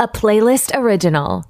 a 0.00 0.08
playlist 0.08 0.76
original. 0.76 1.44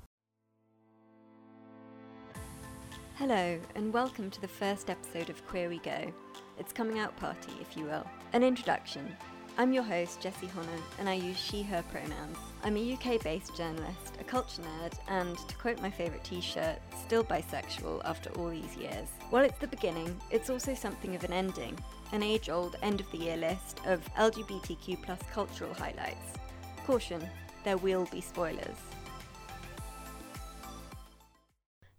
Hello, 3.15 3.59
and 3.75 3.91
welcome 3.91 4.31
to 4.31 4.41
the 4.43 4.49
first 4.49 4.91
episode 4.91 5.31
of 5.31 5.47
Queer 5.47 5.71
We 5.71 5.79
Go. 5.79 6.13
It's 6.59 6.71
coming 6.71 6.99
out 6.99 7.17
party, 7.17 7.53
if 7.63 7.75
you 7.75 7.85
will. 7.85 8.07
An 8.35 8.43
introduction. 8.43 9.17
I'm 9.57 9.73
your 9.73 9.83
host, 9.83 10.21
Jessie 10.21 10.51
Honor, 10.59 10.83
and 10.99 11.09
I 11.09 11.15
use 11.15 11.39
she, 11.39 11.63
her 11.63 11.83
pronouns. 11.91 12.37
I'm 12.63 12.77
a 12.77 12.93
UK 12.93 13.23
based 13.23 13.57
journalist, 13.57 14.19
a 14.21 14.25
culture 14.25 14.61
nerd, 14.61 14.93
and, 15.09 15.39
to 15.39 15.57
quote 15.57 15.81
my 15.81 15.91
favourite 15.91 16.25
t 16.25 16.43
shirt, 16.43 16.77
still 17.07 17.25
bisexual 17.25 18.03
after 18.05 18.29
all 18.33 18.51
these 18.51 18.77
years. 18.77 19.09
While 19.31 19.45
it's 19.45 19.59
the 19.59 19.69
beginning, 19.69 20.21
it's 20.31 20.51
also 20.51 20.75
something 20.75 21.15
of 21.15 21.25
an 21.25 21.33
ending, 21.33 21.79
an 22.13 22.23
age 22.23 22.51
old 22.51 22.77
end 22.83 23.01
of 23.01 23.11
the 23.11 23.19
year 23.19 23.39
list 23.39 23.81
of 23.87 24.07
LGBTQ 24.17 25.03
plus 25.03 25.21
cultural 25.33 25.73
highlights. 25.73 26.37
Caution, 26.85 27.27
there 27.65 27.77
will 27.77 28.07
be 28.07 28.21
spoilers. 28.21 28.77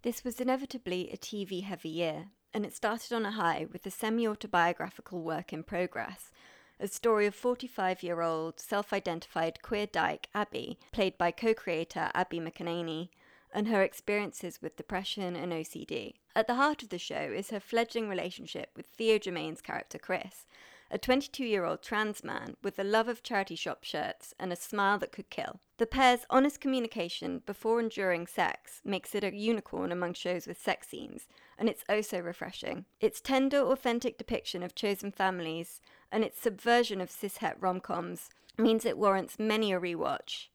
This 0.02 0.24
was 0.24 0.40
inevitably 0.40 1.10
a 1.10 1.16
TV 1.16 1.64
heavy 1.64 1.88
year, 1.88 2.26
and 2.54 2.64
it 2.64 2.74
started 2.74 3.12
on 3.12 3.26
a 3.26 3.32
high 3.32 3.66
with 3.72 3.82
the 3.82 3.90
semi 3.90 4.26
autobiographical 4.26 5.20
work 5.20 5.52
in 5.52 5.62
progress 5.62 6.30
a 6.78 6.88
story 6.88 7.26
of 7.26 7.34
45 7.34 8.02
year 8.02 8.20
old 8.20 8.60
self 8.60 8.92
identified 8.92 9.62
queer 9.62 9.86
dyke 9.86 10.28
Abby, 10.34 10.78
played 10.92 11.16
by 11.16 11.30
co 11.30 11.54
creator 11.54 12.10
Abby 12.14 12.38
McEnany, 12.38 13.08
and 13.52 13.68
her 13.68 13.82
experiences 13.82 14.60
with 14.60 14.76
depression 14.76 15.36
and 15.36 15.52
OCD. 15.52 16.14
At 16.34 16.46
the 16.46 16.56
heart 16.56 16.82
of 16.82 16.90
the 16.90 16.98
show 16.98 17.32
is 17.34 17.50
her 17.50 17.60
fledgling 17.60 18.08
relationship 18.08 18.70
with 18.76 18.86
Theo 18.86 19.18
Germain's 19.18 19.62
character 19.62 19.98
Chris, 19.98 20.44
a 20.90 20.98
22 20.98 21.44
year 21.44 21.64
old 21.64 21.82
trans 21.82 22.22
man 22.22 22.56
with 22.62 22.78
a 22.78 22.84
love 22.84 23.08
of 23.08 23.22
charity 23.22 23.56
shop 23.56 23.84
shirts 23.84 24.34
and 24.38 24.52
a 24.52 24.56
smile 24.56 24.98
that 24.98 25.12
could 25.12 25.30
kill. 25.30 25.60
The 25.78 25.86
pair's 25.86 26.26
honest 26.30 26.60
communication 26.60 27.42
before 27.44 27.80
and 27.80 27.90
during 27.90 28.26
sex 28.26 28.80
makes 28.84 29.14
it 29.14 29.24
a 29.24 29.34
unicorn 29.34 29.92
among 29.92 30.14
shows 30.14 30.46
with 30.46 30.60
sex 30.60 30.88
scenes, 30.88 31.26
and 31.58 31.68
it's 31.68 31.84
oh 31.88 32.00
so 32.00 32.20
refreshing. 32.20 32.86
Its 33.00 33.20
tender, 33.20 33.58
authentic 33.58 34.16
depiction 34.16 34.62
of 34.62 34.74
chosen 34.74 35.10
families 35.10 35.80
and 36.10 36.24
its 36.24 36.40
subversion 36.40 37.00
of 37.00 37.10
cishet 37.10 37.56
rom 37.60 37.80
coms 37.80 38.30
means 38.58 38.84
it 38.84 38.96
warrants 38.96 39.38
many 39.38 39.72
a 39.72 39.80
rewatch. 39.80 40.48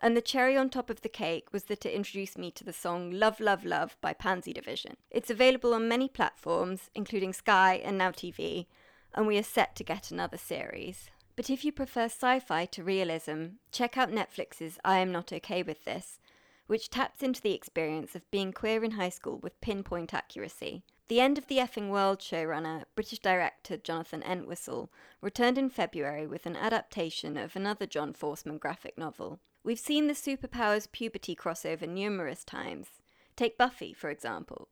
And 0.00 0.16
the 0.16 0.20
cherry 0.20 0.56
on 0.56 0.68
top 0.68 0.90
of 0.90 1.00
the 1.00 1.08
cake 1.08 1.52
was 1.52 1.64
that 1.64 1.86
it 1.86 1.94
introduced 1.94 2.36
me 2.36 2.50
to 2.52 2.64
the 2.64 2.72
song 2.72 3.10
Love, 3.10 3.40
Love, 3.40 3.64
Love 3.64 3.96
by 4.00 4.12
Pansy 4.12 4.52
Division. 4.52 4.96
It's 5.10 5.30
available 5.30 5.72
on 5.72 5.88
many 5.88 6.08
platforms, 6.08 6.90
including 6.94 7.32
Sky 7.32 7.80
and 7.82 7.96
Now 7.96 8.10
TV, 8.10 8.66
and 9.14 9.26
we 9.26 9.38
are 9.38 9.42
set 9.42 9.76
to 9.76 9.84
get 9.84 10.10
another 10.10 10.38
series. 10.38 11.10
But 11.36 11.50
if 11.50 11.64
you 11.64 11.72
prefer 11.72 12.04
sci 12.04 12.40
fi 12.40 12.64
to 12.66 12.82
realism, 12.82 13.46
check 13.70 13.98
out 13.98 14.10
Netflix's 14.10 14.78
I 14.84 14.98
Am 14.98 15.12
Not 15.12 15.32
Okay 15.32 15.62
With 15.62 15.84
This, 15.84 16.18
which 16.66 16.90
taps 16.90 17.22
into 17.22 17.42
the 17.42 17.52
experience 17.52 18.14
of 18.14 18.30
being 18.30 18.52
queer 18.52 18.82
in 18.82 18.92
high 18.92 19.10
school 19.10 19.38
with 19.38 19.60
pinpoint 19.60 20.14
accuracy. 20.14 20.82
The 21.08 21.20
End 21.20 21.38
of 21.38 21.46
the 21.46 21.58
Effing 21.58 21.90
World 21.90 22.18
showrunner, 22.18 22.84
British 22.96 23.20
director 23.20 23.76
Jonathan 23.76 24.22
Entwistle, 24.24 24.90
returned 25.20 25.56
in 25.56 25.70
February 25.70 26.26
with 26.26 26.46
an 26.46 26.56
adaptation 26.56 27.36
of 27.36 27.54
another 27.54 27.86
John 27.86 28.12
Forsman 28.12 28.58
graphic 28.58 28.98
novel. 28.98 29.38
We've 29.62 29.78
seen 29.78 30.08
the 30.08 30.14
superpowers 30.14 30.90
puberty 30.90 31.36
crossover 31.36 31.88
numerous 31.88 32.42
times. 32.42 32.88
Take 33.36 33.58
Buffy, 33.58 33.92
for 33.92 34.10
example. 34.10 34.68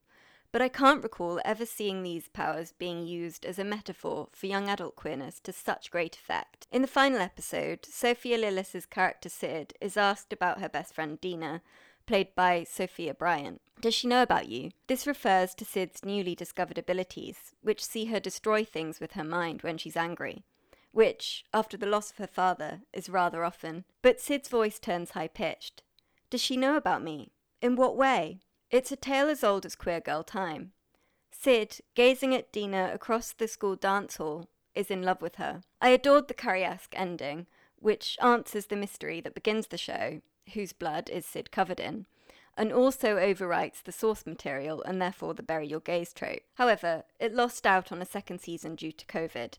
But 0.55 0.63
I 0.63 0.69
can't 0.69 1.03
recall 1.03 1.41
ever 1.45 1.67
seeing 1.67 2.05
these 2.05 2.29
powers 2.29 2.71
being 2.71 3.09
used 3.09 3.45
as 3.45 3.59
a 3.59 3.65
metaphor 3.65 4.29
for 4.31 4.47
young 4.47 4.69
adult 4.69 4.95
queerness 4.95 5.41
to 5.41 5.53
such 5.53 5.91
great 5.91 6.15
effect. 6.15 6.69
In 6.71 6.81
the 6.81 6.87
final 6.87 7.19
episode, 7.19 7.85
Sophia 7.85 8.39
Lillis's 8.39 8.87
character 8.87 9.29
Sid 9.29 9.75
is 9.81 9.97
asked 9.97 10.33
about 10.33 10.61
her 10.61 10.69
best 10.69 10.95
friend 10.95 11.21
Dina, 11.21 11.61
played 12.07 12.37
by 12.37 12.63
Sofia 12.63 13.15
Bryant. 13.15 13.63
Does 13.81 13.95
she 13.95 14.07
know 14.07 14.23
about 14.23 14.47
you? 14.47 14.71
This 14.87 15.09
refers 15.09 15.57
to 15.57 15.65
Sid's 15.65 16.05
newly 16.05 16.37
discovered 16.37 16.79
abilities, 16.79 17.53
which 17.61 17.85
see 17.85 18.05
her 18.05 18.21
destroy 18.21 18.65
things 18.65 19.01
with 19.01 19.15
her 19.15 19.25
mind 19.25 19.63
when 19.63 19.77
she's 19.77 19.97
angry. 19.97 20.45
Which, 20.93 21.45
after 21.53 21.77
the 21.77 21.87
loss 21.87 22.13
of 22.13 22.19
her 22.19 22.29
father, 22.29 22.83
is 22.93 23.11
rather 23.11 23.43
often. 23.43 23.87
But 24.03 24.21
Sid's 24.21 24.49
voice 24.49 24.79
turns 24.79 25.11
high 25.11 25.27
pitched. 25.27 25.83
Does 26.31 26.41
she 26.41 26.57
know 26.57 26.77
about 26.77 27.03
me? 27.03 27.33
In 27.61 27.75
what 27.75 27.97
way? 27.97 28.39
It's 28.71 28.93
a 28.93 28.97
tale 28.97 29.29
as 29.29 29.45
old 29.45 29.65
as 29.65 29.77
Queer 29.77 30.01
Girl 30.01 30.23
time. 30.23 30.73
Sid, 31.31 31.79
gazing 31.95 32.35
at 32.35 32.53
Dina 32.53 32.91
across 32.93 33.33
the 33.33 33.49
school 33.49 33.77
dance 33.77 34.17
hall, 34.17 34.49
is 34.75 34.91
in 34.91 35.03
love 35.03 35.23
with 35.23 35.37
her. 35.37 35.63
I 35.81 35.91
adored 35.91 36.29
the 36.29 36.35
Carrie-esque 36.35 36.95
ending, 36.97 37.47
which 37.77 38.19
answers 38.23 38.67
the 38.67 38.77
mystery 38.77 39.21
that 39.21 39.35
begins 39.35 39.67
the 39.67 39.79
show, 39.79 40.23
whose 40.55 40.73
blood 40.73 41.11
is 41.11 41.27
Sid 41.27 41.51
covered 41.51 41.81
in, 41.81 42.07
and 42.57 42.73
also 42.73 43.17
overwrites 43.17 43.83
the 43.83 43.93
source 43.93 44.27
material 44.27 44.83
and 44.83 45.01
therefore 45.01 45.35
the 45.35 45.43
bury 45.43 45.67
your 45.67 45.81
gays 45.81 46.13
trope. 46.13 46.43
However, 46.55 47.05
it 47.21 47.35
lost 47.35 47.67
out 47.67 47.93
on 47.93 48.01
a 48.01 48.07
second 48.07 48.41
season 48.41 48.75
due 48.75 48.93
to 48.93 49.07
COVID. 49.07 49.55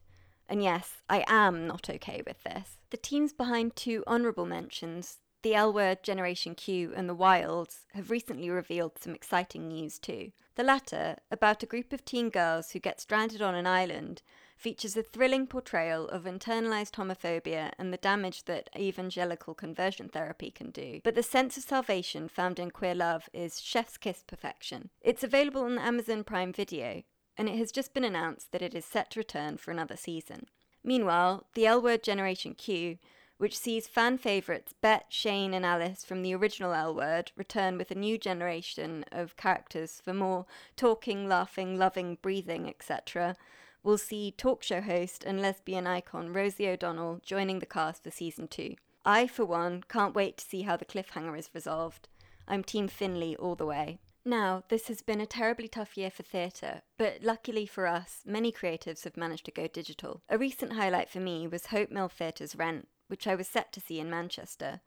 And 0.48 0.64
yes, 0.64 1.02
I 1.10 1.24
am 1.28 1.68
not 1.68 1.90
okay 1.90 2.22
with 2.26 2.44
this. 2.44 2.78
The 2.90 2.98
teams 2.98 3.34
behind 3.34 3.76
two 3.76 4.04
honourable 4.08 4.46
mentions, 4.46 5.18
the 5.46 5.54
L 5.54 5.72
Word 5.72 6.02
Generation 6.02 6.56
Q 6.56 6.92
and 6.96 7.08
the 7.08 7.14
Wilds, 7.14 7.86
have 7.94 8.10
recently 8.10 8.50
revealed 8.50 8.98
some 8.98 9.14
exciting 9.14 9.68
news 9.68 10.00
too. 10.00 10.32
The 10.56 10.64
latter, 10.64 11.18
about 11.30 11.62
a 11.62 11.68
group 11.68 11.94
of 11.94 12.04
teen 12.04 12.32
girls 12.32 12.72
who 12.72 12.80
get 12.80 13.00
stranded 13.00 13.44
on 13.44 13.54
an 13.54 13.68
island 13.68 14.24
features 14.58 14.98
a 14.98 15.04
thrilling 15.04 15.46
portrayal 15.46 16.08
of 16.08 16.24
internalized 16.24 16.94
homophobia 16.94 17.74
and 17.78 17.94
the 17.94 17.98
damage 17.98 18.46
that 18.46 18.72
evangelical 18.76 19.54
conversion 19.54 20.10
therapy 20.10 20.50
can 20.50 20.72
do. 20.72 21.00
But 21.04 21.14
the 21.14 21.22
sense 21.22 21.58
of 21.58 21.64
salvation 21.64 22.28
found 22.28 22.58
in 22.58 22.72
queer 22.72 22.96
love 22.96 23.30
is 23.32 23.62
chef's 23.62 23.98
kiss 23.98 24.24
perfection. 24.26 24.90
It's 25.00 25.24
available 25.24 25.62
on 25.62 25.78
Amazon 25.78 26.24
Prime 26.24 26.54
Video, 26.54 27.04
and 27.38 27.48
it 27.48 27.60
has 27.60 27.72
just 27.72 27.94
been 27.94 28.04
announced 28.04 28.52
that 28.52 28.64
it 28.64 28.74
is 28.74 28.84
set 28.84 29.12
to 29.12 29.20
return 29.20 29.58
for 29.58 29.70
another 29.70 29.96
season. 29.96 30.48
Meanwhile, 30.84 31.46
the 31.54 31.68
L 31.68 31.84
Word 31.84 32.02
Generation 32.02 32.56
Q, 32.56 32.98
which 33.38 33.58
sees 33.58 33.88
fan 33.88 34.18
favourites 34.18 34.74
Bette, 34.82 35.06
Shane, 35.10 35.54
and 35.54 35.66
Alice 35.66 36.04
from 36.04 36.22
the 36.22 36.34
original 36.34 36.74
L 36.74 36.96
Word 36.96 37.32
return 37.36 37.78
with 37.78 37.92
a 37.92 37.96
new 37.96 38.18
generation 38.18 39.06
of 39.12 39.38
characters 39.38 40.02
for 40.04 40.14
more 40.14 40.46
talking, 40.76 41.28
laughing, 41.28 41.78
loving, 41.78 42.18
breathing, 42.22 42.68
etc., 42.68 43.36
we'll 43.84 43.98
see 43.98 44.32
talk 44.32 44.64
show 44.64 44.82
host 44.82 45.24
and 45.24 45.42
lesbian 45.42 45.86
icon 45.86 46.34
Rosie 46.34 46.68
O'Donnell 46.68 47.20
joining 47.24 47.60
the 47.60 47.66
cast 47.66 48.04
for 48.04 48.12
season 48.12 48.48
two. 48.48 48.76
I, 49.06 49.28
for 49.28 49.46
one, 49.46 49.84
can't 49.88 50.16
wait 50.16 50.38
to 50.38 50.46
see 50.46 50.64
how 50.64 50.78
the 50.78 50.86
cliffhanger 50.86 51.38
is 51.38 51.52
resolved. 51.54 52.08
I'm 52.48 52.64
Team 52.64 52.88
Finley 52.88 53.36
all 53.36 53.56
the 53.56 53.66
way. 53.66 54.00
Now, 54.28 54.64
this 54.70 54.88
has 54.88 55.04
been 55.04 55.22
a 55.22 55.28
terribly 55.28 55.68
tough 55.68 55.96
year 55.96 56.10
for 56.10 56.24
theatre, 56.24 56.82
but 56.98 57.20
luckily 57.22 57.68
for 57.68 57.86
us, 57.86 58.22
many 58.26 58.52
creatives 58.52 59.04
have 59.04 59.16
managed 59.16 59.46
to 59.46 59.52
go 59.52 59.68
digital. 59.68 60.24
A 60.30 60.38
recent 60.40 60.74
highlight 60.74 61.12
for 61.12 61.20
me 61.20 61.48
was 61.48 61.68
Hope 61.68 61.92
Mill 61.92 62.10
Theatre's 62.10 62.56
Rent, 62.56 62.88
which 63.08 63.28
I 63.28 63.36
was 63.36 63.48
set 63.48 63.72
to 63.74 63.80
see 63.80 64.00
in 64.00 64.10
Manchester. 64.10 64.82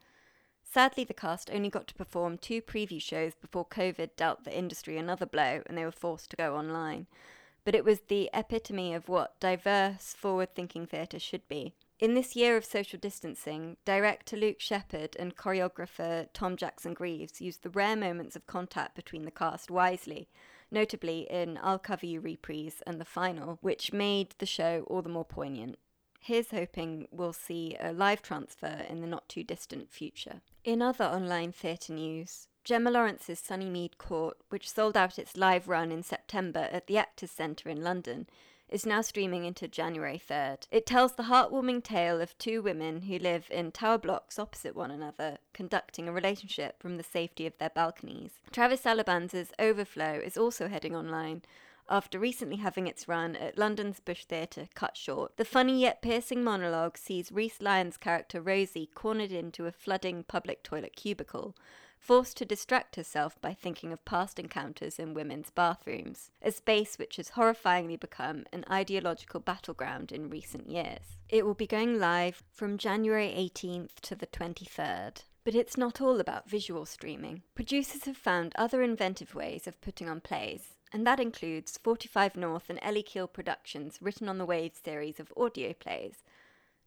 Sadly, 0.62 1.04
the 1.04 1.14
cast 1.14 1.50
only 1.52 1.70
got 1.70 1.86
to 1.88 1.94
perform 1.94 2.36
two 2.36 2.60
preview 2.60 3.00
shows 3.00 3.34
before 3.34 3.64
COVID 3.64 4.10
dealt 4.16 4.44
the 4.44 4.56
industry 4.56 4.98
another 4.98 5.26
blow 5.26 5.62
and 5.66 5.78
they 5.78 5.84
were 5.84 5.90
forced 5.90 6.30
to 6.30 6.36
go 6.36 6.56
online 6.56 7.06
but 7.68 7.74
it 7.74 7.84
was 7.84 8.00
the 8.08 8.30
epitome 8.32 8.94
of 8.94 9.10
what 9.10 9.38
diverse, 9.40 10.14
forward 10.14 10.54
thinking 10.54 10.86
theatre 10.86 11.18
should 11.18 11.46
be. 11.48 11.74
In 11.98 12.14
this 12.14 12.34
year 12.34 12.56
of 12.56 12.64
social 12.64 12.98
distancing, 12.98 13.76
director 13.84 14.38
Luke 14.38 14.58
Sheppard 14.58 15.14
and 15.18 15.36
choreographer 15.36 16.28
Tom 16.32 16.56
Jackson 16.56 16.94
Greaves 16.94 17.42
used 17.42 17.62
the 17.62 17.68
rare 17.68 17.94
moments 17.94 18.36
of 18.36 18.46
contact 18.46 18.96
between 18.96 19.26
the 19.26 19.30
cast 19.30 19.70
wisely, 19.70 20.30
notably 20.70 21.26
in 21.28 21.58
I'll 21.62 21.78
Cover 21.78 22.06
You 22.06 22.22
reprise 22.22 22.82
and 22.86 22.98
the 22.98 23.04
final, 23.04 23.58
which 23.60 23.92
made 23.92 24.34
the 24.38 24.46
show 24.46 24.84
all 24.86 25.02
the 25.02 25.10
more 25.10 25.26
poignant. 25.26 25.76
Here's 26.18 26.50
hoping 26.50 27.08
we'll 27.10 27.32
see 27.32 27.76
a 27.80 27.92
live 27.92 28.22
transfer 28.22 28.84
in 28.88 29.00
the 29.00 29.06
not 29.06 29.28
too 29.28 29.44
distant 29.44 29.90
future. 29.90 30.40
In 30.64 30.82
other 30.82 31.04
online 31.04 31.52
theatre 31.52 31.92
news, 31.92 32.48
Gemma 32.64 32.90
Lawrence's 32.90 33.40
Sunnymead 33.40 33.96
Court, 33.96 34.36
which 34.50 34.70
sold 34.70 34.96
out 34.96 35.18
its 35.18 35.36
live 35.36 35.68
run 35.68 35.90
in 35.90 36.02
September 36.02 36.68
at 36.70 36.86
the 36.86 36.98
Actors 36.98 37.30
Centre 37.30 37.70
in 37.70 37.82
London, 37.82 38.26
is 38.68 38.84
now 38.84 39.00
streaming 39.00 39.44
into 39.44 39.66
January 39.66 40.20
3rd. 40.28 40.66
It 40.70 40.84
tells 40.84 41.14
the 41.14 41.24
heartwarming 41.24 41.82
tale 41.82 42.20
of 42.20 42.36
two 42.36 42.60
women 42.60 43.02
who 43.02 43.18
live 43.18 43.46
in 43.50 43.72
tower 43.72 43.98
blocks 43.98 44.38
opposite 44.38 44.76
one 44.76 44.90
another, 44.90 45.38
conducting 45.54 46.08
a 46.08 46.12
relationship 46.12 46.80
from 46.80 46.96
the 46.96 47.02
safety 47.02 47.46
of 47.46 47.56
their 47.58 47.70
balconies. 47.70 48.32
Travis 48.52 48.82
Alabanza's 48.82 49.52
Overflow 49.58 50.20
is 50.22 50.36
also 50.36 50.68
heading 50.68 50.94
online. 50.94 51.42
After 51.90 52.18
recently 52.18 52.56
having 52.56 52.86
its 52.86 53.08
run 53.08 53.34
at 53.36 53.56
London's 53.56 53.98
Bush 53.98 54.24
Theatre 54.24 54.68
cut 54.74 54.94
short, 54.94 55.38
the 55.38 55.44
funny 55.44 55.80
yet 55.80 56.02
piercing 56.02 56.44
monologue 56.44 56.98
sees 56.98 57.32
Reece 57.32 57.62
Lyons' 57.62 57.96
character 57.96 58.42
Rosie 58.42 58.90
cornered 58.94 59.32
into 59.32 59.64
a 59.64 59.72
flooding 59.72 60.22
public 60.22 60.62
toilet 60.62 60.94
cubicle, 60.94 61.56
forced 61.98 62.36
to 62.36 62.44
distract 62.44 62.96
herself 62.96 63.40
by 63.40 63.54
thinking 63.54 63.90
of 63.90 64.04
past 64.04 64.38
encounters 64.38 64.98
in 64.98 65.14
women's 65.14 65.48
bathrooms, 65.48 66.30
a 66.42 66.52
space 66.52 66.98
which 66.98 67.16
has 67.16 67.30
horrifyingly 67.30 67.98
become 67.98 68.44
an 68.52 68.66
ideological 68.70 69.40
battleground 69.40 70.12
in 70.12 70.28
recent 70.28 70.68
years. 70.68 71.16
It 71.30 71.46
will 71.46 71.54
be 71.54 71.66
going 71.66 71.98
live 71.98 72.42
from 72.52 72.76
January 72.76 73.34
18th 73.34 73.94
to 74.02 74.14
the 74.14 74.26
23rd. 74.26 75.24
But 75.42 75.54
it's 75.54 75.78
not 75.78 76.02
all 76.02 76.20
about 76.20 76.50
visual 76.50 76.84
streaming. 76.84 77.42
Producers 77.54 78.04
have 78.04 78.18
found 78.18 78.52
other 78.56 78.82
inventive 78.82 79.34
ways 79.34 79.66
of 79.66 79.80
putting 79.80 80.06
on 80.06 80.20
plays, 80.20 80.74
and 80.92 81.06
that 81.06 81.20
includes 81.20 81.78
45 81.78 82.36
North 82.36 82.70
and 82.70 82.78
Ellie 82.82 83.02
Keel 83.02 83.26
Productions' 83.26 83.98
Written 84.00 84.28
on 84.28 84.38
the 84.38 84.46
Waves 84.46 84.80
series 84.82 85.20
of 85.20 85.32
audio 85.36 85.72
plays. 85.72 86.24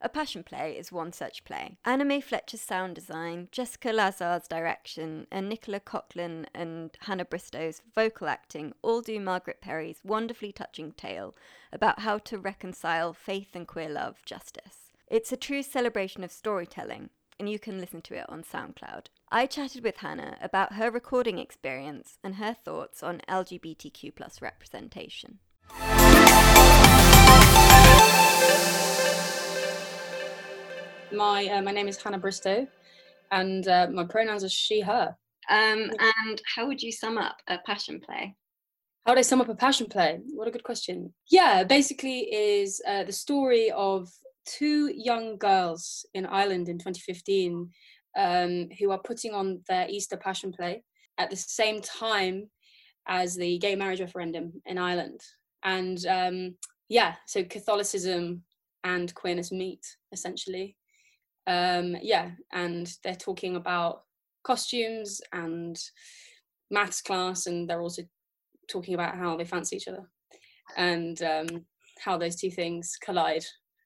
A 0.04 0.10
Passion 0.10 0.44
Play 0.44 0.76
is 0.76 0.92
one 0.92 1.14
such 1.14 1.44
play. 1.44 1.78
May 1.86 2.22
Fletcher's 2.22 2.62
sound 2.62 2.96
design, 2.96 3.50
Jessica 3.52 3.92
Lazar's 3.92 4.48
direction, 4.48 5.28
and 5.32 5.48
Nicola 5.48 5.80
Coughlan 5.80 6.48
and 6.56 6.90
Hannah 7.02 7.26
Bristow's 7.26 7.84
vocal 7.94 8.28
acting 8.28 8.74
all 8.82 9.02
do 9.02 9.20
Margaret 9.20 9.62
Perry's 9.62 10.00
wonderfully 10.04 10.52
touching 10.52 10.92
tale 10.94 11.36
about 11.72 12.00
how 12.00 12.18
to 12.18 12.40
reconcile 12.40 13.14
faith 13.14 13.50
and 13.54 13.68
queer 13.68 13.90
love 13.90 14.26
justice. 14.26 14.90
It's 15.08 15.32
a 15.32 15.38
true 15.38 15.62
celebration 15.62 16.24
of 16.24 16.32
storytelling, 16.32 17.12
and 17.40 17.48
you 17.48 17.60
can 17.60 17.80
listen 17.80 18.02
to 18.02 18.16
it 18.16 18.26
on 18.28 18.44
SoundCloud. 18.44 19.06
I 19.34 19.46
chatted 19.46 19.82
with 19.82 19.96
Hannah 19.96 20.36
about 20.42 20.74
her 20.74 20.92
recording 20.92 21.38
experience 21.38 22.18
and 22.22 22.36
her 22.36 22.54
thoughts 22.54 23.02
on 23.02 23.22
LGBTQ 23.30 24.14
plus 24.14 24.42
representation. 24.42 25.40
My 31.14 31.48
uh, 31.48 31.62
my 31.62 31.72
name 31.72 31.88
is 31.88 31.96
Hannah 31.96 32.18
Bristow, 32.18 32.68
and 33.32 33.66
uh, 33.70 33.88
my 33.90 34.04
pronouns 34.04 34.44
are 34.44 34.50
she 34.50 34.82
her. 34.82 35.16
Um, 35.50 35.92
and 36.20 36.42
how 36.54 36.68
would 36.68 36.82
you 36.82 36.92
sum 36.92 37.18
up 37.18 37.38
a 37.48 37.58
passion 37.66 38.02
play? 38.02 38.36
How 39.06 39.14
would 39.14 39.20
I 39.20 39.22
sum 39.22 39.40
up 39.40 39.48
a 39.48 39.56
passion 39.56 39.88
play? 39.88 40.20
What 40.34 40.50
a 40.50 40.52
good 40.52 40.66
question. 40.66 41.14
Yeah, 41.30 41.64
basically 41.64 42.20
is 42.34 42.82
uh, 42.86 43.06
the 43.06 43.14
story 43.14 43.72
of 43.72 44.10
two 44.46 44.92
young 44.94 45.38
girls 45.38 46.06
in 46.14 46.26
Ireland 46.26 46.68
in 46.68 46.78
2015 46.80 47.70
um, 48.18 48.70
who 48.80 48.92
are 48.92 49.00
putting 49.00 49.34
on 49.34 49.62
their 49.68 49.88
Easter 49.90 50.18
Passion 50.18 50.52
Play 50.52 50.84
at 51.18 51.30
the 51.30 51.36
same 51.36 51.82
time 51.82 52.50
as 53.08 53.36
the 53.36 53.58
gay 53.58 53.76
marriage 53.76 54.02
referendum 54.02 54.54
in 54.66 54.78
Ireland. 54.78 55.22
And 55.64 56.06
um, 56.08 56.56
yeah, 56.90 57.16
so 57.26 57.44
Catholicism 57.44 58.44
and 58.84 59.14
queerness 59.16 59.52
meet 59.52 59.86
essentially. 60.12 60.76
Um, 61.48 61.96
yeah, 62.02 62.32
and 62.52 62.92
they're 63.04 63.16
talking 63.16 63.56
about 63.56 64.04
costumes 64.44 65.22
and 65.34 65.78
maths 66.70 67.02
class, 67.02 67.48
and 67.48 67.70
they're 67.70 67.82
also 67.82 68.04
talking 68.70 68.94
about 68.94 69.18
how 69.18 69.36
they 69.36 69.46
fancy 69.46 69.76
each 69.76 69.88
other 69.88 70.10
and 70.78 71.22
um, 71.24 71.48
how 72.00 72.18
those 72.18 72.36
two 72.36 72.52
things 72.52 72.98
collide 73.02 73.44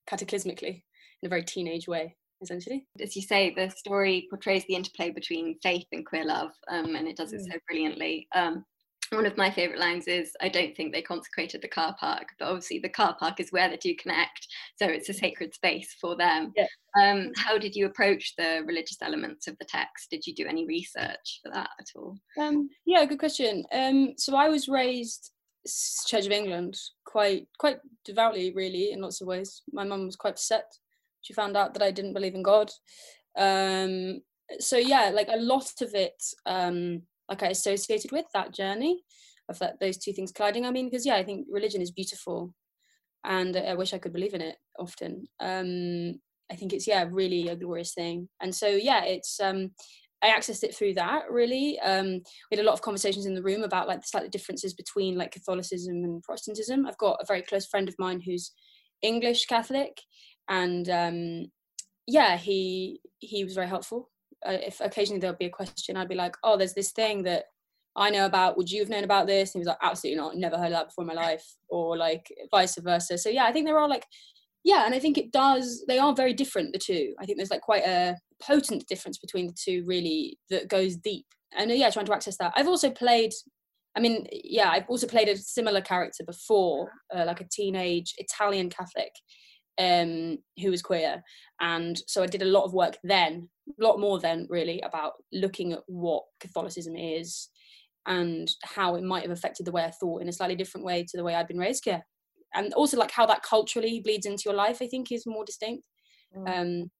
cataclysmically 0.09 0.83
in 1.21 1.25
a 1.25 1.29
very 1.29 1.43
teenage 1.43 1.87
way 1.87 2.15
essentially. 2.41 2.85
As 3.01 3.15
you 3.15 3.21
say, 3.21 3.53
the 3.53 3.69
story 3.69 4.27
portrays 4.29 4.65
the 4.67 4.75
interplay 4.75 5.11
between 5.11 5.57
faith 5.61 5.85
and 5.91 6.05
queer 6.05 6.25
love, 6.25 6.51
um, 6.69 6.95
and 6.95 7.07
it 7.07 7.17
does 7.17 7.33
it 7.33 7.41
mm. 7.41 7.51
so 7.51 7.59
brilliantly. 7.67 8.27
Um, 8.35 8.65
one 9.11 9.25
of 9.25 9.37
my 9.37 9.51
favourite 9.51 9.79
lines 9.79 10.07
is, 10.07 10.31
I 10.41 10.49
don't 10.49 10.75
think 10.75 10.91
they 10.91 11.01
consecrated 11.01 11.61
the 11.61 11.67
car 11.67 11.95
park, 11.99 12.29
but 12.39 12.47
obviously 12.47 12.79
the 12.79 12.89
car 12.89 13.15
park 13.19 13.39
is 13.39 13.51
where 13.51 13.69
the 13.69 13.77
two 13.77 13.95
connect, 13.95 14.47
so 14.77 14.87
it's 14.87 15.09
a 15.09 15.13
sacred 15.13 15.53
space 15.53 15.95
for 16.01 16.15
them. 16.15 16.53
Yeah. 16.55 16.65
Um, 16.99 17.31
how 17.35 17.57
did 17.57 17.75
you 17.75 17.85
approach 17.85 18.33
the 18.37 18.63
religious 18.65 18.97
elements 19.01 19.47
of 19.47 19.57
the 19.59 19.65
text? 19.65 20.09
Did 20.09 20.25
you 20.25 20.33
do 20.33 20.47
any 20.47 20.65
research 20.65 21.41
for 21.43 21.51
that 21.53 21.69
at 21.79 21.87
all? 21.95 22.17
Um, 22.39 22.69
yeah, 22.85 23.05
good 23.05 23.19
question. 23.19 23.63
Um, 23.71 24.13
so 24.17 24.35
I 24.35 24.49
was 24.49 24.67
raised 24.67 25.31
Church 26.07 26.25
of 26.25 26.31
England 26.31 26.77
quite 27.05 27.47
quite 27.57 27.79
devoutly, 28.03 28.53
really, 28.53 28.91
in 28.91 29.01
lots 29.01 29.21
of 29.21 29.27
ways. 29.27 29.63
My 29.71 29.83
mum 29.83 30.05
was 30.05 30.15
quite 30.15 30.33
upset 30.33 30.71
she 31.25 31.33
found 31.33 31.57
out 31.57 31.73
that 31.73 31.81
I 31.81 31.89
didn't 31.89 32.13
believe 32.13 32.35
in 32.35 32.43
God. 32.43 32.69
Um, 33.35 34.21
so 34.59 34.77
yeah, 34.77 35.09
like 35.11 35.29
a 35.31 35.39
lot 35.39 35.81
of 35.81 35.95
it, 35.95 36.23
um, 36.45 37.01
like 37.27 37.41
I 37.41 37.47
associated 37.47 38.11
with 38.11 38.25
that 38.33 38.53
journey 38.53 39.01
of 39.49 39.57
that 39.59 39.79
those 39.79 39.97
two 39.97 40.13
things 40.13 40.31
colliding. 40.31 40.65
I 40.65 40.71
mean, 40.71 40.87
because 40.87 41.05
yeah, 41.05 41.15
I 41.15 41.23
think 41.23 41.47
religion 41.49 41.81
is 41.81 41.89
beautiful, 41.89 42.53
and 43.23 43.57
I 43.57 43.73
wish 43.73 43.93
I 43.93 43.97
could 43.97 44.13
believe 44.13 44.35
in 44.35 44.41
it 44.41 44.55
often. 44.77 45.27
Um, 45.39 46.19
I 46.51 46.55
think 46.55 46.73
it's 46.73 46.85
yeah, 46.85 47.07
really 47.09 47.47
a 47.47 47.55
glorious 47.55 47.95
thing. 47.95 48.29
And 48.39 48.53
so 48.53 48.67
yeah, 48.67 49.03
it's 49.03 49.39
um, 49.39 49.71
I 50.21 50.27
accessed 50.29 50.63
it 50.63 50.75
through 50.75 50.93
that 50.93 51.23
really. 51.31 51.79
Um, 51.79 52.21
we 52.51 52.57
had 52.57 52.59
a 52.59 52.67
lot 52.67 52.73
of 52.73 52.83
conversations 52.83 53.25
in 53.25 53.33
the 53.33 53.41
room 53.41 53.63
about 53.63 53.87
like 53.87 54.01
the 54.01 54.07
slight 54.07 54.31
differences 54.31 54.75
between 54.75 55.17
like 55.17 55.31
Catholicism 55.31 56.03
and 56.03 56.21
Protestantism. 56.21 56.85
I've 56.85 56.99
got 56.99 57.17
a 57.19 57.25
very 57.27 57.41
close 57.41 57.65
friend 57.65 57.89
of 57.89 57.95
mine 57.97 58.21
who's 58.23 58.51
English 59.01 59.45
Catholic, 59.45 60.01
and 60.49 60.89
um, 60.89 61.45
yeah, 62.07 62.37
he 62.37 63.01
he 63.19 63.43
was 63.43 63.53
very 63.55 63.67
helpful. 63.67 64.09
Uh, 64.45 64.57
if 64.61 64.79
occasionally 64.81 65.19
there'll 65.19 65.37
be 65.37 65.45
a 65.45 65.49
question, 65.49 65.97
I'd 65.97 66.09
be 66.09 66.15
like, 66.15 66.35
"Oh, 66.43 66.57
there's 66.57 66.73
this 66.73 66.91
thing 66.91 67.23
that 67.23 67.45
I 67.95 68.09
know 68.09 68.25
about. 68.25 68.57
Would 68.57 68.71
you 68.71 68.81
have 68.81 68.89
known 68.89 69.03
about 69.03 69.27
this?" 69.27 69.53
And 69.53 69.59
he 69.59 69.61
was 69.61 69.67
like, 69.67 69.77
"Absolutely 69.81 70.21
not. 70.21 70.37
Never 70.37 70.57
heard 70.57 70.67
of 70.67 70.71
that 70.73 70.87
before 70.87 71.03
in 71.03 71.07
my 71.07 71.13
life," 71.13 71.45
or 71.69 71.97
like 71.97 72.31
vice 72.51 72.77
versa. 72.77 73.17
So 73.17 73.29
yeah, 73.29 73.45
I 73.45 73.51
think 73.51 73.65
there 73.65 73.79
are 73.79 73.89
like, 73.89 74.05
yeah, 74.63 74.85
and 74.85 74.93
I 74.95 74.99
think 74.99 75.17
it 75.17 75.31
does. 75.31 75.83
They 75.87 75.99
are 75.99 76.13
very 76.13 76.33
different. 76.33 76.73
The 76.73 76.79
two. 76.79 77.13
I 77.19 77.25
think 77.25 77.37
there's 77.37 77.51
like 77.51 77.61
quite 77.61 77.85
a 77.85 78.17
potent 78.41 78.87
difference 78.87 79.17
between 79.17 79.47
the 79.47 79.55
two, 79.59 79.83
really, 79.85 80.39
that 80.49 80.67
goes 80.67 80.95
deep. 80.95 81.25
And 81.57 81.71
yeah, 81.71 81.89
trying 81.89 82.05
to 82.07 82.13
access 82.13 82.37
that. 82.37 82.53
I've 82.55 82.67
also 82.67 82.91
played 82.91 83.31
I 83.95 84.01
mean, 84.01 84.27
yeah, 84.31 84.69
I've 84.71 84.89
also 84.89 85.07
played 85.07 85.29
a 85.29 85.37
similar 85.37 85.81
character 85.81 86.23
before, 86.25 86.91
uh, 87.15 87.23
like 87.25 87.39
a 87.39 87.47
teenage 87.49 88.13
Italian 88.17 88.69
Catholic 88.69 89.11
um, 89.77 90.37
who 90.61 90.71
was 90.71 90.81
queer. 90.81 91.23
And 91.59 91.99
so 92.07 92.23
I 92.23 92.27
did 92.27 92.41
a 92.41 92.45
lot 92.45 92.65
of 92.65 92.73
work 92.73 92.97
then, 93.03 93.49
a 93.79 93.83
lot 93.83 93.99
more 93.99 94.19
then, 94.19 94.47
really, 94.49 94.81
about 94.81 95.13
looking 95.31 95.73
at 95.73 95.83
what 95.87 96.23
Catholicism 96.39 96.95
is 96.95 97.49
and 98.07 98.49
how 98.63 98.95
it 98.95 99.03
might 99.03 99.23
have 99.23 99.31
affected 99.31 99.65
the 99.65 99.71
way 99.71 99.83
I 99.83 99.91
thought 99.91 100.21
in 100.21 100.29
a 100.29 100.33
slightly 100.33 100.55
different 100.55 100.85
way 100.85 101.03
to 101.03 101.17
the 101.17 101.23
way 101.23 101.35
I'd 101.35 101.47
been 101.47 101.57
raised 101.57 101.85
here. 101.85 102.03
And 102.53 102.73
also, 102.73 102.97
like, 102.97 103.11
how 103.11 103.25
that 103.25 103.43
culturally 103.43 104.01
bleeds 104.03 104.25
into 104.25 104.43
your 104.45 104.53
life, 104.53 104.77
I 104.81 104.87
think, 104.87 105.11
is 105.11 105.25
more 105.25 105.43
distinct, 105.43 105.83
mm. 106.35 106.47
um, 106.47 106.91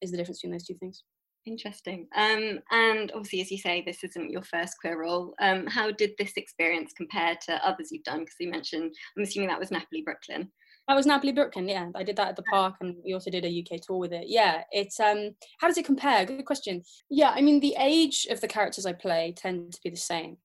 is 0.00 0.10
the 0.10 0.16
difference 0.16 0.40
between 0.40 0.52
those 0.52 0.64
two 0.64 0.74
things. 0.74 1.04
Interesting. 1.46 2.08
Um, 2.16 2.60
and 2.70 3.12
obviously, 3.12 3.42
as 3.42 3.50
you 3.50 3.58
say, 3.58 3.82
this 3.84 4.02
isn't 4.02 4.30
your 4.30 4.42
first 4.42 4.76
queer 4.80 4.98
role. 4.98 5.34
Um, 5.42 5.66
how 5.66 5.92
did 5.92 6.12
this 6.18 6.32
experience 6.38 6.94
compare 6.96 7.36
to 7.46 7.66
others 7.66 7.90
you've 7.92 8.02
done? 8.02 8.20
Because 8.20 8.36
you 8.40 8.50
mentioned, 8.50 8.94
I'm 9.16 9.22
assuming 9.22 9.50
that 9.50 9.60
was 9.60 9.70
Napoli 9.70 10.02
Brooklyn. 10.02 10.50
I 10.86 10.94
was 10.94 11.06
Napoli 11.06 11.32
Brooklyn, 11.32 11.68
yeah. 11.68 11.88
I 11.94 12.02
did 12.02 12.16
that 12.16 12.28
at 12.28 12.36
the 12.36 12.42
park 12.42 12.74
and 12.80 12.96
we 13.04 13.14
also 13.14 13.30
did 13.30 13.44
a 13.44 13.60
UK 13.60 13.80
tour 13.80 13.98
with 13.98 14.12
it. 14.12 14.28
Yeah, 14.28 14.64
it's 14.70 15.00
um 15.00 15.30
how 15.58 15.66
does 15.66 15.78
it 15.78 15.86
compare? 15.86 16.26
Good 16.26 16.44
question. 16.44 16.82
Yeah, 17.10 17.30
I 17.30 17.40
mean 17.40 17.60
the 17.60 17.76
age 17.78 18.26
of 18.30 18.40
the 18.40 18.48
characters 18.48 18.84
I 18.84 18.92
play 18.92 19.32
tend 19.36 19.72
to 19.72 19.80
be 19.82 19.90
the 19.90 19.96
same. 19.96 20.36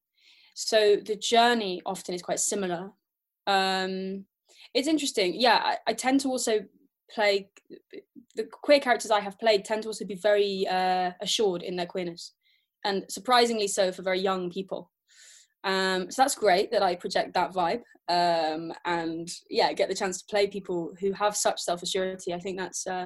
So 0.54 0.98
the 1.06 1.16
journey 1.16 1.82
often 1.86 2.16
is 2.16 2.22
quite 2.22 2.40
similar. 2.40 2.92
Um 3.48 4.26
it's 4.74 4.88
interesting. 4.88 5.34
Yeah, 5.36 5.62
I, 5.64 5.78
I 5.88 5.94
tend 5.94 6.22
to 6.22 6.30
also 6.30 6.62
play 7.14 7.50
the 8.36 8.44
queer 8.46 8.80
characters 8.80 9.12
I 9.12 9.20
have 9.20 9.40
played 9.40 9.66
tend 9.66 9.84
to 9.84 9.90
also 9.90 10.06
be 10.06 10.16
very 10.16 10.68
uh, 10.68 11.12
assured 11.22 11.64
in 11.64 11.76
their 11.76 11.86
queerness 11.86 12.34
and 12.86 13.04
surprisingly 13.10 13.68
so 13.68 13.92
for 13.92 14.04
very 14.04 14.20
young 14.20 14.50
people. 14.50 14.92
Um, 15.64 16.10
so 16.10 16.22
that's 16.22 16.36
great 16.36 16.72
that 16.72 16.84
I 16.84 16.96
project 16.96 17.34
that 17.34 17.54
vibe 17.54 17.82
um, 18.10 18.74
and 18.86 19.30
yeah, 19.50 19.72
get 19.72 19.88
the 19.88 19.96
chance 19.96 20.20
to 20.20 20.26
play 20.30 20.48
people 20.48 20.94
who 21.00 21.14
have 21.14 21.38
such 21.38 21.62
self 21.62 21.82
assurity. 21.82 22.34
I 22.34 22.40
think 22.40 22.58
that's 22.58 22.88
uh, 22.88 23.06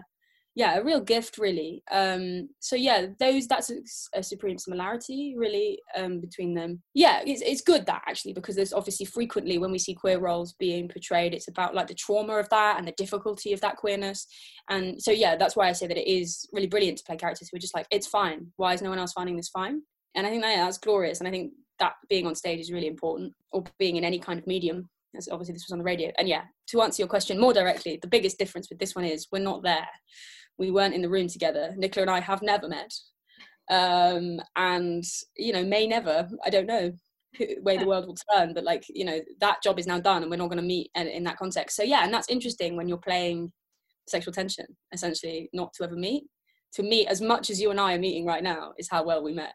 yeah 0.56 0.78
a 0.78 0.84
real 0.84 1.02
gift 1.02 1.38
really. 1.38 1.84
Um, 1.92 2.48
so 2.62 2.78
yeah, 2.78 3.08
those 3.20 3.46
that's 3.46 3.70
a, 3.70 3.80
a 4.18 4.24
supreme 4.24 4.58
similarity 4.58 5.36
really 5.38 5.78
um, 5.98 6.22
between 6.22 6.54
them. 6.54 6.82
Yeah, 6.94 7.22
it's 7.26 7.42
it's 7.42 7.62
good 7.62 7.86
that 7.86 8.04
actually 8.08 8.32
because 8.32 8.56
there's 8.56 8.72
obviously 8.72 9.06
frequently 9.06 9.58
when 9.58 9.74
we 9.74 9.80
see 9.80 9.94
queer 9.94 10.20
roles 10.20 10.54
being 10.54 10.88
portrayed, 10.88 11.34
it's 11.34 11.50
about 11.50 11.76
like 11.76 11.88
the 11.88 11.96
trauma 11.96 12.36
of 12.38 12.48
that 12.50 12.78
and 12.78 12.88
the 12.88 12.94
difficulty 12.94 13.52
of 13.52 13.60
that 13.60 13.76
queerness. 13.76 14.26
And 14.70 15.02
so 15.02 15.12
yeah, 15.12 15.36
that's 15.36 15.58
why 15.58 15.68
I 15.68 15.74
say 15.74 15.88
that 15.88 15.98
it 15.98 16.10
is 16.10 16.48
really 16.54 16.68
brilliant 16.68 16.98
to 17.00 17.04
play 17.04 17.18
characters 17.18 17.50
who 17.52 17.58
are 17.58 17.60
just 17.60 17.76
like 17.76 17.88
it's 17.92 18.08
fine. 18.08 18.54
Why 18.56 18.74
is 18.74 18.82
no 18.82 18.90
one 18.90 19.00
else 19.00 19.12
finding 19.12 19.36
this 19.36 19.50
fine? 19.50 19.82
And 20.16 20.26
I 20.26 20.30
think 20.30 20.44
yeah, 20.44 20.64
that's 20.64 20.78
glorious. 20.78 21.20
And 21.20 21.28
I 21.28 21.32
think 21.32 21.52
that 21.80 21.94
being 22.10 22.28
on 22.28 22.36
stage 22.36 22.60
is 22.60 22.72
really 22.72 22.88
important 22.88 23.34
or 23.52 23.64
being 23.80 23.96
in 23.96 24.04
any 24.04 24.20
kind 24.20 24.40
of 24.40 24.48
medium 24.48 24.90
as 25.16 25.30
obviously 25.32 25.54
this 25.54 25.66
was 25.68 25.72
on 25.72 25.80
the 25.80 25.84
radio. 25.84 26.12
And 26.18 26.28
yeah 26.28 26.44
to 26.68 26.82
answer 26.82 27.02
your 27.02 27.08
question 27.08 27.40
more 27.40 27.54
directly 27.54 28.00
the 28.02 28.08
biggest 28.08 28.38
difference 28.40 28.70
with 28.70 28.80
this 28.80 28.96
one 28.96 29.06
is 29.06 29.28
we're 29.32 29.40
not 29.40 29.64
there. 29.64 29.88
We 30.58 30.72
weren't 30.72 30.94
in 30.94 31.02
the 31.02 31.10
room 31.10 31.28
together. 31.28 31.74
Nicola 31.78 32.04
and 32.04 32.12
i 32.12 32.20
have 32.20 32.42
never 32.42 32.68
met. 32.68 32.94
Um, 33.70 34.40
and 34.56 35.04
you 35.38 35.54
know 35.54 35.64
may 35.64 35.88
never 35.88 36.28
i 36.46 36.50
don't 36.50 36.68
know 36.68 36.92
way 37.62 37.78
the 37.78 37.88
world 37.88 38.06
will 38.06 38.18
turn 38.36 38.54
but 38.54 38.66
like 38.66 38.84
you 38.90 39.06
know 39.06 39.22
that 39.40 39.64
job 39.64 39.80
is 39.80 39.88
now 39.88 40.00
done 40.00 40.22
and 40.22 40.30
we're 40.30 40.38
not 40.38 40.50
going 40.50 40.58
to 40.58 40.64
meet 40.64 40.92
in, 40.96 41.08
in 41.08 41.24
that 41.24 41.38
context. 41.38 41.76
So 41.76 41.84
yeah 41.84 42.04
and 42.04 42.14
that's 42.14 42.30
interesting 42.30 42.76
when 42.76 42.88
you're 42.88 42.98
playing 42.98 43.52
sexual 44.08 44.34
tension 44.34 44.66
essentially 44.94 45.50
not 45.54 45.74
to 45.74 45.84
ever 45.84 45.96
meet. 45.96 46.24
To 46.74 46.84
meet 46.84 47.08
as 47.08 47.22
much 47.22 47.52
as 47.52 47.62
you 47.62 47.70
and 47.70 47.80
I 47.80 47.94
are 47.94 48.00
meeting 48.00 48.26
right 48.26 48.42
now 48.42 48.74
is 48.80 48.90
how 48.90 49.04
well 49.04 49.24
we 49.24 49.32
met. 49.32 49.54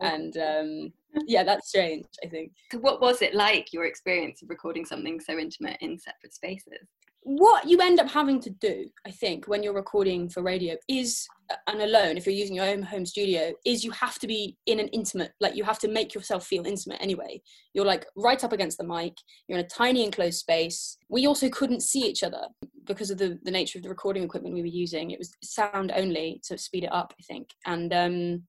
And 0.00 0.36
um, 0.36 0.92
yeah, 1.26 1.42
that's 1.42 1.68
strange, 1.68 2.06
I 2.24 2.28
think. 2.28 2.52
So, 2.72 2.78
what 2.78 3.00
was 3.00 3.22
it 3.22 3.34
like, 3.34 3.72
your 3.72 3.84
experience 3.84 4.42
of 4.42 4.50
recording 4.50 4.84
something 4.84 5.20
so 5.20 5.38
intimate 5.38 5.78
in 5.80 5.98
separate 5.98 6.34
spaces? 6.34 6.88
what 7.22 7.68
you 7.68 7.78
end 7.80 8.00
up 8.00 8.08
having 8.08 8.40
to 8.40 8.50
do, 8.50 8.86
I 9.06 9.10
think, 9.10 9.46
when 9.46 9.62
you're 9.62 9.74
recording 9.74 10.28
for 10.28 10.42
radio 10.42 10.76
is, 10.88 11.26
and 11.66 11.82
alone, 11.82 12.16
if 12.16 12.24
you're 12.24 12.34
using 12.34 12.56
your 12.56 12.64
own 12.64 12.82
home 12.82 13.04
studio, 13.04 13.52
is 13.66 13.84
you 13.84 13.90
have 13.90 14.18
to 14.20 14.26
be 14.26 14.56
in 14.66 14.80
an 14.80 14.88
intimate, 14.88 15.32
like 15.38 15.54
you 15.54 15.64
have 15.64 15.78
to 15.80 15.88
make 15.88 16.14
yourself 16.14 16.46
feel 16.46 16.66
intimate 16.66 17.00
anyway. 17.00 17.40
You're 17.74 17.84
like 17.84 18.06
right 18.16 18.42
up 18.42 18.52
against 18.52 18.78
the 18.78 18.86
mic, 18.86 19.14
you're 19.48 19.58
in 19.58 19.64
a 19.64 19.68
tiny 19.68 20.04
enclosed 20.04 20.38
space. 20.38 20.96
We 21.10 21.26
also 21.26 21.50
couldn't 21.50 21.82
see 21.82 22.00
each 22.00 22.22
other 22.22 22.46
because 22.86 23.10
of 23.10 23.18
the, 23.18 23.38
the 23.42 23.50
nature 23.50 23.78
of 23.78 23.82
the 23.82 23.90
recording 23.90 24.22
equipment 24.22 24.54
we 24.54 24.62
were 24.62 24.68
using. 24.68 25.10
It 25.10 25.18
was 25.18 25.32
sound 25.42 25.92
only 25.94 26.40
to 26.44 26.56
speed 26.56 26.84
it 26.84 26.92
up, 26.92 27.12
I 27.18 27.22
think. 27.24 27.50
And, 27.66 27.92
um, 27.92 28.42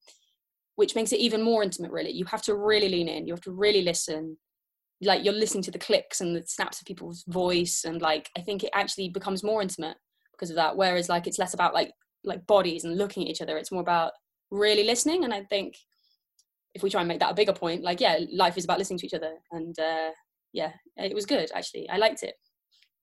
which 0.76 0.96
makes 0.96 1.12
it 1.12 1.20
even 1.20 1.42
more 1.42 1.64
intimate, 1.64 1.92
really. 1.92 2.12
You 2.12 2.26
have 2.26 2.42
to 2.44 2.56
really 2.56 2.90
lean 2.90 3.08
in, 3.08 3.28
you 3.28 3.34
have 3.34 3.42
to 3.42 3.52
really 3.52 3.82
listen. 3.82 4.38
Like 5.04 5.26
you're 5.26 5.34
listening 5.34 5.64
to 5.64 5.72
the 5.72 5.80
clicks 5.80 6.22
and 6.22 6.36
the 6.36 6.44
snaps 6.46 6.80
of 6.80 6.86
people's 6.86 7.24
voice 7.28 7.86
and 7.86 8.00
like 8.04 8.30
i 8.38 8.42
think 8.42 8.64
it 8.64 8.70
actually 8.76 9.10
becomes 9.10 9.44
more 9.44 9.62
intimate 9.62 9.98
because 10.32 10.52
of 10.52 10.58
that. 10.58 10.78
Whereas 10.78 11.10
like 11.10 11.26
it's 11.26 11.40
less 11.40 11.54
about 11.56 11.74
like 11.74 11.92
like 12.24 12.46
bodies 12.46 12.84
and 12.84 12.98
looking 12.98 13.24
at 13.24 13.30
each 13.30 13.42
other. 13.42 13.58
It's 13.58 13.72
more 13.72 13.82
about 13.82 14.12
really 14.52 14.84
listening 14.84 15.24
and 15.24 15.34
i 15.34 15.42
think 15.46 15.74
if 16.74 16.84
we 16.84 16.90
try 16.90 17.02
and 17.02 17.08
make 17.08 17.20
that 17.20 17.32
a 17.32 17.36
bigger 17.36 17.54
point 17.54 17.84
like 17.84 18.02
yeah 18.02 18.20
life 18.34 18.58
is 18.58 18.66
about 18.66 18.78
listening 18.78 19.00
to 19.00 19.06
each 19.06 19.14
other 19.14 19.34
and 19.52 19.80
uh 19.80 20.10
yeah 20.54 20.72
it 20.98 21.16
was 21.16 21.26
good 21.26 21.50
actually. 21.56 21.90
I 21.90 21.98
liked 21.98 22.24
it. 22.24 22.36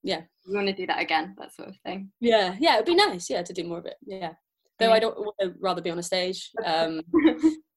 Yeah. 0.02 0.20
You 0.46 0.54
want 0.54 0.68
to 0.68 0.74
do 0.74 0.86
that 0.86 1.00
again 1.00 1.34
that 1.38 1.54
sort 1.54 1.68
of 1.68 1.76
thing? 1.84 2.12
Yeah. 2.20 2.54
Yeah 2.60 2.74
it'd 2.74 2.86
be 2.86 2.94
nice 2.94 3.28
yeah 3.30 3.42
to 3.42 3.52
do 3.52 3.64
more 3.64 3.78
of 3.78 3.86
it. 3.86 3.96
Yeah 4.06 4.34
though 4.78 4.92
I 4.92 5.00
don't 5.00 5.16
rather 5.60 5.82
be 5.82 5.90
on 5.90 5.98
a 5.98 6.02
stage. 6.02 6.50
Um, 6.64 7.00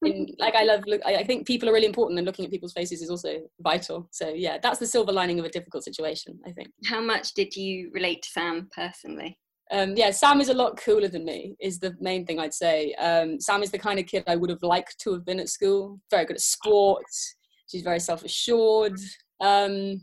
in, 0.04 0.28
like 0.40 0.56
I 0.56 0.64
love, 0.64 0.82
look, 0.88 1.00
I 1.06 1.24
think 1.24 1.46
people 1.46 1.70
are 1.70 1.74
really 1.74 1.86
important, 1.86 2.18
and 2.18 2.26
looking 2.26 2.44
at 2.44 2.52
people's 2.52 2.74
faces 2.74 3.02
is 3.02 3.10
also 3.10 3.38
vital. 3.62 4.08
So 4.12 4.30
yeah, 4.30 4.58
that's 4.62 4.80
the 4.80 4.88
silver 4.88 5.12
lining 5.12 5.40
of 5.40 5.46
a 5.46 5.50
difficult 5.50 5.84
situation. 5.84 6.40
I 6.46 6.52
think. 6.52 6.70
How 6.86 7.02
much 7.02 7.34
did 7.34 7.56
you 7.56 7.92
relate 7.94 8.24
to 8.24 8.30
Sam 8.30 8.70
personally? 8.76 9.38
Um, 9.72 9.96
yeah, 9.96 10.12
Sam 10.12 10.42
is 10.42 10.50
a 10.50 10.54
lot 10.54 10.78
cooler 10.78 11.08
than 11.08 11.24
me. 11.24 11.56
Is 11.60 11.80
the 11.80 11.96
main 12.00 12.26
thing 12.26 12.40
I'd 12.40 12.54
say. 12.54 12.94
Um, 12.96 13.40
Sam 13.40 13.64
is 13.64 13.72
the 13.72 13.80
kind 13.80 14.00
of 14.00 14.08
kid 14.08 14.24
I 14.28 14.36
would 14.36 14.50
have 14.50 14.64
liked 14.64 15.00
to 15.02 15.14
have 15.14 15.26
been 15.26 15.40
at 15.40 15.50
school. 15.50 16.00
Very 16.10 16.26
good 16.26 16.38
at 16.38 16.42
sports. 16.42 17.36
She's 17.68 17.84
very 17.84 18.00
self-assured. 18.00 19.00
Um, 19.40 20.02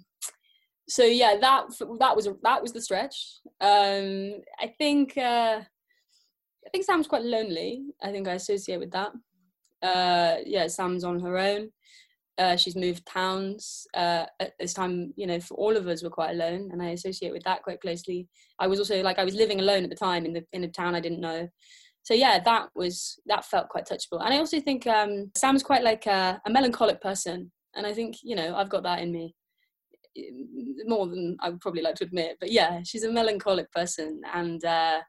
so 0.88 1.04
yeah, 1.04 1.36
that 1.40 1.66
that 1.98 2.16
was 2.16 2.28
that 2.42 2.62
was 2.62 2.72
the 2.72 2.80
stretch. 2.80 3.40
Um, 3.60 4.34
I 4.60 4.72
think. 4.78 5.16
Uh, 5.18 5.60
I 6.68 6.70
think 6.70 6.84
Sam's 6.84 7.06
quite 7.06 7.22
lonely. 7.22 7.82
I 8.02 8.12
think 8.12 8.28
I 8.28 8.32
associate 8.32 8.78
with 8.78 8.90
that. 8.90 9.10
Uh, 9.80 10.42
yeah, 10.44 10.66
Sam's 10.66 11.02
on 11.02 11.18
her 11.20 11.38
own. 11.38 11.70
Uh, 12.36 12.56
she's 12.56 12.76
moved 12.76 13.06
towns. 13.06 13.86
Uh, 13.94 14.26
at 14.38 14.52
this 14.60 14.74
time, 14.74 15.14
you 15.16 15.26
know, 15.26 15.40
for 15.40 15.54
all 15.54 15.78
of 15.78 15.88
us, 15.88 16.02
we're 16.02 16.10
quite 16.10 16.32
alone, 16.32 16.68
and 16.70 16.82
I 16.82 16.90
associate 16.90 17.32
with 17.32 17.42
that 17.44 17.62
quite 17.62 17.80
closely. 17.80 18.28
I 18.58 18.66
was 18.66 18.80
also 18.80 19.02
like 19.02 19.18
I 19.18 19.24
was 19.24 19.34
living 19.34 19.60
alone 19.60 19.82
at 19.82 19.88
the 19.88 19.96
time 19.96 20.26
in 20.26 20.34
the 20.34 20.44
in 20.52 20.62
a 20.62 20.68
town 20.68 20.94
I 20.94 21.00
didn't 21.00 21.22
know. 21.22 21.48
So 22.02 22.12
yeah, 22.12 22.38
that 22.44 22.68
was 22.74 23.18
that 23.24 23.46
felt 23.46 23.70
quite 23.70 23.86
touchable. 23.86 24.22
And 24.22 24.34
I 24.34 24.36
also 24.36 24.60
think 24.60 24.86
um, 24.86 25.30
Sam's 25.38 25.62
quite 25.62 25.82
like 25.82 26.06
a, 26.06 26.38
a 26.44 26.50
melancholic 26.50 27.00
person, 27.00 27.50
and 27.76 27.86
I 27.86 27.94
think 27.94 28.16
you 28.22 28.36
know 28.36 28.54
I've 28.56 28.68
got 28.68 28.82
that 28.82 29.00
in 29.00 29.10
me 29.10 29.34
more 30.84 31.06
than 31.06 31.38
I 31.40 31.48
would 31.48 31.60
probably 31.60 31.82
like 31.82 31.94
to 31.96 32.04
admit. 32.04 32.36
But 32.38 32.52
yeah, 32.52 32.82
she's 32.84 33.04
a 33.04 33.10
melancholic 33.10 33.72
person, 33.72 34.20
and 34.34 34.62
uh, 34.66 35.00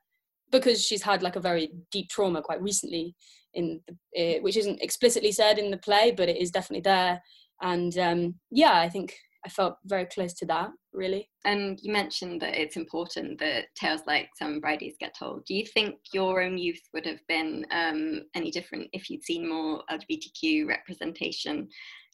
because 0.51 0.83
she's 0.83 1.03
had 1.03 1.23
like 1.23 1.35
a 1.35 1.41
very 1.41 1.71
deep 1.91 2.09
trauma 2.09 2.41
quite 2.41 2.61
recently 2.61 3.15
in 3.53 3.81
the, 3.87 4.37
uh, 4.37 4.41
which 4.41 4.57
isn't 4.57 4.81
explicitly 4.81 5.31
said 5.31 5.57
in 5.57 5.71
the 5.71 5.77
play 5.77 6.11
but 6.15 6.29
it 6.29 6.37
is 6.37 6.51
definitely 6.51 6.81
there. 6.81 7.21
And 7.61 7.97
um, 7.97 8.35
yeah 8.51 8.79
i 8.79 8.87
think 8.89 9.15
i 9.45 9.49
felt 9.49 9.75
very 9.85 10.05
close 10.05 10.33
to 10.35 10.45
that 10.45 10.69
really. 10.93 11.29
And 11.45 11.79
you 11.81 11.91
mentioned 11.91 12.41
that 12.41 12.59
it's 12.59 12.77
important 12.77 13.39
that 13.39 13.65
tales 13.75 14.01
like 14.07 14.29
Sam 14.35 14.59
Bridie's 14.59 14.95
get 14.99 15.15
told. 15.17 15.45
Do 15.45 15.53
you 15.53 15.65
think 15.65 15.95
your 16.13 16.41
own 16.41 16.57
youth 16.57 16.81
would 16.93 17.05
have 17.05 17.19
been 17.27 17.65
um, 17.71 18.23
any 18.35 18.51
different 18.51 18.89
if 18.93 19.09
you'd 19.09 19.23
seen 19.23 19.47
more 19.47 19.83
lgbtq 19.91 20.67
representation 20.67 21.67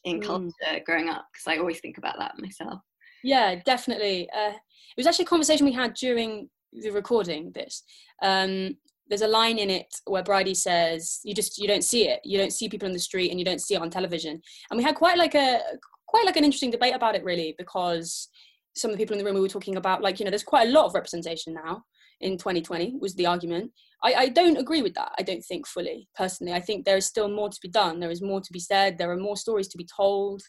in 0.04 0.20
mm. 0.20 0.24
culture 0.24 0.82
growing 0.84 1.08
up? 1.08 1.26
Because 1.32 1.54
i 1.54 1.58
always 1.58 1.80
think 1.80 1.98
about 1.98 2.18
that 2.18 2.38
myself. 2.38 2.80
Yeah 3.24 3.56
definitely. 3.64 4.28
Uh, 4.30 4.52
it 4.52 4.98
was 4.98 5.06
actually 5.06 5.24
a 5.24 5.28
conversation 5.28 5.66
we 5.66 5.72
had 5.72 5.94
during 5.94 6.48
recording 6.92 7.50
this 7.52 7.82
um, 8.22 8.76
there's 9.08 9.22
a 9.22 9.28
line 9.28 9.58
in 9.58 9.70
it 9.70 9.94
where 10.06 10.22
Bridie 10.22 10.54
says 10.54 11.20
you 11.24 11.34
just 11.34 11.58
you 11.58 11.68
don't 11.68 11.84
see 11.84 12.08
it. 12.08 12.20
You 12.24 12.38
don't 12.38 12.52
see 12.52 12.68
people 12.68 12.86
in 12.86 12.92
the 12.92 12.98
street 12.98 13.30
and 13.30 13.38
you 13.38 13.44
don't 13.44 13.60
see 13.60 13.74
it 13.74 13.80
on 13.80 13.90
television. 13.90 14.40
And 14.70 14.78
we 14.78 14.84
had 14.84 14.96
quite 14.96 15.18
like 15.18 15.34
a 15.34 15.60
quite 16.06 16.26
like 16.26 16.36
an 16.36 16.44
interesting 16.44 16.70
debate 16.70 16.94
about 16.94 17.14
it 17.14 17.24
really 17.24 17.54
because 17.58 18.28
some 18.74 18.90
of 18.90 18.96
the 18.96 19.02
people 19.02 19.14
in 19.14 19.18
the 19.18 19.24
room 19.24 19.34
we 19.34 19.40
were 19.40 19.48
talking 19.48 19.76
about 19.76 20.02
like 20.02 20.18
you 20.18 20.24
know 20.24 20.30
there's 20.30 20.42
quite 20.42 20.68
a 20.68 20.72
lot 20.72 20.86
of 20.86 20.94
representation 20.94 21.54
now 21.54 21.82
in 22.20 22.32
2020 22.38 22.96
was 23.00 23.14
the 23.14 23.26
argument. 23.26 23.70
I, 24.02 24.14
I 24.14 24.28
don't 24.28 24.58
agree 24.58 24.82
with 24.82 24.94
that 24.94 25.12
i 25.18 25.22
don't 25.22 25.42
think 25.42 25.66
fully 25.66 26.08
personally. 26.14 26.52
I 26.52 26.60
think 26.60 26.84
there 26.84 26.96
is 26.96 27.06
still 27.06 27.28
more 27.28 27.48
to 27.48 27.58
be 27.62 27.68
done. 27.68 28.00
There 28.00 28.10
is 28.10 28.22
more 28.22 28.40
to 28.40 28.52
be 28.52 28.60
said. 28.60 28.98
There 28.98 29.10
are 29.10 29.16
more 29.16 29.36
stories 29.36 29.68
to 29.68 29.78
be 29.78 29.86
told 29.96 30.42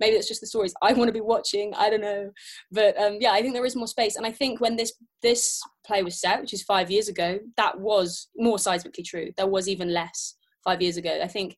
maybe 0.00 0.16
it's 0.16 0.28
just 0.28 0.40
the 0.40 0.46
stories 0.46 0.74
I 0.82 0.92
want 0.92 1.08
to 1.08 1.12
be 1.12 1.20
watching. 1.20 1.74
I 1.74 1.90
don't 1.90 2.00
know, 2.00 2.30
but 2.70 2.98
um, 3.00 3.18
yeah, 3.20 3.32
I 3.32 3.42
think 3.42 3.54
there 3.54 3.64
is 3.66 3.76
more 3.76 3.86
space. 3.86 4.16
And 4.16 4.26
I 4.26 4.32
think 4.32 4.60
when 4.60 4.76
this 4.76 4.92
this 5.22 5.60
play 5.86 6.02
was 6.02 6.20
set, 6.20 6.40
which 6.40 6.52
is 6.52 6.62
five 6.62 6.90
years 6.90 7.08
ago, 7.08 7.38
that 7.56 7.80
was 7.80 8.28
more 8.36 8.56
seismically 8.56 9.04
true. 9.04 9.30
There 9.36 9.46
was 9.46 9.68
even 9.68 9.92
less 9.92 10.36
five 10.64 10.82
years 10.82 10.96
ago. 10.96 11.20
I 11.22 11.28
think 11.28 11.56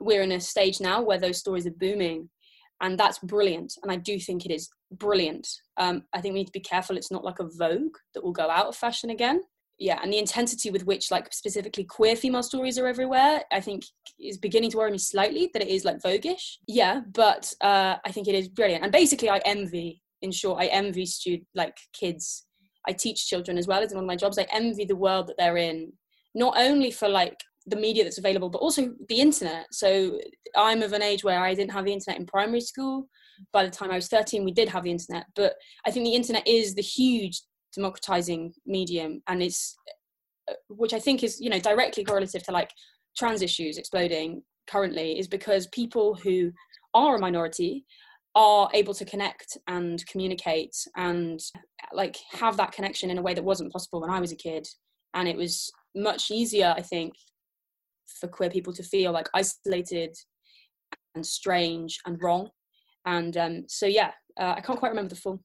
we're 0.00 0.22
in 0.22 0.32
a 0.32 0.40
stage 0.40 0.80
now 0.80 1.02
where 1.02 1.18
those 1.18 1.38
stories 1.38 1.66
are 1.66 1.72
booming, 1.72 2.30
and 2.80 2.98
that's 2.98 3.18
brilliant. 3.18 3.74
And 3.82 3.92
I 3.92 3.96
do 3.96 4.18
think 4.18 4.44
it 4.44 4.52
is 4.52 4.68
brilliant. 4.92 5.48
Um, 5.76 6.04
I 6.12 6.20
think 6.20 6.32
we 6.34 6.40
need 6.40 6.46
to 6.46 6.52
be 6.52 6.60
careful. 6.60 6.96
It's 6.96 7.10
not 7.10 7.24
like 7.24 7.40
a 7.40 7.48
Vogue 7.58 7.96
that 8.14 8.24
will 8.24 8.32
go 8.32 8.48
out 8.50 8.66
of 8.66 8.76
fashion 8.76 9.10
again 9.10 9.42
yeah 9.78 9.98
and 10.02 10.12
the 10.12 10.18
intensity 10.18 10.70
with 10.70 10.84
which 10.84 11.10
like 11.10 11.32
specifically 11.32 11.84
queer 11.84 12.16
female 12.16 12.42
stories 12.42 12.78
are 12.78 12.86
everywhere 12.86 13.42
i 13.52 13.60
think 13.60 13.84
is 14.20 14.36
beginning 14.36 14.70
to 14.70 14.76
worry 14.76 14.90
me 14.90 14.98
slightly 14.98 15.50
that 15.52 15.62
it 15.62 15.68
is 15.68 15.84
like 15.84 16.02
voguish 16.02 16.56
yeah 16.66 17.00
but 17.12 17.52
uh, 17.60 17.96
i 18.04 18.12
think 18.12 18.28
it 18.28 18.34
is 18.34 18.48
brilliant. 18.48 18.82
And 18.82 18.92
basically 18.92 19.30
i 19.30 19.38
envy 19.44 20.02
in 20.22 20.32
short 20.32 20.60
i 20.60 20.66
envy 20.66 21.06
stud 21.06 21.40
like 21.54 21.76
kids. 21.92 22.44
I 22.86 22.92
teach 22.92 23.26
children 23.26 23.58
as 23.58 23.66
well 23.66 23.82
as 23.82 23.92
one 23.92 24.04
of 24.04 24.08
my 24.08 24.16
jobs. 24.16 24.38
I 24.38 24.46
envy 24.50 24.86
the 24.86 24.96
world 24.96 25.26
that 25.26 25.36
they're 25.36 25.58
in 25.58 25.92
not 26.34 26.54
only 26.56 26.90
for 26.90 27.06
like 27.06 27.38
the 27.66 27.76
media 27.76 28.02
that's 28.02 28.16
available 28.16 28.48
but 28.48 28.62
also 28.62 28.94
the 29.08 29.20
internet. 29.20 29.66
So 29.72 30.18
i'm 30.56 30.82
of 30.82 30.92
an 30.92 31.02
age 31.02 31.22
where 31.22 31.40
i 31.40 31.54
didn't 31.54 31.72
have 31.72 31.84
the 31.84 31.92
internet 31.92 32.18
in 32.18 32.26
primary 32.26 32.60
school. 32.60 33.08
By 33.52 33.64
the 33.64 33.70
time 33.70 33.90
i 33.90 33.94
was 33.96 34.08
13 34.08 34.44
we 34.44 34.52
did 34.52 34.68
have 34.68 34.84
the 34.84 34.90
internet 34.90 35.26
but 35.36 35.54
i 35.86 35.90
think 35.90 36.04
the 36.04 36.14
internet 36.14 36.46
is 36.46 36.74
the 36.74 36.82
huge 36.82 37.40
democratizing 37.74 38.52
medium 38.66 39.22
and 39.28 39.42
it's 39.42 39.76
uh, 40.50 40.54
which 40.68 40.92
i 40.92 40.98
think 40.98 41.22
is 41.22 41.40
you 41.40 41.50
know 41.50 41.58
directly 41.58 42.04
correlative 42.04 42.42
to 42.42 42.52
like 42.52 42.70
trans 43.16 43.42
issues 43.42 43.78
exploding 43.78 44.42
currently 44.68 45.18
is 45.18 45.28
because 45.28 45.66
people 45.68 46.14
who 46.14 46.50
are 46.94 47.16
a 47.16 47.20
minority 47.20 47.84
are 48.34 48.68
able 48.74 48.94
to 48.94 49.04
connect 49.04 49.58
and 49.66 50.06
communicate 50.06 50.74
and 50.96 51.40
like 51.92 52.16
have 52.30 52.56
that 52.56 52.72
connection 52.72 53.10
in 53.10 53.18
a 53.18 53.22
way 53.22 53.34
that 53.34 53.44
wasn't 53.44 53.72
possible 53.72 54.00
when 54.00 54.10
i 54.10 54.20
was 54.20 54.32
a 54.32 54.36
kid. 54.36 54.66
And 55.14 55.26
it 55.26 55.36
was 55.36 55.70
much 55.96 56.30
easier 56.30 56.74
i 56.76 56.82
think 56.82 57.14
for 58.20 58.28
queer 58.28 58.50
people 58.50 58.72
to 58.72 58.82
feel 58.82 59.12
like 59.12 59.28
isolated 59.34 60.14
and 61.14 61.24
strange 61.24 61.98
and 62.06 62.22
wrong. 62.22 62.50
And 63.04 63.36
um, 63.36 63.64
so 63.68 63.86
yeah 63.86 64.12
uh, 64.38 64.54
I 64.56 64.60
can't 64.60 64.78
quite 64.78 64.90
remember 64.90 65.10
the 65.10 65.20
full 65.20 65.42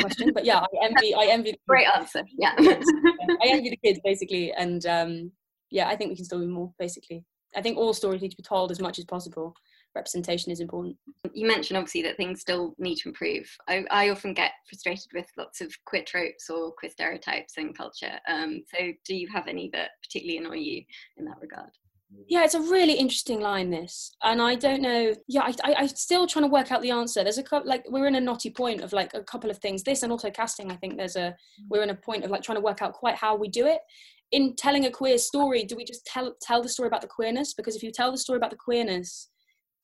question, 0.00 0.32
but 0.32 0.44
yeah, 0.44 0.60
I 0.60 0.66
envy. 0.84 1.14
I 1.14 1.26
envy. 1.30 1.58
Great 1.68 1.88
answer. 1.88 2.24
Yeah. 2.38 2.54
I 2.58 3.46
envy 3.46 3.70
the 3.70 3.78
kids 3.84 4.00
basically, 4.04 4.52
and 4.52 4.86
um, 4.86 5.32
yeah, 5.70 5.88
I 5.88 5.96
think 5.96 6.10
we 6.10 6.16
can 6.16 6.24
still 6.24 6.40
do 6.40 6.48
more. 6.48 6.72
Basically, 6.78 7.24
I 7.56 7.62
think 7.62 7.76
all 7.76 7.92
stories 7.92 8.22
need 8.22 8.30
to 8.30 8.36
be 8.36 8.42
told 8.42 8.70
as 8.70 8.80
much 8.80 8.98
as 8.98 9.04
possible. 9.04 9.54
Representation 9.94 10.52
is 10.52 10.60
important. 10.60 10.96
You 11.34 11.46
mentioned 11.46 11.76
obviously 11.76 12.02
that 12.02 12.16
things 12.16 12.40
still 12.40 12.74
need 12.78 12.96
to 12.96 13.08
improve. 13.08 13.50
I, 13.68 13.84
I 13.90 14.08
often 14.08 14.32
get 14.32 14.52
frustrated 14.66 15.08
with 15.12 15.26
lots 15.36 15.60
of 15.60 15.70
queer 15.84 16.02
tropes 16.06 16.48
or 16.48 16.72
queer 16.72 16.90
stereotypes 16.90 17.54
in 17.58 17.74
culture. 17.74 18.18
Um, 18.26 18.62
so, 18.74 18.92
do 19.06 19.14
you 19.14 19.28
have 19.28 19.48
any 19.48 19.68
that 19.72 19.90
particularly 20.02 20.38
annoy 20.38 20.62
you 20.62 20.82
in 21.18 21.24
that 21.26 21.40
regard? 21.42 21.70
Yeah, 22.28 22.44
it's 22.44 22.54
a 22.54 22.60
really 22.60 22.94
interesting 22.94 23.40
line, 23.40 23.70
this, 23.70 24.14
and 24.22 24.40
I 24.40 24.54
don't 24.54 24.80
know. 24.80 25.14
Yeah, 25.28 25.42
I, 25.42 25.54
I, 25.64 25.74
I'm 25.74 25.88
still 25.88 26.26
trying 26.26 26.44
to 26.44 26.50
work 26.50 26.72
out 26.72 26.82
the 26.82 26.90
answer. 26.90 27.22
There's 27.22 27.38
a 27.38 27.42
couple, 27.42 27.68
like 27.68 27.84
we're 27.88 28.06
in 28.06 28.14
a 28.14 28.20
knotty 28.20 28.50
point 28.50 28.80
of 28.80 28.92
like 28.92 29.12
a 29.14 29.22
couple 29.22 29.50
of 29.50 29.58
things. 29.58 29.82
This 29.82 30.02
and 30.02 30.10
also 30.10 30.30
casting. 30.30 30.70
I 30.70 30.76
think 30.76 30.96
there's 30.96 31.16
a 31.16 31.30
mm. 31.30 31.34
we're 31.68 31.82
in 31.82 31.90
a 31.90 31.94
point 31.94 32.24
of 32.24 32.30
like 32.30 32.42
trying 32.42 32.56
to 32.56 32.62
work 32.62 32.82
out 32.82 32.94
quite 32.94 33.16
how 33.16 33.36
we 33.36 33.48
do 33.48 33.66
it. 33.66 33.80
In 34.30 34.56
telling 34.56 34.86
a 34.86 34.90
queer 34.90 35.18
story, 35.18 35.64
do 35.64 35.76
we 35.76 35.84
just 35.84 36.06
tell 36.06 36.34
tell 36.40 36.62
the 36.62 36.68
story 36.68 36.86
about 36.86 37.02
the 37.02 37.06
queerness? 37.06 37.54
Because 37.54 37.76
if 37.76 37.82
you 37.82 37.90
tell 37.90 38.10
the 38.10 38.18
story 38.18 38.38
about 38.38 38.50
the 38.50 38.56
queerness, 38.56 39.28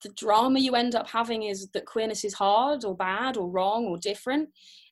the 0.02 0.11
drama 0.11 0.58
you 0.58 0.75
end 0.75 0.94
up 0.94 1.08
having 1.08 1.42
is 1.42 1.68
that 1.75 1.87
queerness 1.87 2.25
is 2.25 2.35
hard 2.35 2.85
or 2.85 2.97
bad 2.97 3.37
or 3.37 3.50
wrong 3.50 3.87
or 3.87 3.99
different 3.99 4.49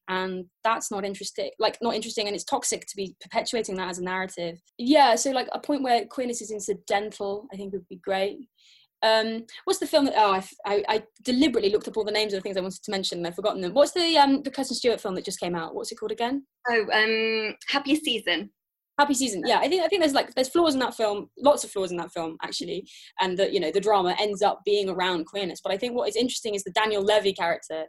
and 0.09 0.45
that's 0.65 0.91
not 0.91 1.05
interesting 1.05 1.51
like 1.59 1.79
not 1.83 1.95
interesting 1.95 2.27
and 2.27 2.35
it's 2.35 2.45
toxic 2.45 2.87
to 2.87 2.97
be 2.97 3.15
perpetuating 3.21 3.75
that 3.75 3.89
as 3.89 3.99
a 3.99 4.05
narrative 4.05 4.59
yeah 4.79 5.15
so 5.15 5.31
like 5.31 5.49
a 5.53 5.59
point 5.59 5.83
where 5.83 6.05
queerness 6.07 6.41
is 6.41 6.51
incidental 6.51 7.47
i 7.53 7.57
think 7.57 7.73
would 7.73 7.89
be 7.89 7.97
great 7.97 8.39
um, 9.03 9.45
what's 9.65 9.79
the 9.79 9.87
film 9.87 10.07
that 10.07 10.15
oh 10.17 10.33
I, 10.33 10.45
I, 10.65 10.85
I, 10.89 11.03
deliberately 11.23 11.71
looked 11.71 11.87
up 11.87 11.99
all 11.99 12.05
the 12.05 12.11
names 12.11 12.33
of 12.33 12.39
the 12.39 12.43
things 12.43 12.57
I 12.57 12.63
wanted 12.63 12.83
to 12.83 12.91
mention 12.91 13.19
and 13.19 13.27
I've 13.27 13.35
forgotten 13.35 13.61
them. 13.61 13.75
What's 13.75 13.93
the 13.93 14.17
um 14.17 14.43
the 14.43 14.51
Kristen 14.51 14.75
Stewart 14.75 15.03
film 15.03 15.15
that 15.17 15.25
just 15.25 15.39
came 15.39 15.55
out? 15.55 15.75
What's 15.75 15.93
it 15.93 15.97
called 15.97 16.13
again? 16.13 16.47
Oh, 16.69 16.87
um, 16.93 17.55
Happiest 17.69 18.05
Season. 18.05 18.51
Happy 18.99 19.13
Season. 19.13 19.43
Yeah, 19.45 19.59
I 19.59 19.69
think 19.69 19.83
I 19.83 19.89
think 19.89 20.01
there's 20.01 20.15
like 20.15 20.35
there's 20.35 20.49
flaws 20.49 20.73
in 20.73 20.81
that 20.81 20.95
film, 20.95 21.29
lots 21.39 21.63
of 21.65 21.71
flaws 21.71 21.91
in 21.91 21.99
that 21.99 22.13
film 22.13 22.39
actually, 22.43 22.89
and 23.21 23.39
that 23.39 23.53
you 23.53 23.61
know 23.61 23.71
the 23.71 23.81
drama 23.81 24.17
ends 24.19 24.41
up 24.41 24.63
being 24.65 24.89
around 24.89 25.27
queerness. 25.27 25.61
But 25.63 25.73
I 25.73 25.77
think 25.77 25.95
what 25.95 26.09
is 26.09 26.17
interesting 26.17 26.55
is 26.55 26.65
the 26.65 26.71
Daniel 26.71 27.05
Levy 27.05 27.35
character 27.35 27.85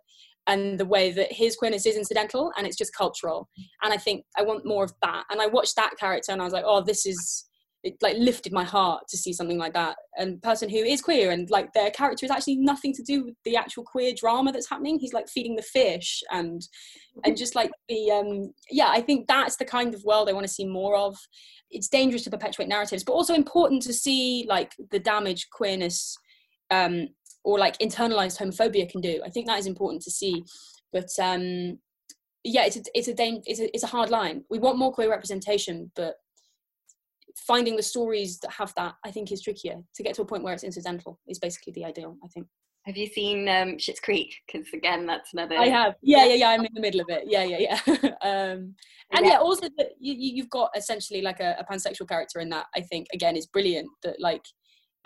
and 0.47 0.79
the 0.79 0.85
way 0.85 1.11
that 1.11 1.31
his 1.31 1.55
queerness 1.55 1.85
is 1.85 1.97
incidental 1.97 2.51
and 2.57 2.65
it's 2.65 2.77
just 2.77 2.95
cultural. 2.95 3.49
And 3.83 3.93
I 3.93 3.97
think 3.97 4.25
I 4.37 4.43
want 4.43 4.65
more 4.65 4.83
of 4.83 4.93
that. 5.01 5.25
And 5.29 5.41
I 5.41 5.47
watched 5.47 5.75
that 5.75 5.97
character 5.99 6.31
and 6.31 6.41
I 6.41 6.45
was 6.45 6.53
like, 6.53 6.63
oh, 6.65 6.81
this 6.81 7.05
is 7.05 7.47
it 7.83 7.95
like 8.01 8.15
lifted 8.17 8.51
my 8.51 8.63
heart 8.63 9.03
to 9.07 9.17
see 9.17 9.31
something 9.31 9.57
like 9.57 9.73
that 9.73 9.95
and 10.17 10.41
person 10.41 10.67
who 10.67 10.77
is 10.77 11.01
queer 11.01 11.31
and 11.31 11.49
like 11.49 11.71
their 11.73 11.91
character 11.91 12.25
is 12.25 12.31
actually 12.31 12.55
nothing 12.55 12.91
to 12.91 13.03
do 13.03 13.25
with 13.25 13.35
the 13.45 13.55
actual 13.55 13.83
queer 13.83 14.13
drama 14.15 14.51
that's 14.51 14.69
happening 14.69 14.97
he's 14.97 15.13
like 15.13 15.29
feeding 15.29 15.55
the 15.55 15.61
fish 15.61 16.23
and 16.31 16.67
and 17.23 17.37
just 17.37 17.55
like 17.55 17.69
the 17.87 18.11
um 18.11 18.51
yeah 18.71 18.89
i 18.89 18.99
think 18.99 19.27
that's 19.27 19.57
the 19.57 19.65
kind 19.65 19.93
of 19.93 20.03
world 20.03 20.27
i 20.27 20.33
want 20.33 20.45
to 20.45 20.51
see 20.51 20.65
more 20.65 20.97
of 20.97 21.15
it's 21.69 21.87
dangerous 21.87 22.23
to 22.23 22.31
perpetuate 22.31 22.67
narratives 22.67 23.03
but 23.03 23.13
also 23.13 23.35
important 23.35 23.81
to 23.81 23.93
see 23.93 24.45
like 24.49 24.73
the 24.91 24.99
damage 24.99 25.47
queerness 25.51 26.17
um 26.71 27.07
or 27.47 27.57
like 27.57 27.77
internalized 27.77 28.37
homophobia 28.37 28.89
can 28.89 28.99
do 28.99 29.21
i 29.25 29.29
think 29.29 29.47
that 29.47 29.57
is 29.57 29.67
important 29.67 30.01
to 30.01 30.11
see 30.11 30.43
but 30.91 31.09
um 31.21 31.79
yeah 32.43 32.65
it's 32.65 32.75
a, 32.75 32.81
it's 32.93 33.07
a 33.07 33.15
it's 33.45 33.61
a, 33.61 33.73
it's 33.73 33.83
a 33.85 33.93
hard 33.95 34.09
line 34.09 34.43
we 34.49 34.59
want 34.59 34.77
more 34.77 34.91
queer 34.91 35.09
representation 35.09 35.89
but 35.95 36.15
finding 37.37 37.77
the 37.77 37.83
stories 37.83 38.37
that 38.39 38.51
have 38.51 38.73
that 38.75 38.95
i 39.05 39.09
think 39.09 39.31
is 39.31 39.41
trickier 39.41 39.77
to 39.95 40.03
get 40.03 40.13
to 40.13 40.21
a 40.21 40.25
point 40.25 40.43
where 40.43 40.53
it's 40.53 40.65
incidental 40.65 41.19
is 41.29 41.39
basically 41.39 41.71
the 41.71 41.85
ideal 41.85 42.17
i 42.23 42.27
think 42.27 42.45
have 42.85 42.95
you 42.95 43.07
seen 43.07 43.49
um 43.49 43.75
Schitt's 43.75 43.99
Creek? 43.99 44.33
Because 44.47 44.65
again, 44.73 45.05
that's 45.05 45.33
another. 45.33 45.57
I 45.57 45.67
have. 45.67 45.95
Yeah, 46.01 46.23
yeah, 46.23 46.35
yeah. 46.35 46.49
I'm 46.51 46.63
in 46.63 46.73
the 46.73 46.79
middle 46.79 47.01
of 47.01 47.07
it. 47.09 47.23
Yeah, 47.27 47.43
yeah, 47.43 47.57
yeah. 47.59 47.79
um, 48.21 48.75
and 49.11 49.25
yeah, 49.25 49.31
yeah 49.31 49.37
also 49.39 49.67
that 49.77 49.89
you, 49.99 50.13
you've 50.17 50.49
got 50.49 50.69
essentially 50.73 51.21
like 51.21 51.41
a, 51.41 51.57
a 51.59 51.65
pansexual 51.65 52.07
character 52.07 52.39
in 52.39 52.47
that. 52.51 52.67
I 52.77 52.79
think 52.79 53.07
again 53.13 53.35
is 53.35 53.45
brilliant. 53.45 53.89
That 54.03 54.21
like, 54.21 54.45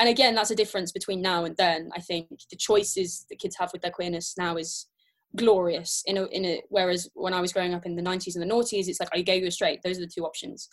and 0.01 0.09
again, 0.09 0.33
that's 0.33 0.49
a 0.49 0.55
difference 0.55 0.91
between 0.91 1.21
now 1.21 1.45
and 1.45 1.55
then. 1.57 1.91
I 1.95 1.99
think 1.99 2.27
the 2.49 2.57
choices 2.57 3.27
that 3.29 3.37
kids 3.37 3.55
have 3.59 3.71
with 3.71 3.83
their 3.83 3.91
queerness 3.91 4.33
now 4.35 4.57
is 4.57 4.87
glorious 5.35 6.01
in 6.07 6.17
a, 6.17 6.25
in 6.25 6.43
a 6.43 6.61
whereas 6.69 7.09
when 7.13 7.33
i 7.33 7.39
was 7.39 7.53
growing 7.53 7.73
up 7.73 7.85
in 7.85 7.95
the 7.95 8.01
90s 8.01 8.35
and 8.35 8.43
the 8.43 8.53
noughties 8.53 8.89
it's 8.89 8.99
like 8.99 9.07
are 9.13 9.17
you 9.17 9.23
gay? 9.23 9.41
Or 9.41 9.51
straight. 9.51 9.79
Those 9.81 9.97
are 9.97 10.01
the 10.01 10.11
two 10.13 10.25
options. 10.25 10.67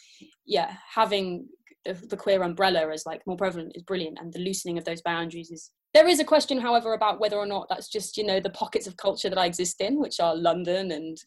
Yeah 0.47 0.75
having 0.93 1.47
the, 1.85 1.93
the, 1.93 2.17
queer 2.17 2.43
umbrella 2.43 2.91
as 2.91 3.07
like 3.07 3.25
more 3.27 3.37
prevalent 3.37 3.73
is 3.77 3.83
brilliant 3.83 4.19
and 4.19 4.33
the 4.33 4.41
loosening 4.41 4.79
of 4.79 4.85
those 4.85 5.03
boundaries 5.03 5.51
is 5.51 5.71
there 5.95 6.09
is 6.09 6.21
a 6.21 6.25
question 6.25 6.59
however 6.59 6.95
about 6.95 7.21
whether 7.21 7.37
or 7.37 7.47
not 7.47 7.69
that's 7.69 7.89
just 7.89 8.17
you 8.17 8.25
know 8.25 8.41
the 8.41 8.51
pockets 8.51 8.87
of 8.87 8.97
culture 8.97 9.29
that 9.29 9.39
i 9.39 9.47
exist 9.47 9.81
in 9.81 10.01
which 10.01 10.19
are 10.19 10.35
london 10.35 10.91
and 10.91 11.19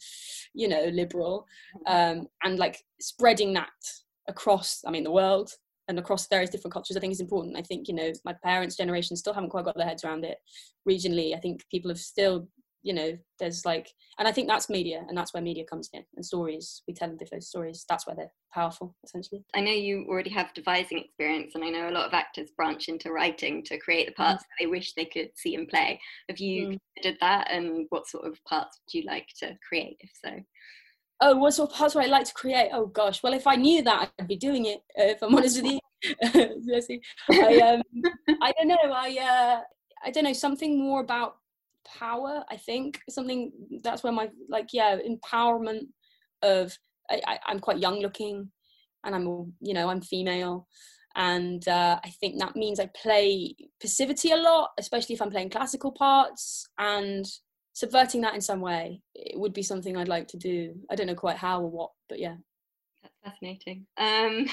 you 0.53 0.67
know 0.67 0.89
liberal 0.91 1.45
um, 1.87 2.27
and 2.43 2.59
like 2.59 2.83
spreading 2.99 3.53
that 3.53 3.69
across 4.27 4.81
i 4.85 4.91
mean 4.91 5.05
the 5.05 5.11
world 5.11 5.51
and 5.87 5.99
across 5.99 6.27
various 6.27 6.49
different 6.49 6.73
cultures 6.73 6.97
i 6.97 6.99
think 6.99 7.13
is 7.13 7.19
important. 7.19 7.57
I 7.57 7.61
think 7.61 7.87
you 7.87 7.93
know 7.93 8.11
my 8.25 8.35
parents 8.43 8.75
generation 8.75 9.15
still 9.15 9.33
haven't 9.33 9.49
quite 9.49 9.65
got 9.65 9.77
their 9.77 9.87
heads 9.87 10.03
around 10.03 10.25
it 10.25 10.37
regionally. 10.87 11.35
I 11.35 11.39
think 11.39 11.63
people 11.69 11.89
have 11.89 11.99
still 11.99 12.47
you 12.83 12.93
know 12.93 13.15
there's 13.39 13.63
like 13.63 13.87
and 14.17 14.27
i 14.27 14.31
think 14.31 14.47
that's 14.47 14.67
media 14.67 15.03
and 15.07 15.15
that's 15.15 15.35
where 15.35 15.43
media 15.43 15.63
comes 15.69 15.87
in 15.93 16.03
and 16.15 16.25
stories 16.25 16.81
we 16.87 16.93
tell 16.93 17.15
those 17.31 17.49
stories. 17.49 17.85
That's 17.87 18.07
where 18.07 18.15
they're 18.15 18.31
powerful 18.53 18.95
essentially. 19.03 19.43
I 19.55 19.61
know 19.61 19.71
you 19.71 20.05
already 20.09 20.31
have 20.31 20.53
devising 20.53 20.99
experience 20.99 21.53
and 21.55 21.63
i 21.63 21.69
know 21.69 21.89
a 21.89 21.91
lot 21.97 22.07
of 22.07 22.13
actors 22.13 22.49
branch 22.57 22.87
into 22.87 23.11
writing 23.11 23.63
to 23.65 23.77
create 23.77 24.07
the 24.07 24.13
parts 24.13 24.43
mm. 24.43 24.47
that 24.47 24.63
they 24.63 24.67
wish 24.67 24.93
they 24.93 25.05
could 25.05 25.29
see 25.35 25.55
in 25.55 25.67
play. 25.67 25.99
Have 26.29 26.39
you 26.39 26.67
mm. 26.67 26.77
considered 26.95 27.19
that 27.21 27.51
and 27.51 27.85
what 27.89 28.07
sort 28.07 28.25
of 28.25 28.37
parts 28.45 28.79
would 28.79 28.99
you 28.99 29.05
like 29.07 29.27
to 29.39 29.55
create 29.67 29.97
if 29.99 30.11
so 30.23 30.31
oh 31.21 31.37
what 31.37 31.53
sort 31.53 31.71
of 31.71 31.95
would 31.95 32.03
i 32.03 32.07
like 32.07 32.25
to 32.25 32.33
create? 32.33 32.69
Oh 32.73 32.87
gosh. 32.87 33.23
Well 33.23 33.33
if 33.33 33.47
i 33.47 33.55
knew 33.55 33.81
that 33.83 34.11
i'd 34.19 34.27
be 34.27 34.35
doing 34.35 34.65
it 34.65 34.81
uh, 34.99 35.13
if 35.13 35.21
i'm 35.21 35.35
honest 35.35 35.61
with 35.61 35.71
you. 36.83 36.99
I, 37.31 37.59
um, 37.59 37.81
I 38.41 38.51
don't 38.57 38.67
know. 38.67 38.75
I 38.83 39.17
uh, 39.21 39.61
i 40.03 40.11
don't 40.11 40.23
know. 40.23 40.33
Something 40.33 40.79
more 40.79 41.01
about 41.01 41.37
power 41.85 42.43
i 42.49 42.57
think. 42.57 42.99
Something 43.09 43.51
that's 43.83 44.03
where 44.03 44.13
my 44.13 44.29
like 44.49 44.69
yeah 44.73 44.97
empowerment 44.97 45.87
of 46.41 46.77
I, 47.09 47.39
am 47.47 47.59
quite 47.59 47.79
young 47.79 47.99
looking 47.99 48.49
and 49.03 49.13
i'm 49.13 49.53
you 49.61 49.73
know 49.73 49.89
i'm 49.89 50.01
female. 50.01 50.67
And 51.15 51.67
uh, 51.67 51.99
i 52.03 52.09
think 52.09 52.39
that 52.39 52.55
means 52.55 52.79
i 52.79 52.89
play 52.95 53.53
passivity 53.81 54.31
a 54.31 54.37
lot 54.37 54.69
especially 54.79 55.15
if 55.15 55.21
i'm 55.21 55.29
playing 55.29 55.49
classical 55.51 55.91
parts. 55.91 56.67
And 56.79 57.25
subverting 57.81 58.21
that 58.21 58.35
in 58.35 58.41
some 58.41 58.61
way 58.61 59.01
it 59.15 59.39
would 59.39 59.53
be 59.53 59.63
something 59.63 59.97
i'd 59.97 60.07
like 60.07 60.27
to 60.27 60.37
do. 60.37 60.75
I 60.91 60.95
don't 60.95 61.07
know 61.07 61.15
quite 61.15 61.37
how 61.37 61.61
or 61.61 61.69
what 61.69 61.89
but 62.07 62.19
yeah. 62.19 62.35
That's 63.01 63.15
fascinating. 63.23 63.87
Um 63.97 64.45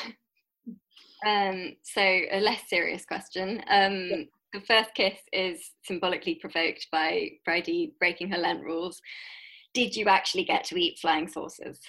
um 1.26 1.76
so 1.82 2.00
a 2.00 2.40
less 2.40 2.62
serious 2.68 3.04
question. 3.04 3.62
Um 3.68 3.94
yeah. 4.10 4.24
the 4.54 4.62
first 4.62 4.94
kiss 4.94 5.18
is 5.30 5.72
symbolically 5.84 6.36
provoked 6.36 6.86
by 6.90 7.32
Bridie 7.44 7.92
breaking 7.98 8.30
her 8.30 8.38
Lent 8.38 8.64
rules. 8.64 8.98
Did 9.74 9.94
you 9.94 10.06
actually 10.06 10.44
get 10.44 10.64
to 10.64 10.76
eat 10.80 10.98
flying 10.98 11.28
saucers? 11.28 11.80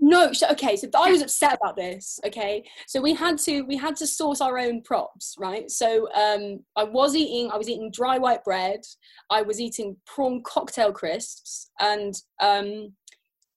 No, 0.00 0.32
so, 0.32 0.48
okay, 0.50 0.76
so 0.76 0.88
I 0.94 1.10
was 1.10 1.22
upset 1.22 1.58
about 1.60 1.76
this. 1.76 2.18
Okay, 2.26 2.64
so 2.86 3.00
we 3.00 3.14
had 3.14 3.38
to 3.40 3.62
we 3.62 3.76
had 3.76 3.96
to 3.96 4.06
source 4.06 4.40
our 4.40 4.58
own 4.58 4.82
props, 4.82 5.34
right? 5.38 5.70
So 5.70 6.12
um, 6.12 6.60
I 6.76 6.84
was 6.84 7.14
eating 7.14 7.50
I 7.50 7.56
was 7.56 7.68
eating 7.68 7.90
dry 7.90 8.18
white 8.18 8.44
bread, 8.44 8.80
I 9.30 9.42
was 9.42 9.60
eating 9.60 9.96
prawn 10.04 10.42
cocktail 10.44 10.92
crisps, 10.92 11.70
and 11.80 12.14
um, 12.42 12.92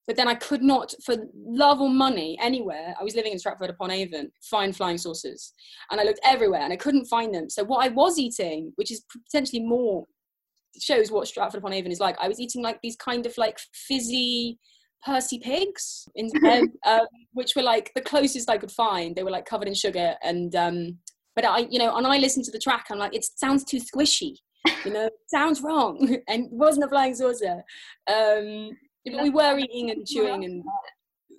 but 0.08 0.16
then 0.16 0.30
I 0.30 0.36
could 0.36 0.64
not, 0.64 0.94
for 1.04 1.18
love 1.36 1.82
or 1.82 1.90
money, 1.90 2.40
anywhere. 2.42 2.96
I 2.98 3.04
was 3.04 3.14
living 3.14 3.34
in 3.34 3.40
Stratford 3.40 3.70
upon 3.70 3.92
Avon, 3.92 4.32
find 4.42 4.74
flying 4.74 4.98
saucers, 4.98 5.54
and 5.92 6.00
I 6.00 6.06
looked 6.06 6.22
everywhere 6.24 6.62
and 6.62 6.72
I 6.72 6.78
couldn't 6.78 7.06
find 7.08 7.36
them. 7.36 7.50
So 7.50 7.66
what 7.66 7.86
I 7.86 7.90
was 7.90 8.18
eating, 8.18 8.72
which 8.78 8.90
is 8.90 9.04
potentially 9.26 9.62
more 9.62 10.06
shows 10.80 11.12
what 11.12 11.28
Stratford 11.28 11.60
upon 11.60 11.74
Avon 11.74 11.92
is 11.92 12.00
like. 12.00 12.16
I 12.22 12.30
was 12.30 12.40
eating 12.40 12.62
like 12.62 12.80
these 12.82 12.96
kind 12.96 13.26
of 13.26 13.38
like 13.38 13.60
fizzy 13.74 14.60
Percy 15.08 15.40
pigs, 15.40 16.08
in, 16.16 16.30
um, 16.86 17.08
which 17.32 17.56
were 17.56 17.64
like 17.64 17.92
the 17.96 18.02
closest 18.02 18.50
I 18.50 18.58
could 18.58 18.72
find. 18.72 19.16
They 19.16 19.24
were 19.24 19.32
like 19.32 19.46
covered 19.46 19.70
in 19.70 19.74
sugar, 19.74 20.16
and 20.22 20.54
um, 20.56 20.98
but 21.36 21.46
I, 21.46 21.60
you 21.70 21.80
know, 21.80 21.96
and 21.96 22.06
I 22.06 22.18
listened 22.18 22.46
to 22.46 22.52
the 22.52 22.60
track. 22.60 22.88
I'm 22.92 23.00
like, 23.00 23.16
it 23.16 23.26
sounds 23.36 23.64
too 23.64 23.80
squishy, 23.80 24.36
you 24.84 24.92
know, 24.92 25.10
sounds 25.28 25.62
wrong, 25.62 26.18
and 26.28 26.46
it 26.46 26.52
wasn't 26.52 26.86
a 26.86 26.90
flying 26.90 27.16
saucer. 27.16 27.64
Um, 28.12 28.72
but 29.06 29.24
we 29.24 29.30
were 29.30 29.58
eating 29.58 29.92
and 29.92 30.06
chewing 30.06 30.44
and 30.44 30.64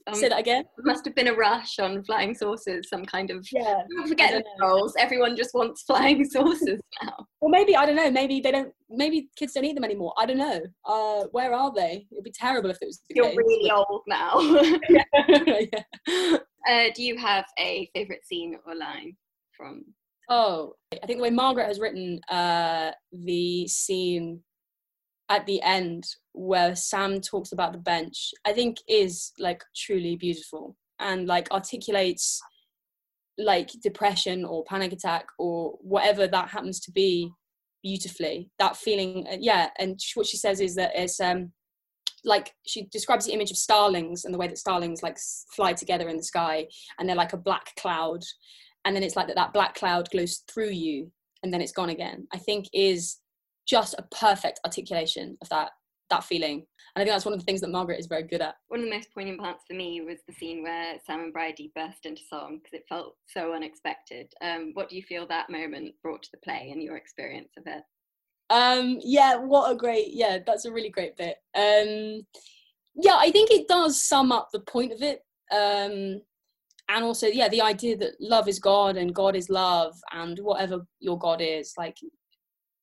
um, 0.09 0.15
say 0.15 0.29
that 0.29 0.39
again. 0.39 0.65
Must 0.81 1.05
have 1.05 1.15
been 1.15 1.29
a 1.29 1.35
rush 1.35 1.79
on 1.79 2.03
flying 2.05 2.35
saucers, 2.35 2.89
some 2.89 3.05
kind 3.05 3.31
of. 3.31 3.47
Yeah. 3.53 3.83
Forget 4.07 4.33
the 4.33 4.65
rolls. 4.65 4.95
Everyone 4.99 5.37
just 5.37 5.55
wants 5.55 5.83
flying 5.83 6.25
saucers 6.31 6.81
now. 7.03 7.27
Well, 7.41 7.51
maybe 7.51 7.77
I 7.77 7.87
don't 7.87 7.97
know. 7.97 8.11
Maybe 8.11 8.41
they 8.41 8.51
don't. 8.51 8.73
Maybe 8.91 9.29
kids 9.37 9.53
don't 9.53 9.65
eat 9.65 9.75
them 9.75 9.85
anymore. 9.85 10.15
I 10.19 10.27
don't 10.27 10.39
know. 10.39 10.61
Uh, 10.85 11.25
where 11.33 11.53
are 11.53 11.73
they? 11.75 12.07
It'd 12.11 12.25
be 12.25 12.33
terrible 12.33 12.71
if 12.71 12.79
it 12.81 12.87
was. 12.87 13.01
You're 13.11 13.27
case. 13.27 13.37
really 13.37 13.71
old 13.71 14.03
now. 14.07 14.41
yeah. 14.89 16.39
uh, 16.69 16.91
do 16.95 17.03
you 17.03 17.17
have 17.17 17.45
a 17.59 17.89
favorite 17.95 18.25
scene 18.25 18.57
or 18.67 18.75
line 18.75 19.17
from? 19.57 19.85
Oh, 20.31 20.75
I 20.93 21.07
think 21.07 21.19
the 21.19 21.23
way 21.23 21.31
Margaret 21.31 21.67
has 21.67 21.81
written 21.81 22.21
uh, 22.31 22.91
the 23.13 23.67
scene 23.67 24.43
at 25.29 25.47
the 25.47 25.61
end 25.63 26.05
where 26.33 26.75
Sam 26.75 27.21
talks 27.21 27.53
about 27.53 27.73
the 27.73 27.79
bench, 27.79 28.33
I 28.47 28.53
think 28.53 28.79
is 28.89 29.33
like 29.39 29.63
truly 29.77 30.17
beautiful 30.17 30.77
and 30.99 31.27
like 31.27 31.51
articulates 31.51 32.41
like 33.37 33.71
depression 33.83 34.45
or 34.45 34.65
panic 34.65 34.93
attack 34.93 35.27
or 35.39 35.77
whatever 35.81 36.27
that 36.27 36.49
happens 36.49 36.81
to 36.81 36.91
be 36.91 37.31
beautifully. 37.83 38.51
That 38.59 38.77
feeling, 38.77 39.27
yeah. 39.41 39.69
And 39.79 40.01
what 40.15 40.27
she 40.27 40.37
says 40.37 40.61
is 40.61 40.75
that 40.77 40.93
it's 40.95 41.21
um 41.21 41.53
like 42.25 42.53
she 42.67 42.89
describes 42.91 43.27
the 43.27 43.33
image 43.33 43.51
of 43.51 43.57
starlings 43.57 44.25
and 44.25 44.35
the 44.35 44.39
way 44.39 44.49
that 44.49 44.59
starlings 44.59 45.03
like 45.03 45.19
fly 45.55 45.73
together 45.73 46.09
in 46.09 46.17
the 46.17 46.23
sky 46.23 46.67
and 46.99 47.09
they're 47.09 47.17
like 47.17 47.33
a 47.33 47.39
black 47.39 47.75
cloud 47.77 48.23
and 48.85 48.95
then 48.95 49.03
it's 49.03 49.17
like 49.17 49.29
that 49.29 49.37
that 49.37 49.53
black 49.53 49.75
cloud 49.75 50.09
glows 50.11 50.43
through 50.53 50.71
you 50.71 51.11
and 51.43 51.53
then 51.53 51.61
it's 51.61 51.73
gone 51.73 51.91
again 51.91 52.27
i 52.33 52.39
think 52.39 52.67
is 52.73 53.19
just 53.69 53.95
a 53.99 54.03
perfect 54.15 54.61
articulation 54.65 55.37
of 55.43 55.49
that 55.51 55.71
that 56.11 56.25
feeling. 56.25 56.65
And 56.95 57.03
I 57.03 57.05
think 57.05 57.11
that's 57.11 57.25
one 57.25 57.35
of 57.35 57.41
the 57.41 57.45
things 57.45 57.61
that 57.61 57.71
Margaret 57.71 58.01
is 58.01 58.07
very 58.07 58.23
good 58.23 58.41
at. 58.41 58.55
One 58.69 58.81
of 58.81 58.87
the 58.87 58.95
most 58.95 59.13
poignant 59.13 59.41
parts 59.41 59.65
for 59.69 59.75
me 59.75 60.01
was 60.01 60.19
the 60.27 60.33
scene 60.33 60.63
where 60.63 60.95
Sam 61.07 61.21
and 61.21 61.33
Bridie 61.33 61.71
burst 61.75 62.07
into 62.07 62.23
song 62.29 62.61
because 62.63 62.79
it 62.79 62.87
felt 62.89 63.17
so 63.27 63.53
unexpected. 63.53 64.33
Um, 64.41 64.71
what 64.73 64.89
do 64.89 64.97
you 64.97 65.03
feel 65.03 65.27
that 65.27 65.51
moment 65.51 65.95
brought 66.03 66.23
to 66.23 66.31
the 66.33 66.39
play 66.39 66.71
and 66.73 66.83
your 66.83 66.97
experience 66.97 67.53
of 67.59 67.65
it? 67.67 67.83
Um, 68.51 68.99
yeah, 69.03 69.37
what 69.37 69.71
a 69.71 69.77
great, 69.77 70.09
yeah, 70.11 70.39
that's 70.47 70.65
a 70.65 70.73
really 70.73 70.89
great 70.89 71.17
bit. 71.19 71.37
Um, 71.55 72.27
yeah, 72.95 73.17
I 73.17 73.31
think 73.31 73.51
it 73.51 73.69
does 73.69 74.03
sum 74.03 74.33
up 74.33 74.49
the 74.51 74.61
point 74.61 74.93
of 74.93 75.03
it. 75.03 75.21
Um, 75.53 76.23
and 76.91 77.05
also 77.05 77.27
yeah 77.27 77.49
the 77.49 77.61
idea 77.61 77.97
that 77.97 78.15
love 78.19 78.49
is 78.49 78.59
god 78.59 78.97
and 78.97 79.15
god 79.15 79.37
is 79.37 79.51
love 79.51 79.95
and 80.13 80.39
whatever 80.39 80.81
your 81.01 81.19
god 81.19 81.41
is 81.43 81.75
like 81.77 81.97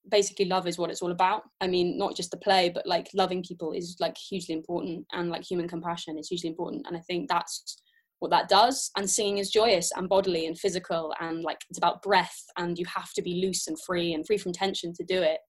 basically 0.09 0.45
love 0.45 0.67
is 0.67 0.77
what 0.77 0.89
it's 0.89 1.01
all 1.01 1.11
about 1.11 1.43
i 1.61 1.67
mean 1.67 1.97
not 1.97 2.15
just 2.15 2.31
the 2.31 2.37
play 2.37 2.69
but 2.69 2.85
like 2.85 3.07
loving 3.13 3.43
people 3.43 3.71
is 3.71 3.95
like 3.99 4.17
hugely 4.17 4.53
important 4.53 5.05
and 5.13 5.29
like 5.29 5.43
human 5.43 5.67
compassion 5.67 6.17
is 6.17 6.27
hugely 6.27 6.49
important 6.49 6.85
and 6.87 6.95
i 6.95 6.99
think 7.01 7.27
that's 7.29 7.77
what 8.19 8.31
that 8.31 8.47
does 8.47 8.91
and 8.97 9.09
singing 9.09 9.37
is 9.37 9.51
joyous 9.51 9.91
and 9.95 10.09
bodily 10.09 10.47
and 10.47 10.57
physical 10.57 11.13
and 11.19 11.43
like 11.43 11.59
it's 11.69 11.77
about 11.77 12.01
breath 12.01 12.43
and 12.57 12.77
you 12.77 12.85
have 12.85 13.11
to 13.13 13.21
be 13.21 13.41
loose 13.45 13.67
and 13.67 13.79
free 13.81 14.13
and 14.13 14.25
free 14.25 14.37
from 14.37 14.53
tension 14.53 14.93
to 14.93 15.03
do 15.03 15.21
it 15.21 15.39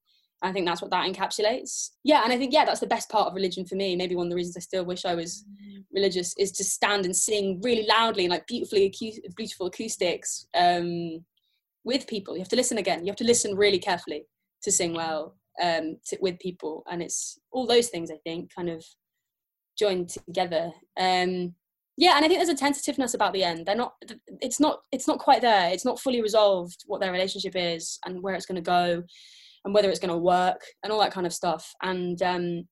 I 0.43 0.51
think 0.51 0.67
that's 0.67 0.83
what 0.83 0.91
that 0.91 1.11
encapsulates. 1.11 1.89
Yeah, 2.03 2.23
and 2.23 2.31
I 2.31 2.37
think 2.37 2.53
yeah, 2.53 2.63
that's 2.63 2.79
the 2.79 2.85
best 2.85 3.09
part 3.09 3.27
of 3.27 3.33
religion 3.33 3.65
for 3.65 3.73
me. 3.73 3.95
Maybe 3.95 4.15
one 4.15 4.27
of 4.27 4.29
the 4.29 4.35
reasons 4.35 4.55
I 4.55 4.59
still 4.59 4.85
wish 4.85 5.03
I 5.03 5.15
was 5.15 5.43
religious 5.91 6.35
is 6.37 6.51
to 6.53 6.63
stand 6.63 7.05
and 7.05 7.15
sing 7.15 7.59
really 7.63 7.87
loudly, 7.87 8.25
and 8.25 8.31
like 8.31 8.45
beautifully 8.45 8.93
beautiful 9.35 9.65
acoustics 9.65 10.45
um, 10.55 11.25
with 11.83 12.05
people. 12.05 12.35
You 12.35 12.41
have 12.41 12.49
to 12.49 12.55
listen 12.55 12.77
again. 12.77 13.03
You 13.03 13.09
have 13.09 13.17
to 13.17 13.23
listen 13.23 13.55
really 13.55 13.79
carefully 13.79 14.25
to 14.63 14.71
sing 14.71 14.93
well 14.93 15.37
um, 15.61 15.97
to, 16.07 16.17
with 16.21 16.39
people, 16.39 16.83
and 16.89 17.01
it's 17.01 17.39
all 17.51 17.67
those 17.67 17.89
things 17.89 18.11
I 18.11 18.17
think 18.23 18.53
kind 18.53 18.69
of 18.69 18.83
joined 19.77 20.09
together. 20.09 20.71
Um, 20.99 21.55
yeah, 21.97 22.15
and 22.15 22.23
I 22.23 22.27
think 22.27 22.39
there's 22.39 22.49
a 22.49 22.55
tentativeness 22.55 23.15
about 23.15 23.33
the 23.33 23.43
end. 23.43 23.65
They're 23.65 23.75
not. 23.75 23.93
It's 24.39 24.59
not. 24.59 24.81
It's 24.91 25.07
not 25.07 25.19
quite 25.19 25.41
there. 25.41 25.69
It's 25.71 25.85
not 25.85 25.99
fully 25.99 26.21
resolved 26.21 26.83
what 26.85 27.01
their 27.01 27.11
relationship 27.11 27.55
is 27.55 27.97
and 28.05 28.21
where 28.21 28.35
it's 28.35 28.45
going 28.45 28.55
to 28.55 28.61
go 28.61 29.03
and 29.65 29.73
whether 29.73 29.89
it's 29.89 29.99
going 29.99 30.13
to 30.13 30.17
work 30.17 30.61
and 30.83 30.93
all 30.93 30.99
that 30.99 31.11
kind 31.11 31.25
of 31.25 31.33
stuff. 31.33 31.73
And 31.81 32.21
um, 32.21 32.67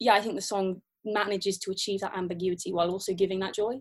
yeah, 0.00 0.14
I 0.14 0.20
think 0.20 0.34
the 0.34 0.42
song 0.42 0.82
manages 1.04 1.58
to 1.58 1.70
achieve 1.70 2.00
that 2.00 2.16
ambiguity 2.16 2.72
while 2.72 2.90
also 2.90 3.14
giving 3.14 3.40
that 3.40 3.54
joy. 3.54 3.80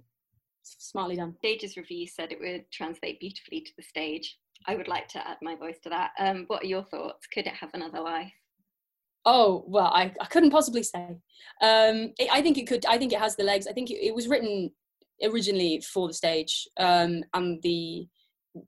Smartly 0.63 1.15
done. 1.15 1.35
Stages 1.37 1.75
review 1.75 2.07
said 2.07 2.31
it 2.31 2.39
would 2.39 2.65
translate 2.71 3.19
beautifully 3.19 3.61
to 3.61 3.71
the 3.75 3.83
stage. 3.83 4.37
I 4.67 4.75
would 4.75 4.87
like 4.87 5.07
to 5.09 5.27
add 5.27 5.37
my 5.41 5.55
voice 5.55 5.79
to 5.83 5.89
that. 5.89 6.11
Um, 6.19 6.45
what 6.47 6.63
are 6.63 6.67
your 6.67 6.83
thoughts? 6.83 7.27
Could 7.27 7.47
it 7.47 7.53
have 7.53 7.71
another 7.73 7.99
life? 7.99 8.31
Oh 9.25 9.63
well, 9.67 9.91
I, 9.93 10.11
I 10.19 10.25
couldn't 10.25 10.51
possibly 10.51 10.83
say. 10.83 11.17
Um, 11.61 12.13
it, 12.17 12.29
I 12.31 12.41
think 12.41 12.57
it 12.57 12.67
could. 12.67 12.85
I 12.85 12.97
think 12.97 13.13
it 13.13 13.19
has 13.19 13.35
the 13.35 13.43
legs. 13.43 13.67
I 13.67 13.73
think 13.73 13.91
it, 13.91 14.03
it 14.05 14.15
was 14.15 14.27
written 14.27 14.71
originally 15.23 15.81
for 15.81 16.07
the 16.07 16.13
stage, 16.13 16.67
um, 16.77 17.23
and 17.33 17.61
the 17.61 18.07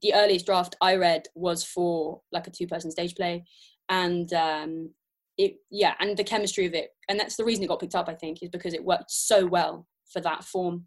the 0.02 0.14
earliest 0.14 0.46
draft 0.46 0.76
I 0.80 0.96
read 0.96 1.24
was 1.34 1.64
for 1.64 2.20
like 2.30 2.46
a 2.46 2.50
two 2.50 2.68
person 2.68 2.90
stage 2.90 3.16
play, 3.16 3.44
and 3.88 4.32
um, 4.32 4.90
it 5.36 5.56
yeah, 5.70 5.94
and 5.98 6.16
the 6.16 6.24
chemistry 6.24 6.66
of 6.66 6.74
it, 6.74 6.90
and 7.08 7.18
that's 7.18 7.36
the 7.36 7.44
reason 7.44 7.64
it 7.64 7.68
got 7.68 7.80
picked 7.80 7.96
up. 7.96 8.08
I 8.08 8.14
think 8.14 8.42
is 8.42 8.50
because 8.50 8.74
it 8.74 8.84
worked 8.84 9.10
so 9.10 9.46
well 9.46 9.86
for 10.12 10.20
that 10.20 10.44
form. 10.44 10.86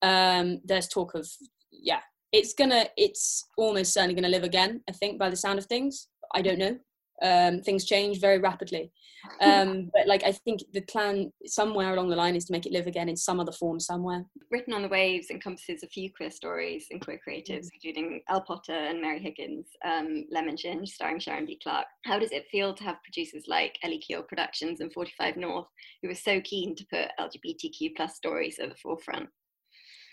Um, 0.00 0.60
there's 0.64 0.86
talk 0.86 1.14
of 1.14 1.28
yeah, 1.72 2.00
it's 2.32 2.54
gonna, 2.54 2.86
it's 2.96 3.46
almost 3.56 3.92
certainly 3.92 4.14
gonna 4.14 4.28
live 4.28 4.44
again. 4.44 4.82
I 4.88 4.92
think 4.92 5.18
by 5.18 5.30
the 5.30 5.36
sound 5.36 5.58
of 5.58 5.66
things, 5.66 6.08
I 6.34 6.42
don't 6.42 6.58
know. 6.58 6.78
Um, 7.20 7.62
things 7.62 7.84
change 7.84 8.20
very 8.20 8.38
rapidly, 8.38 8.92
um, 9.40 9.90
but 9.92 10.06
like 10.06 10.22
I 10.22 10.30
think 10.30 10.62
the 10.72 10.82
plan 10.82 11.32
somewhere 11.46 11.92
along 11.92 12.10
the 12.10 12.16
line 12.16 12.36
is 12.36 12.44
to 12.44 12.52
make 12.52 12.64
it 12.64 12.72
live 12.72 12.86
again 12.86 13.08
in 13.08 13.16
some 13.16 13.40
other 13.40 13.50
form 13.50 13.80
somewhere. 13.80 14.24
Written 14.52 14.72
on 14.72 14.82
the 14.82 14.88
Waves 14.88 15.30
encompasses 15.30 15.82
a 15.82 15.88
few 15.88 16.12
queer 16.12 16.30
stories 16.30 16.86
and 16.92 17.00
queer 17.00 17.18
creatives, 17.26 17.66
mm. 17.66 17.70
including 17.74 18.20
Elle 18.28 18.42
Potter 18.42 18.72
and 18.72 19.00
Mary 19.00 19.18
Higgins, 19.18 19.66
um, 19.84 20.26
Lemon 20.30 20.56
Ginge, 20.56 20.86
starring 20.86 21.18
Sharon 21.18 21.44
D. 21.44 21.58
Clarke. 21.60 21.86
How 22.04 22.20
does 22.20 22.30
it 22.30 22.46
feel 22.52 22.72
to 22.74 22.84
have 22.84 23.02
producers 23.02 23.46
like 23.48 23.76
Ellie 23.82 23.98
Keel 23.98 24.22
Productions 24.22 24.80
and 24.80 24.92
45 24.92 25.36
North, 25.36 25.66
who 26.02 26.08
were 26.08 26.14
so 26.14 26.40
keen 26.42 26.76
to 26.76 26.86
put 26.88 27.10
LGBTQ 27.18 27.96
plus 27.96 28.14
stories 28.14 28.60
at 28.60 28.68
the 28.68 28.76
forefront? 28.76 29.28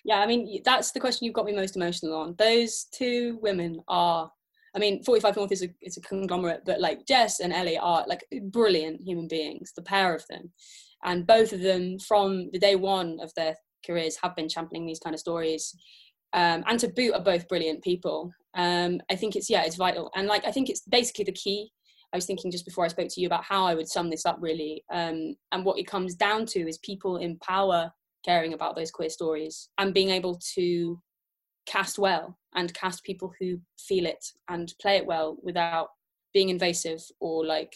Yeah, 0.05 0.19
I 0.19 0.27
mean 0.27 0.61
that's 0.63 0.91
the 0.91 0.99
question 0.99 1.25
you've 1.25 1.33
got 1.33 1.45
me 1.45 1.53
most 1.53 1.75
emotional 1.75 2.15
on. 2.15 2.35
Those 2.37 2.85
two 2.93 3.39
women 3.41 3.81
are 3.89 4.31
I 4.75 4.79
mean, 4.79 5.03
45 5.03 5.37
North 5.37 5.51
is 5.53 5.63
a, 5.63 5.69
it's 5.81 5.95
a 5.95 6.01
conglomerate, 6.01 6.63
but 6.65 6.81
like 6.81 7.07
Jess 7.07 7.39
and 7.39 7.53
Ellie 7.53 7.77
are 7.77 8.03
like 8.07 8.25
brilliant 8.51 9.01
human 9.01 9.27
beings, 9.27 9.71
the 9.73 9.81
pair 9.81 10.13
of 10.13 10.25
them. 10.29 10.51
And 11.05 11.25
both 11.25 11.53
of 11.53 11.61
them, 11.61 11.97
from 11.97 12.49
the 12.51 12.59
day 12.59 12.75
one 12.75 13.19
of 13.21 13.31
their 13.35 13.55
careers, 13.85 14.17
have 14.21 14.35
been 14.35 14.49
championing 14.49 14.85
these 14.85 14.99
kind 14.99 15.13
of 15.13 15.19
stories. 15.21 15.73
Um, 16.33 16.65
and 16.67 16.77
to 16.81 16.89
boot 16.89 17.13
are 17.13 17.23
both 17.23 17.47
brilliant 17.47 17.85
people. 17.85 18.31
Um, 18.53 18.99
I 19.09 19.15
think 19.15 19.37
it's, 19.37 19.49
yeah, 19.49 19.63
it's 19.63 19.77
vital. 19.77 20.11
And 20.13 20.27
like, 20.27 20.45
I 20.45 20.51
think 20.51 20.69
it's 20.69 20.81
basically 20.81 21.23
the 21.23 21.31
key. 21.31 21.69
I 22.11 22.17
was 22.17 22.25
thinking 22.25 22.51
just 22.51 22.65
before 22.65 22.83
I 22.83 22.89
spoke 22.89 23.07
to 23.09 23.21
you 23.21 23.27
about 23.27 23.45
how 23.45 23.65
I 23.65 23.75
would 23.75 23.87
sum 23.87 24.09
this 24.09 24.25
up 24.25 24.37
really. 24.41 24.83
Um, 24.91 25.35
and 25.53 25.63
what 25.63 25.79
it 25.79 25.87
comes 25.87 26.15
down 26.15 26.47
to 26.47 26.67
is 26.67 26.79
people 26.79 27.17
in 27.17 27.37
power 27.37 27.93
caring 28.25 28.53
about 28.53 28.75
those 28.75 28.91
queer 28.91 29.09
stories 29.09 29.69
and 29.77 29.93
being 29.93 30.09
able 30.09 30.39
to 30.55 31.01
cast 31.65 31.99
well 31.99 32.37
and 32.55 32.73
cast 32.73 33.03
people 33.03 33.33
who 33.39 33.59
feel 33.79 34.05
it 34.05 34.23
and 34.49 34.73
play 34.81 34.97
it 34.97 35.05
well 35.05 35.37
without 35.43 35.89
being 36.33 36.49
invasive 36.49 37.01
or 37.19 37.45
like 37.45 37.75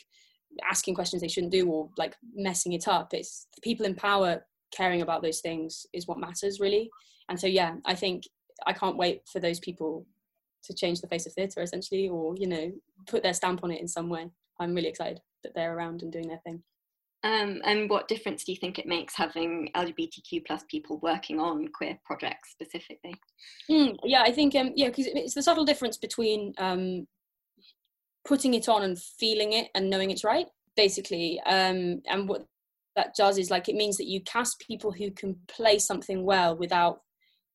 asking 0.70 0.96
questions 0.96 1.22
they 1.22 1.28
shouldn't 1.28 1.52
do 1.52 1.70
or 1.70 1.90
like 1.98 2.16
messing 2.36 2.74
it 2.74 2.88
up. 2.88 3.14
It's 3.14 3.48
the 3.56 3.62
people 3.62 3.86
in 3.86 3.96
power 3.96 4.44
caring 4.76 5.02
about 5.02 5.22
those 5.22 5.40
things 5.40 5.86
is 5.94 6.08
what 6.08 6.20
matters 6.20 6.60
really. 6.60 6.90
And 7.30 7.40
so 7.40 7.48
yeah 7.48 7.76
i 7.86 7.94
think 7.94 8.24
i 8.66 8.74
can't 8.74 8.98
wait 8.98 9.22
for 9.32 9.40
those 9.40 9.60
people 9.60 10.06
to 10.64 10.74
change 10.74 11.00
the 11.00 11.08
face 11.08 11.26
of 11.26 11.34
theatre 11.34 11.62
essentially 11.62 12.10
or 12.10 12.36
you 12.38 12.48
know 12.48 12.72
put 13.08 13.24
their 13.24 13.34
stamp 13.34 13.64
on 13.64 13.72
it 13.72 13.82
in 13.82 13.88
some 13.88 14.10
way. 14.10 14.30
I'm 14.60 14.74
really 14.74 14.90
excited 14.90 15.22
that 15.44 15.54
they're 15.56 15.76
around 15.76 16.02
and 16.02 16.12
doing 16.12 16.28
their 16.28 16.42
thing 16.44 16.64
um, 17.24 17.62
and 17.66 17.90
what 17.90 18.08
difference 18.08 18.46
do 18.46 18.54
you 18.54 18.58
think 18.58 18.80
it 18.80 18.86
makes 18.86 19.16
having 19.16 19.70
LGBTQ 19.76 20.46
plus 20.46 20.64
people 20.70 21.00
working 21.00 21.40
on 21.40 21.68
queer 21.68 22.00
projects 22.06 22.52
specifically? 22.52 23.14
Mm, 23.70 23.98
yeah, 24.04 24.22
I 24.22 24.32
think 24.32 24.56
um, 24.56 24.72
yeah, 24.76 24.88
because 24.88 25.08
it's 25.08 25.34
the 25.34 25.44
subtle 25.44 25.66
difference 25.66 25.98
between 25.98 26.54
um, 26.58 27.08
putting 28.26 28.54
it 28.54 28.70
on 28.70 28.84
and 28.84 28.98
feeling 28.98 29.54
it 29.54 29.68
and 29.76 29.90
knowing 29.90 30.12
it's 30.12 30.24
right, 30.24 30.48
basically. 30.78 31.42
Um, 31.46 32.02
and 32.08 32.30
what 32.30 32.46
that 32.96 33.16
does 33.16 33.38
is 33.38 33.52
like 33.52 33.68
it 33.68 33.76
means 33.76 33.98
that 33.98 34.08
you 34.08 34.22
cast 34.22 34.64
people 34.66 34.92
who 34.92 35.12
can 35.12 35.36
play 35.48 35.78
something 35.78 36.24
well 36.24 36.56
without 36.56 37.02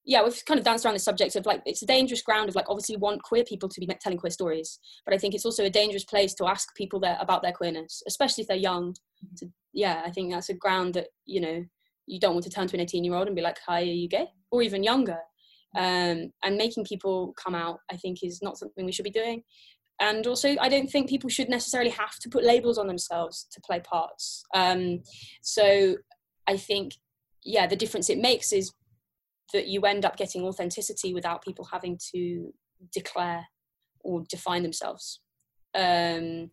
yeah, 0.06 0.22
we've 0.22 0.44
kind 0.44 0.58
of 0.58 0.64
danced 0.64 0.84
around 0.84 0.94
the 0.94 1.00
subject 1.00 1.34
of 1.36 1.46
like 1.46 1.62
it's 1.64 1.82
a 1.82 1.86
dangerous 1.86 2.22
ground 2.22 2.48
of 2.48 2.54
like 2.54 2.68
obviously 2.68 2.96
want 2.96 3.22
queer 3.22 3.44
people 3.44 3.68
to 3.68 3.80
be 3.80 3.86
telling 4.00 4.18
queer 4.18 4.30
stories, 4.30 4.78
but 5.04 5.14
I 5.14 5.18
think 5.18 5.34
it's 5.34 5.46
also 5.46 5.64
a 5.64 5.70
dangerous 5.70 6.04
place 6.04 6.34
to 6.34 6.46
ask 6.46 6.74
people 6.74 7.00
there 7.00 7.16
about 7.20 7.42
their 7.42 7.52
queerness, 7.52 8.02
especially 8.06 8.42
if 8.42 8.48
they're 8.48 8.56
young. 8.56 8.92
Mm-hmm. 8.92 9.36
To, 9.36 9.52
yeah, 9.72 10.02
I 10.04 10.10
think 10.10 10.30
that's 10.30 10.50
a 10.50 10.54
ground 10.54 10.94
that 10.94 11.08
you 11.24 11.40
know 11.40 11.64
you 12.06 12.20
don't 12.20 12.34
want 12.34 12.44
to 12.44 12.50
turn 12.50 12.66
to 12.68 12.76
an 12.76 12.82
18 12.82 13.02
year 13.02 13.14
old 13.14 13.28
and 13.28 13.36
be 13.36 13.42
like, 13.42 13.58
"Hi, 13.66 13.80
are 13.80 13.84
you 13.84 14.08
gay?" 14.08 14.28
or 14.50 14.62
even 14.62 14.84
younger. 14.84 15.18
Um, 15.76 16.30
and 16.44 16.56
making 16.56 16.84
people 16.84 17.34
come 17.36 17.54
out, 17.54 17.80
I 17.90 17.96
think, 17.96 18.22
is 18.22 18.40
not 18.40 18.56
something 18.56 18.86
we 18.86 18.92
should 18.92 19.04
be 19.04 19.10
doing. 19.10 19.42
And 20.00 20.26
also, 20.26 20.54
I 20.60 20.68
don't 20.68 20.88
think 20.88 21.08
people 21.08 21.30
should 21.30 21.48
necessarily 21.48 21.90
have 21.90 22.16
to 22.20 22.28
put 22.28 22.44
labels 22.44 22.78
on 22.78 22.86
themselves 22.86 23.46
to 23.52 23.60
play 23.60 23.80
parts. 23.80 24.44
Um, 24.54 25.02
so 25.42 25.96
I 26.46 26.56
think, 26.56 26.94
yeah, 27.42 27.66
the 27.66 27.76
difference 27.76 28.08
it 28.08 28.18
makes 28.18 28.52
is 28.52 28.72
that 29.52 29.66
you 29.66 29.82
end 29.82 30.04
up 30.04 30.16
getting 30.16 30.42
authenticity 30.42 31.14
without 31.14 31.44
people 31.44 31.68
having 31.70 31.98
to 32.12 32.52
declare 32.92 33.46
or 34.00 34.22
define 34.28 34.62
themselves. 34.62 35.20
Um, 35.74 36.50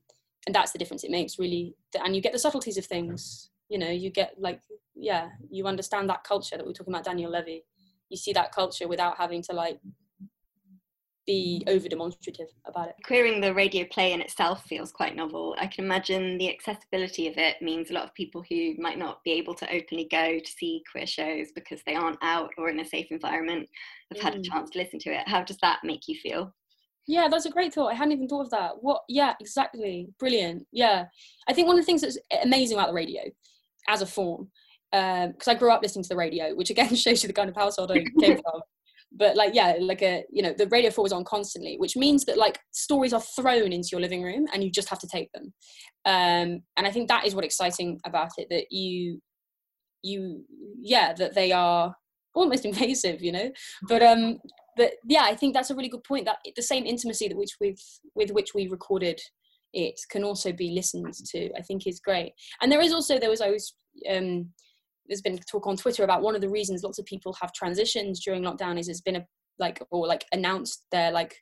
and 0.48 0.56
that's 0.56 0.72
the 0.72 0.80
difference 0.80 1.04
it 1.04 1.12
makes, 1.12 1.38
really. 1.38 1.76
And 2.04 2.16
you 2.16 2.22
get 2.22 2.34
the 2.34 2.40
subtleties 2.40 2.78
of 2.78 2.86
things. 2.86 3.50
You 3.70 3.78
know, 3.78 3.90
you 3.90 4.10
get 4.10 4.36
like, 4.38 4.62
yeah, 4.96 5.30
you 5.50 5.68
understand 5.68 6.10
that 6.10 6.24
culture 6.24 6.58
that 6.58 6.66
we 6.66 6.72
are 6.72 6.74
talking 6.74 6.94
about, 6.94 7.06
Daniel 7.06 7.32
Levy. 7.32 7.64
You 8.10 8.18
see 8.18 8.34
that 8.34 8.52
culture 8.52 8.88
without 8.88 9.18
having 9.18 9.42
to 9.44 9.54
like 9.54 9.80
be 11.26 11.64
over 11.68 11.88
demonstrative 11.88 12.48
about 12.66 12.90
it. 12.90 12.96
Queering 13.06 13.42
the 13.42 13.54
radio 13.54 13.86
play 13.86 14.14
in 14.14 14.22
itself 14.22 14.64
feels 14.66 14.92
quite 14.92 15.16
novel. 15.16 15.56
I 15.60 15.68
can 15.68 15.86
imagine 15.86 16.38
the 16.38 16.52
accessibility 16.52 17.28
of 17.28 17.38
it 17.38 17.62
means 17.62 17.90
a 17.90 17.94
lot 17.94 18.06
of 18.06 18.14
people 18.14 18.44
who 18.50 18.76
might 18.78 18.98
not 18.98 19.24
be 19.24 19.32
able 19.34 19.54
to 19.56 19.74
openly 19.74 20.08
go 20.10 20.40
to 20.40 20.52
see 20.52 20.84
queer 20.92 21.06
shows 21.06 21.52
because 21.54 21.82
they 21.86 21.96
aren't 21.96 22.18
out 22.22 22.50
or 22.58 22.70
in 22.70 22.80
a 22.80 22.86
safe 22.86 23.08
environment 23.12 23.70
have 24.12 24.20
mm. 24.20 24.24
had 24.24 24.36
a 24.36 24.40
mm. 24.40 24.46
chance 24.46 24.70
to 24.72 24.80
listen 24.80 25.00
to 25.00 25.14
it. 25.14 25.28
How 25.28 25.44
does 25.44 25.58
that 25.62 25.80
make 25.84 26.08
you 26.08 26.16
feel? 26.16 26.54
Yeah, 27.08 27.28
that's 27.30 27.46
a 27.46 27.52
great 27.52 27.74
thought. 27.74 27.92
I 27.92 27.96
hadn't 27.96 28.14
even 28.14 28.28
thought 28.28 28.46
of 28.46 28.52
that. 28.52 28.72
What? 28.82 29.02
Yeah, 29.10 29.34
exactly. 29.40 30.08
Brilliant. 30.20 30.66
Yeah, 30.72 31.06
I 31.48 31.54
think 31.54 31.68
one 31.68 31.78
of 31.78 31.82
the 31.82 31.86
things 31.86 32.02
that's 32.02 32.18
amazing 32.44 32.78
about 32.78 32.90
the 32.90 32.94
radio 32.94 33.24
as 33.88 34.02
a 34.02 34.06
form, 34.06 34.50
because 34.92 35.48
um, 35.48 35.56
I 35.56 35.56
grew 35.56 35.72
up 35.72 35.82
listening 35.82 36.04
to 36.04 36.10
the 36.10 36.16
radio, 36.16 36.56
which 36.56 36.70
again 36.70 36.96
shows 36.96 37.24
you 37.24 37.28
the 37.28 37.34
kind 37.34 37.50
of 37.50 37.56
household 37.56 37.92
I 37.92 38.06
came 38.20 38.42
from 38.42 38.62
but 39.12 39.36
like 39.36 39.54
yeah 39.54 39.76
like 39.80 40.02
a 40.02 40.24
you 40.32 40.42
know 40.42 40.54
the 40.58 40.68
radio 40.68 40.90
4 40.90 41.06
is 41.06 41.12
on 41.12 41.24
constantly 41.24 41.76
which 41.78 41.96
means 41.96 42.26
that 42.26 42.38
like 42.38 42.60
stories 42.72 43.14
are 43.14 43.22
thrown 43.22 43.74
into 43.74 43.90
your 43.92 44.02
living 44.02 44.24
room 44.24 44.46
and 44.54 44.64
you 44.64 44.72
just 44.72 44.90
have 44.90 45.00
to 45.00 45.08
take 45.08 45.32
them. 45.34 45.54
Um 46.06 46.62
and 46.78 46.88
i 46.88 46.92
think 46.92 47.08
that 47.08 47.26
is 47.26 47.36
what 47.36 47.46
exciting 47.46 48.00
about 48.06 48.32
it 48.38 48.48
that 48.50 48.72
you 48.72 49.22
you 50.04 50.44
yeah 50.82 51.14
that 51.14 51.36
they 51.36 51.52
are 51.52 51.94
almost 52.34 52.66
invasive 52.72 53.22
you 53.22 53.32
know? 53.32 53.52
But 53.88 54.02
um 54.02 54.40
but 54.78 54.94
yeah 55.08 55.24
i 55.24 55.36
think 55.36 55.54
that's 55.54 55.70
a 55.70 55.76
really 55.76 55.90
good 55.90 56.04
point 56.04 56.26
that 56.26 56.38
the 56.56 56.62
same 56.62 56.86
intimacy 56.86 57.28
that 57.28 57.38
which 57.38 57.58
we've 57.60 57.82
with 58.16 58.32
which 58.32 58.54
we 58.54 58.68
recorded 58.68 59.20
it 59.74 60.00
can 60.10 60.24
also 60.24 60.52
be 60.52 60.72
listened 60.72 61.14
to 61.14 61.50
i 61.58 61.62
think 61.62 61.86
is 61.86 62.00
great. 62.00 62.34
And 62.62 62.72
there 62.72 62.82
is 62.82 62.94
also 62.94 63.20
there 63.20 63.30
was 63.30 63.42
i 63.42 63.50
was 63.50 63.76
um 64.10 64.50
there's 65.12 65.22
been 65.22 65.38
talk 65.40 65.68
on 65.68 65.76
Twitter 65.76 66.06
about 66.06 66.22
one 66.22 66.36
of 66.36 66.42
the 66.42 66.50
reasons 66.50 66.84
lots 66.84 66.98
of 66.98 67.06
people 67.06 67.36
have 67.42 67.52
transitions 67.52 68.24
during 68.24 68.44
lockdown 68.44 68.80
is 68.80 68.88
it's 68.88 69.02
been 69.02 69.18
a 69.18 69.26
like 69.60 69.84
or 69.92 70.08
like 70.08 70.26
announced 70.32 70.86
their 70.92 71.12
like 71.12 71.36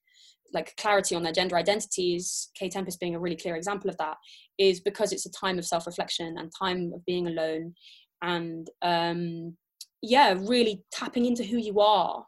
like 0.52 0.76
clarity 0.78 1.14
on 1.16 1.22
their 1.22 1.32
gender 1.32 1.56
identities 1.56 2.50
Kae 2.60 2.72
Tempest 2.72 3.00
being 3.00 3.14
a 3.14 3.20
really 3.20 3.36
clear 3.36 3.56
example 3.56 3.88
of 3.88 3.98
that 3.98 4.18
is 4.58 4.82
because 4.82 5.12
it's 5.12 5.28
a 5.28 5.32
time 5.32 5.60
of 5.60 5.66
self-reflection 5.66 6.36
and 6.40 6.52
time 6.60 6.92
of 6.96 7.06
being 7.06 7.28
alone 7.28 7.76
and 8.24 8.68
um 8.82 9.56
yeah 10.02 10.36
really 10.40 10.84
tapping 10.92 11.26
into 11.26 11.44
who 11.44 11.58
you 11.58 11.80
are 11.80 12.26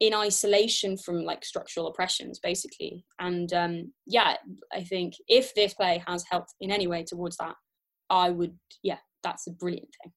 in 0.00 0.14
isolation 0.14 0.96
from 0.96 1.24
like 1.24 1.44
structural 1.44 1.88
oppressions 1.88 2.38
basically. 2.38 3.04
And 3.18 3.52
um 3.52 3.92
yeah 4.06 4.36
i 4.72 4.82
think 4.82 5.12
if 5.28 5.54
this 5.54 5.74
play 5.74 6.02
has 6.06 6.24
helped 6.30 6.54
in 6.62 6.70
any 6.70 6.86
way 6.86 7.04
towards 7.04 7.36
that 7.36 7.54
i 8.08 8.30
would 8.30 8.56
yeah 8.82 8.98
that's 9.22 9.46
a 9.46 9.50
brilliant 9.50 9.90
thing 10.02 10.12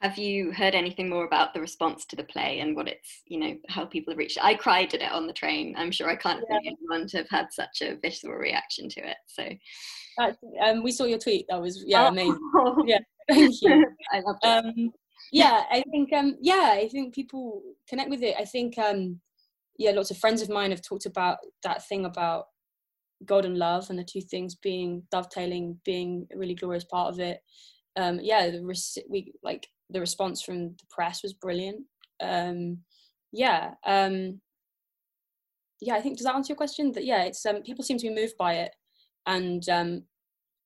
have 0.00 0.16
you 0.16 0.50
heard 0.52 0.74
anything 0.74 1.10
more 1.10 1.24
about 1.26 1.52
the 1.52 1.60
response 1.60 2.06
to 2.06 2.16
the 2.16 2.24
play 2.24 2.60
and 2.60 2.74
what 2.74 2.88
it's, 2.88 3.22
you 3.26 3.38
know, 3.38 3.54
how 3.68 3.84
people 3.84 4.12
have 4.12 4.18
reached 4.18 4.38
it? 4.38 4.44
I 4.44 4.54
cried 4.54 4.94
at 4.94 5.02
it 5.02 5.12
on 5.12 5.26
the 5.26 5.32
train. 5.32 5.74
I'm 5.76 5.90
sure 5.90 6.08
I 6.08 6.16
can't 6.16 6.42
yeah. 6.48 6.58
think 6.58 6.78
anyone 6.78 7.06
to 7.08 7.18
have 7.18 7.28
had 7.28 7.46
such 7.52 7.82
a 7.82 7.96
visceral 8.00 8.38
reaction 8.38 8.88
to 8.88 9.00
it. 9.08 9.16
So, 9.26 9.44
um, 10.62 10.82
we 10.82 10.92
saw 10.92 11.04
your 11.04 11.18
tweet. 11.18 11.46
That 11.48 11.60
was 11.60 11.84
yeah, 11.86 12.04
oh. 12.04 12.08
amazing. 12.08 12.38
Yeah, 12.86 12.98
thank 13.28 13.54
you. 13.60 13.86
I 14.12 14.20
love 14.20 14.36
it. 14.42 14.46
Um, 14.46 14.92
yeah, 15.32 15.64
I 15.70 15.82
think 15.90 16.12
um, 16.12 16.36
yeah, 16.40 16.70
I 16.72 16.88
think 16.88 17.14
people 17.14 17.62
connect 17.88 18.10
with 18.10 18.22
it. 18.22 18.34
I 18.38 18.44
think 18.44 18.78
um, 18.78 19.20
yeah, 19.78 19.90
lots 19.92 20.10
of 20.10 20.18
friends 20.18 20.40
of 20.42 20.48
mine 20.48 20.70
have 20.70 20.82
talked 20.82 21.06
about 21.06 21.38
that 21.62 21.86
thing 21.86 22.06
about 22.06 22.46
God 23.26 23.44
and 23.44 23.58
love 23.58 23.90
and 23.90 23.98
the 23.98 24.04
two 24.04 24.22
things 24.22 24.54
being 24.54 25.02
dovetailing, 25.12 25.78
being 25.84 26.26
a 26.34 26.38
really 26.38 26.54
glorious 26.54 26.84
part 26.84 27.12
of 27.12 27.20
it. 27.20 27.40
Um, 27.96 28.18
yeah, 28.22 28.50
the 28.50 29.04
we 29.08 29.32
like 29.42 29.66
the 29.90 30.00
response 30.00 30.42
from 30.42 30.68
the 30.68 30.86
press 30.90 31.22
was 31.22 31.32
brilliant. 31.32 31.84
Um, 32.22 32.78
yeah, 33.32 33.72
um, 33.86 34.40
yeah. 35.80 35.94
I 35.94 36.00
think 36.00 36.16
does 36.16 36.26
that 36.26 36.34
answer 36.34 36.52
your 36.52 36.56
question? 36.56 36.92
That 36.92 37.04
yeah, 37.04 37.22
it's 37.22 37.44
um, 37.46 37.62
people 37.62 37.84
seem 37.84 37.98
to 37.98 38.08
be 38.08 38.14
moved 38.14 38.36
by 38.38 38.54
it, 38.54 38.74
and 39.26 39.66
um, 39.68 40.02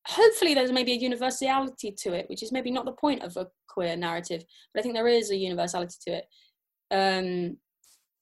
hopefully 0.06 0.54
there's 0.54 0.72
maybe 0.72 0.92
a 0.92 0.96
universality 0.96 1.94
to 2.02 2.12
it, 2.12 2.28
which 2.28 2.42
is 2.42 2.52
maybe 2.52 2.70
not 2.70 2.84
the 2.84 2.92
point 2.92 3.22
of 3.22 3.36
a 3.36 3.46
queer 3.68 3.96
narrative, 3.96 4.44
but 4.72 4.80
I 4.80 4.82
think 4.82 4.94
there 4.94 5.08
is 5.08 5.30
a 5.30 5.36
universality 5.36 5.96
to 6.06 6.14
it, 6.18 6.24
um, 6.90 7.56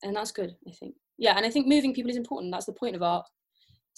and 0.02 0.16
that's 0.16 0.32
good. 0.32 0.54
I 0.68 0.72
think 0.72 0.94
yeah, 1.18 1.36
and 1.36 1.46
I 1.46 1.50
think 1.50 1.66
moving 1.66 1.94
people 1.94 2.10
is 2.10 2.16
important. 2.16 2.52
That's 2.52 2.66
the 2.66 2.72
point 2.72 2.96
of 2.96 3.02
art 3.02 3.26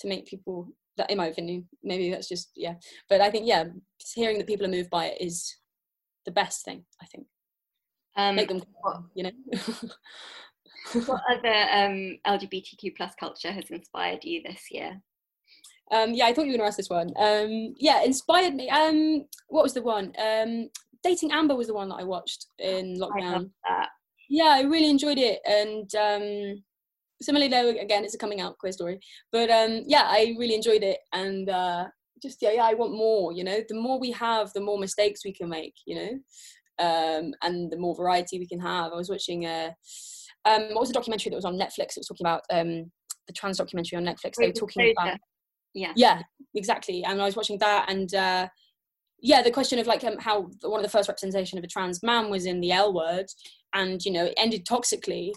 to 0.00 0.08
make 0.08 0.26
people 0.26 0.68
that 0.96 1.10
in 1.10 1.18
my 1.18 1.26
opinion 1.26 1.66
maybe 1.82 2.10
that's 2.10 2.28
just 2.28 2.50
yeah 2.54 2.74
but 3.08 3.20
i 3.20 3.30
think 3.30 3.46
yeah 3.46 3.64
hearing 4.14 4.38
that 4.38 4.46
people 4.46 4.66
are 4.66 4.70
moved 4.70 4.90
by 4.90 5.06
it 5.06 5.20
is 5.20 5.56
the 6.24 6.30
best 6.30 6.64
thing 6.64 6.84
I 7.02 7.06
think. 7.06 7.26
Um, 8.16 8.36
Make 8.36 8.48
them, 8.48 8.62
you 9.14 9.24
know. 9.24 9.30
what 11.06 11.22
other 11.30 11.66
um, 11.72 12.18
LGBTQ 12.26 12.96
plus 12.96 13.14
culture 13.18 13.50
has 13.50 13.70
inspired 13.70 14.24
you 14.24 14.42
this 14.42 14.68
year? 14.70 15.00
Um, 15.90 16.14
yeah, 16.14 16.26
I 16.26 16.32
thought 16.32 16.46
you 16.46 16.52
were 16.52 16.58
going 16.58 16.60
to 16.60 16.66
ask 16.66 16.76
this 16.76 16.90
one. 16.90 17.12
Um, 17.16 17.74
yeah, 17.78 18.02
inspired 18.02 18.54
me. 18.54 18.68
Um, 18.70 19.26
what 19.48 19.62
was 19.62 19.74
the 19.74 19.82
one? 19.82 20.12
Um, 20.18 20.68
Dating 21.02 21.32
Amber 21.32 21.54
was 21.54 21.66
the 21.66 21.74
one 21.74 21.88
that 21.90 21.96
I 21.96 22.04
watched 22.04 22.46
in 22.58 22.94
lockdown. 23.00 23.50
I 23.64 23.86
yeah, 24.28 24.54
I 24.56 24.62
really 24.62 24.88
enjoyed 24.88 25.18
it, 25.18 25.40
and 25.44 25.94
um, 25.94 26.62
similarly, 27.20 27.48
though, 27.48 27.68
again, 27.68 28.04
it's 28.04 28.14
a 28.14 28.18
coming 28.18 28.40
out 28.40 28.58
queer 28.58 28.72
story. 28.72 28.98
But 29.30 29.50
um, 29.50 29.82
yeah, 29.86 30.04
I 30.06 30.34
really 30.38 30.54
enjoyed 30.54 30.82
it, 30.82 30.98
and 31.12 31.48
uh, 31.48 31.86
just 32.22 32.40
yeah, 32.40 32.52
yeah, 32.52 32.64
I 32.64 32.74
want 32.74 32.92
more. 32.92 33.32
You 33.32 33.44
know, 33.44 33.60
the 33.68 33.74
more 33.74 33.98
we 33.98 34.10
have, 34.12 34.52
the 34.52 34.60
more 34.60 34.78
mistakes 34.78 35.24
we 35.24 35.32
can 35.32 35.48
make. 35.48 35.74
You 35.86 35.96
know, 35.96 36.10
um, 36.78 37.34
and 37.42 37.70
the 37.70 37.78
more 37.78 37.94
variety 37.94 38.38
we 38.38 38.48
can 38.48 38.60
have. 38.60 38.92
I 38.92 38.96
was 38.96 39.10
watching 39.10 39.44
a 39.44 39.74
um, 40.44 40.62
what 40.70 40.80
was 40.80 40.88
the 40.88 40.94
documentary 40.94 41.30
that 41.30 41.36
was 41.36 41.44
on 41.44 41.58
Netflix? 41.58 41.96
It 41.96 41.98
was 41.98 42.08
talking 42.08 42.26
about 42.26 42.42
um, 42.50 42.90
the 43.26 43.32
trans 43.34 43.58
documentary 43.58 43.96
on 43.96 44.04
Netflix. 44.04 44.34
They 44.38 44.48
were 44.48 44.52
talking 44.52 44.92
about 44.96 45.18
yeah, 45.74 45.92
yeah, 45.96 46.22
exactly. 46.54 47.04
And 47.04 47.20
I 47.20 47.24
was 47.24 47.36
watching 47.36 47.58
that, 47.58 47.86
and 47.88 48.14
uh, 48.14 48.48
yeah, 49.20 49.42
the 49.42 49.50
question 49.50 49.78
of 49.78 49.86
like 49.86 50.04
um, 50.04 50.18
how 50.18 50.48
one 50.62 50.80
of 50.80 50.84
the 50.84 50.90
first 50.90 51.08
representation 51.08 51.58
of 51.58 51.64
a 51.64 51.68
trans 51.68 52.02
man 52.02 52.30
was 52.30 52.46
in 52.46 52.60
the 52.60 52.72
L 52.72 52.94
word, 52.94 53.26
and 53.74 54.04
you 54.04 54.12
know 54.12 54.26
it 54.26 54.34
ended 54.36 54.64
toxically, 54.66 55.32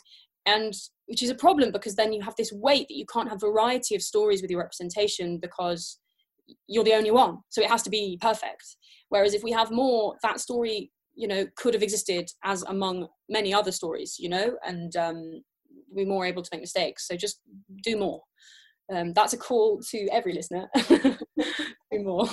and 0.45 0.73
which 1.07 1.23
is 1.23 1.29
a 1.29 1.35
problem 1.35 1.71
because 1.71 1.95
then 1.95 2.13
you 2.13 2.21
have 2.21 2.35
this 2.35 2.51
weight 2.51 2.87
that 2.89 2.97
you 2.97 3.05
can't 3.11 3.29
have 3.29 3.41
variety 3.41 3.95
of 3.95 4.01
stories 4.01 4.41
with 4.41 4.51
your 4.51 4.59
representation 4.59 5.39
because 5.39 5.99
you're 6.67 6.83
the 6.83 6.93
only 6.93 7.11
one. 7.11 7.39
So 7.49 7.61
it 7.61 7.69
has 7.69 7.83
to 7.83 7.89
be 7.89 8.17
perfect. 8.21 8.63
Whereas 9.09 9.33
if 9.33 9.43
we 9.43 9.51
have 9.51 9.71
more 9.71 10.15
that 10.23 10.39
story 10.39 10.91
you 11.15 11.27
know 11.27 11.47
could 11.55 11.73
have 11.73 11.83
existed 11.83 12.29
as 12.43 12.61
among 12.63 13.07
many 13.27 13.51
other 13.51 13.71
stories 13.71 14.17
you 14.19 14.29
know 14.29 14.55
and 14.63 14.95
um, 14.95 15.41
we're 15.89 16.05
more 16.05 16.25
able 16.25 16.43
to 16.43 16.49
make 16.51 16.61
mistakes. 16.61 17.07
So 17.07 17.15
just 17.15 17.41
do 17.83 17.97
more. 17.97 18.21
Um, 18.93 19.13
that's 19.13 19.33
a 19.33 19.37
call 19.37 19.81
to 19.91 20.07
every 20.11 20.33
listener. 20.33 20.69
Do 21.91 22.03
more. 22.03 22.27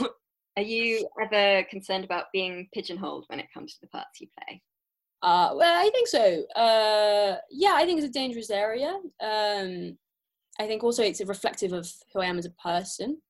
Are 0.57 0.62
you 0.62 1.09
ever 1.20 1.64
concerned 1.68 2.05
about 2.05 2.27
being 2.33 2.68
pigeonholed 2.72 3.24
when 3.29 3.40
it 3.40 3.46
comes 3.53 3.74
to 3.74 3.81
the 3.83 3.88
parts 3.88 4.20
you 4.20 4.29
play? 4.38 4.62
Uh, 5.22 5.50
well 5.55 5.81
i 5.81 5.90
think 5.90 6.07
so. 6.07 6.44
Uh, 6.55 7.37
yeah 7.50 7.72
i 7.74 7.85
think 7.85 7.98
it's 7.98 8.09
a 8.09 8.12
dangerous 8.12 8.50
area. 8.50 8.94
Um, 9.20 9.96
i 10.61 10.66
think 10.66 10.85
also 10.85 11.03
it's 11.03 11.20
a 11.20 11.27
reflective 11.27 11.72
of 11.72 11.90
who 12.12 12.20
i 12.20 12.27
am 12.27 12.38
as 12.38 12.46
a 12.46 12.50
person 12.50 13.20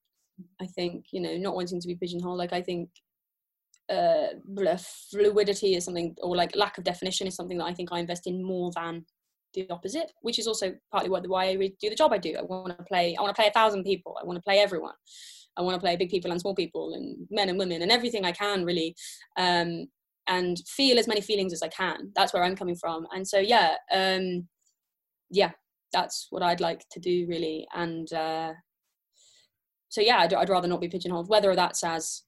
I 0.61 0.67
think 0.67 1.07
you 1.13 1.21
know 1.21 1.37
not 1.37 1.55
wanting 1.55 1.81
to 1.81 1.89
be 1.89 1.97
pigeonholed. 1.97 2.39
Like 2.39 2.53
I 2.53 2.63
think 2.63 2.91
uh, 3.91 4.29
fluidity 5.11 5.75
is 5.75 5.85
something, 5.85 6.15
or 6.23 6.37
like 6.37 6.57
lack 6.57 6.79
of 6.79 6.85
definition 6.85 7.27
is 7.27 7.35
something 7.35 7.59
that 7.59 7.65
I 7.65 7.75
think 7.75 7.91
I 7.93 8.01
invest 8.01 8.27
in 8.27 8.45
more 8.45 8.71
than 8.75 9.05
the 9.55 9.69
opposite, 9.71 10.11
which 10.23 10.39
is 10.39 10.47
also 10.47 10.75
partly 10.91 11.11
what 11.11 11.27
why 11.29 11.47
I 11.47 11.55
do 11.57 11.91
the 11.91 11.95
job 11.95 12.13
I 12.13 12.19
do. 12.19 12.35
I 12.39 12.43
want 12.43 12.77
to 12.77 12.85
play. 12.85 13.17
I 13.17 13.23
want 13.23 13.35
to 13.35 13.41
play 13.41 13.49
a 13.49 13.53
thousand 13.53 13.85
people. 13.85 14.17
I 14.21 14.25
want 14.25 14.37
to 14.37 14.43
play 14.43 14.59
everyone. 14.59 14.95
I 15.57 15.63
want 15.63 15.75
to 15.75 15.81
play 15.81 15.97
big 15.97 16.11
people 16.11 16.31
and 16.31 16.41
small 16.41 16.55
people 16.55 16.95
and 16.95 17.27
men 17.31 17.49
and 17.49 17.59
women 17.59 17.83
and 17.83 17.93
everything 17.93 18.25
I 18.25 18.33
can 18.33 18.65
really, 18.65 18.97
um, 19.37 19.87
and 20.27 20.57
feel 20.67 20.99
as 20.99 21.07
many 21.07 21.21
feelings 21.21 21.53
as 21.53 21.63
I 21.63 21.69
can. 21.69 22.11
That's 22.17 22.33
where 22.33 22.43
I'm 22.43 22.57
coming 22.57 22.75
from. 22.75 23.07
And 23.15 23.27
so 23.27 23.39
yeah, 23.39 23.75
um, 23.93 24.49
yeah, 25.31 25.53
that's 25.93 26.27
what 26.31 26.43
I'd 26.43 26.61
like 26.61 26.85
to 26.91 27.01
do 27.01 27.27
really. 27.29 27.67
And 27.75 28.13
uh, 28.13 28.53
so 29.89 30.01
yeah, 30.01 30.19
I'd, 30.19 30.35
I'd, 30.35 30.49
rather 30.49 30.69
not 30.69 30.81
be 30.81 30.89
pigeonholed, 30.89 31.29
whether 31.29 31.55
that's 31.55 31.85
as 31.85 32.23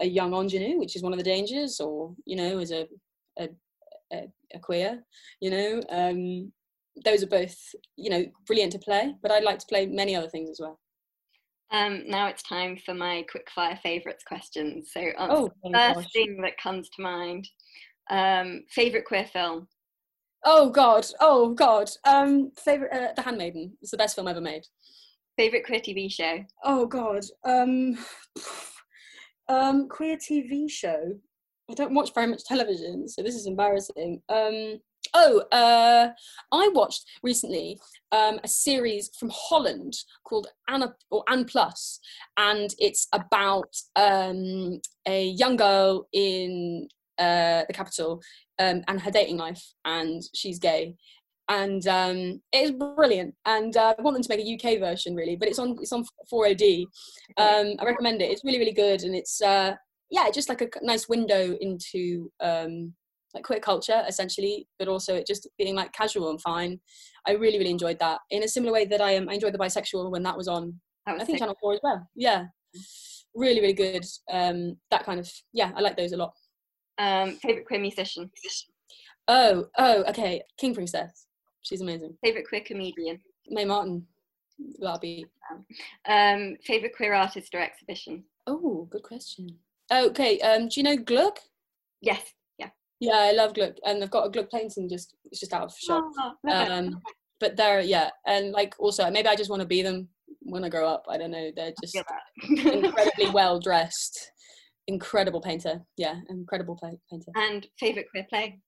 a 0.00 0.06
young 0.06 0.32
ingenue, 0.32 0.78
which 0.78 0.96
is 0.96 1.02
one 1.02 1.12
of 1.12 1.18
the 1.18 1.24
dangers, 1.24 1.80
or 1.80 2.14
you 2.24 2.36
know, 2.36 2.58
as 2.58 2.70
a 2.70 2.86
a, 3.38 3.48
a, 4.12 4.28
a 4.54 4.58
queer, 4.58 5.02
you 5.40 5.50
know, 5.50 5.82
um, 5.90 6.52
those 7.04 7.22
are 7.22 7.28
both 7.28 7.56
you 7.96 8.10
know 8.10 8.24
brilliant 8.46 8.72
to 8.72 8.78
play. 8.78 9.14
But 9.22 9.30
I'd 9.30 9.44
like 9.44 9.58
to 9.58 9.66
play 9.66 9.86
many 9.86 10.14
other 10.16 10.28
things 10.28 10.50
as 10.50 10.60
well. 10.60 10.78
Um, 11.70 12.04
now 12.06 12.28
it's 12.28 12.42
time 12.42 12.78
for 12.84 12.94
my 12.94 13.24
quick 13.30 13.48
fire 13.54 13.78
favourites 13.82 14.24
questions. 14.24 14.90
So 14.92 15.10
oh, 15.18 15.50
the 15.62 15.70
first 15.74 15.94
gosh. 15.96 16.12
thing 16.12 16.40
that 16.42 16.60
comes 16.62 16.88
to 16.90 17.02
mind. 17.02 17.48
Um, 18.10 18.64
favorite 18.70 19.04
queer 19.04 19.26
film? 19.26 19.68
Oh 20.44 20.70
God! 20.70 21.06
Oh 21.20 21.52
God! 21.52 21.90
Um, 22.04 22.52
favorite 22.56 22.92
uh, 22.92 23.12
The 23.14 23.22
Handmaiden. 23.22 23.76
It's 23.82 23.90
the 23.90 23.96
best 23.96 24.14
film 24.14 24.28
ever 24.28 24.40
made. 24.40 24.62
Favorite 25.38 25.64
queer 25.64 25.78
TV 25.78 26.12
show? 26.12 26.44
Oh 26.64 26.84
God, 26.84 27.22
um, 27.44 27.96
um, 29.48 29.88
queer 29.88 30.16
TV 30.16 30.68
show. 30.68 31.14
I 31.70 31.74
don't 31.74 31.94
watch 31.94 32.12
very 32.12 32.26
much 32.26 32.42
television, 32.42 33.08
so 33.08 33.22
this 33.22 33.36
is 33.36 33.46
embarrassing. 33.46 34.20
Um, 34.28 34.80
oh, 35.14 35.44
uh, 35.52 36.08
I 36.50 36.70
watched 36.74 37.04
recently 37.22 37.78
um, 38.10 38.40
a 38.42 38.48
series 38.48 39.12
from 39.16 39.30
Holland 39.32 39.94
called 40.24 40.48
Anna 40.68 40.92
or 41.12 41.22
Ann 41.28 41.44
Plus, 41.44 42.00
and 42.36 42.74
it's 42.80 43.06
about 43.12 43.72
um, 43.94 44.80
a 45.06 45.26
young 45.28 45.54
girl 45.54 46.08
in 46.12 46.88
uh, 47.16 47.62
the 47.68 47.74
capital 47.74 48.20
um, 48.58 48.82
and 48.88 49.00
her 49.00 49.12
dating 49.12 49.36
life, 49.36 49.62
and 49.84 50.20
she's 50.34 50.58
gay, 50.58 50.96
and 51.48 51.86
um, 51.88 52.40
it's 52.52 52.70
brilliant. 52.70 53.34
And 53.46 53.76
uh, 53.76 53.94
I 53.98 54.02
want 54.02 54.14
them 54.14 54.22
to 54.22 54.28
make 54.28 54.40
a 54.40 54.54
UK 54.54 54.80
version, 54.80 55.14
really, 55.14 55.36
but 55.36 55.48
it's 55.48 55.58
on 55.58 55.76
it's 55.80 55.92
on 55.92 56.04
4OD. 56.32 56.84
Um, 57.36 57.74
I 57.78 57.84
recommend 57.84 58.22
it. 58.22 58.30
It's 58.30 58.44
really 58.44 58.58
really 58.58 58.72
good, 58.72 59.02
and 59.02 59.14
it's 59.14 59.40
uh, 59.40 59.74
yeah, 60.10 60.30
just 60.30 60.48
like 60.48 60.60
a 60.62 60.68
nice 60.82 61.08
window 61.08 61.56
into 61.60 62.30
um, 62.40 62.94
like 63.34 63.44
queer 63.44 63.60
culture, 63.60 64.04
essentially, 64.06 64.66
but 64.78 64.88
also 64.88 65.14
it 65.14 65.26
just 65.26 65.48
being 65.58 65.74
like 65.74 65.92
casual 65.92 66.30
and 66.30 66.40
fine. 66.40 66.80
I 67.26 67.32
really 67.32 67.58
really 67.58 67.70
enjoyed 67.70 67.98
that 68.00 68.20
in 68.30 68.42
a 68.42 68.48
similar 68.48 68.72
way 68.72 68.84
that 68.86 69.00
I 69.00 69.16
um, 69.16 69.28
I 69.28 69.34
enjoyed 69.34 69.54
the 69.54 69.58
bisexual 69.58 70.10
when 70.10 70.22
that 70.24 70.36
was 70.36 70.48
on. 70.48 70.80
That 71.06 71.14
was 71.14 71.22
I 71.22 71.24
think 71.24 71.36
sick. 71.36 71.40
Channel 71.40 71.56
Four 71.60 71.74
as 71.74 71.80
well. 71.82 72.08
Yeah, 72.14 72.46
really 73.34 73.60
really 73.60 73.72
good. 73.72 74.04
Um, 74.30 74.76
that 74.90 75.04
kind 75.04 75.18
of 75.18 75.30
yeah, 75.52 75.72
I 75.74 75.80
like 75.80 75.96
those 75.96 76.12
a 76.12 76.16
lot. 76.16 76.32
Um, 76.98 77.36
favorite 77.36 77.66
queer 77.66 77.80
musician. 77.80 78.30
Oh, 79.28 79.66
oh, 79.76 80.04
okay. 80.04 80.42
King 80.58 80.74
Princess. 80.74 81.27
She's 81.68 81.80
amazing. 81.82 82.16
Favorite 82.24 82.48
queer 82.48 82.62
comedian? 82.64 83.20
Mae 83.48 83.64
Martin. 83.64 84.06
That'll 84.80 84.98
be. 84.98 85.26
Um, 86.08 86.56
favorite 86.64 86.96
queer 86.96 87.12
artist 87.14 87.54
or 87.54 87.60
exhibition? 87.60 88.24
Oh, 88.46 88.88
good 88.90 89.02
question. 89.02 89.48
Okay, 89.92 90.38
um, 90.40 90.68
do 90.68 90.80
you 90.80 90.82
know 90.84 90.96
Gluck? 90.96 91.38
Yes. 92.00 92.22
Yeah. 92.58 92.70
Yeah, 93.00 93.16
I 93.16 93.32
love 93.32 93.54
Gluck, 93.54 93.74
and 93.84 94.02
I've 94.02 94.10
got 94.10 94.26
a 94.26 94.30
Gluck 94.30 94.50
painting 94.50 94.88
just 94.88 95.14
it's 95.26 95.40
just 95.40 95.52
out 95.52 95.64
of 95.64 95.74
shop. 95.78 96.04
Oh, 96.18 96.50
Um, 96.50 97.00
but 97.40 97.56
they're 97.56 97.80
yeah, 97.80 98.10
and 98.26 98.52
like 98.52 98.74
also 98.78 99.08
maybe 99.10 99.28
I 99.28 99.36
just 99.36 99.50
want 99.50 99.60
to 99.60 99.66
be 99.68 99.82
them 99.82 100.08
when 100.42 100.64
I 100.64 100.68
grow 100.70 100.88
up. 100.88 101.04
I 101.08 101.18
don't 101.18 101.30
know. 101.30 101.50
They're 101.54 101.72
just 101.80 101.96
incredibly 102.42 103.30
well 103.32 103.60
dressed, 103.60 104.32
incredible 104.88 105.40
painter. 105.40 105.82
Yeah, 105.96 106.16
incredible 106.30 106.76
play, 106.76 106.98
painter. 107.10 107.30
and 107.36 107.66
favorite 107.78 108.06
queer 108.10 108.26
play? 108.28 108.58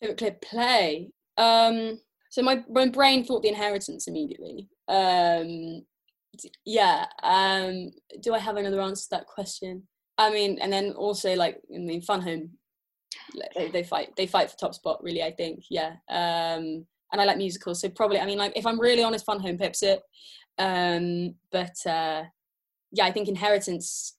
Favorite 0.00 0.18
clip 0.18 0.40
play. 0.42 1.10
Um, 1.38 2.00
so 2.30 2.42
my 2.42 2.62
my 2.68 2.88
brain 2.88 3.24
thought 3.24 3.42
the 3.42 3.48
inheritance 3.48 4.08
immediately. 4.08 4.68
Um, 4.88 5.84
yeah. 6.64 7.06
Um, 7.22 7.90
do 8.20 8.34
I 8.34 8.38
have 8.38 8.56
another 8.56 8.80
answer 8.80 9.04
to 9.04 9.10
that 9.12 9.26
question? 9.26 9.84
I 10.18 10.30
mean, 10.30 10.58
and 10.60 10.72
then 10.72 10.92
also 10.92 11.34
like 11.34 11.60
I 11.74 11.78
mean, 11.78 12.02
Fun 12.02 12.22
Home. 12.22 12.50
They, 13.54 13.70
they 13.70 13.82
fight. 13.82 14.14
They 14.16 14.26
fight 14.26 14.50
for 14.50 14.56
top 14.56 14.74
spot. 14.74 15.02
Really, 15.02 15.22
I 15.22 15.30
think. 15.32 15.64
Yeah. 15.70 15.96
Um, 16.08 16.86
and 17.12 17.20
I 17.20 17.24
like 17.24 17.38
musicals, 17.38 17.80
so 17.80 17.88
probably. 17.88 18.20
I 18.20 18.26
mean, 18.26 18.38
like 18.38 18.52
if 18.56 18.66
I'm 18.66 18.80
really 18.80 19.02
honest, 19.02 19.24
Fun 19.24 19.40
Home 19.40 19.58
pips 19.58 19.82
it. 19.82 20.00
Um, 20.58 21.34
but 21.52 21.74
uh, 21.86 22.24
yeah, 22.92 23.04
I 23.04 23.12
think 23.12 23.28
Inheritance. 23.28 24.16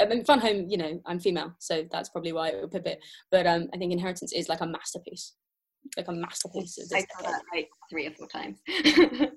I 0.00 0.06
mean, 0.06 0.24
Fun 0.24 0.40
Home. 0.40 0.66
You 0.68 0.76
know, 0.78 1.00
I'm 1.06 1.20
female, 1.20 1.54
so 1.58 1.84
that's 1.90 2.08
probably 2.08 2.32
why 2.32 2.48
it 2.48 2.60
would 2.60 2.70
pip 2.70 2.86
it. 2.86 3.00
But 3.30 3.46
um, 3.46 3.68
I 3.72 3.76
think 3.76 3.92
Inheritance 3.92 4.32
is 4.32 4.48
like 4.48 4.60
a 4.60 4.66
masterpiece, 4.66 5.34
like 5.96 6.08
a 6.08 6.12
masterpiece. 6.12 6.78
Of 6.78 6.88
this. 6.88 6.92
I 6.92 7.00
saw 7.00 7.22
decade. 7.22 7.34
that 7.34 7.42
like 7.54 7.68
three 7.90 8.06
or 8.06 8.12
four 8.12 8.28
times. 8.28 8.58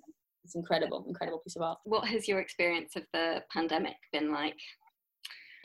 It's 0.48 0.56
incredible, 0.56 1.04
incredible 1.10 1.40
piece 1.40 1.58
of 1.58 1.62
art. 1.62 1.78
what 1.84 2.08
has 2.08 2.26
your 2.26 2.40
experience 2.40 2.96
of 2.96 3.04
the 3.12 3.44
pandemic 3.52 3.98
been 4.14 4.32
like? 4.32 4.56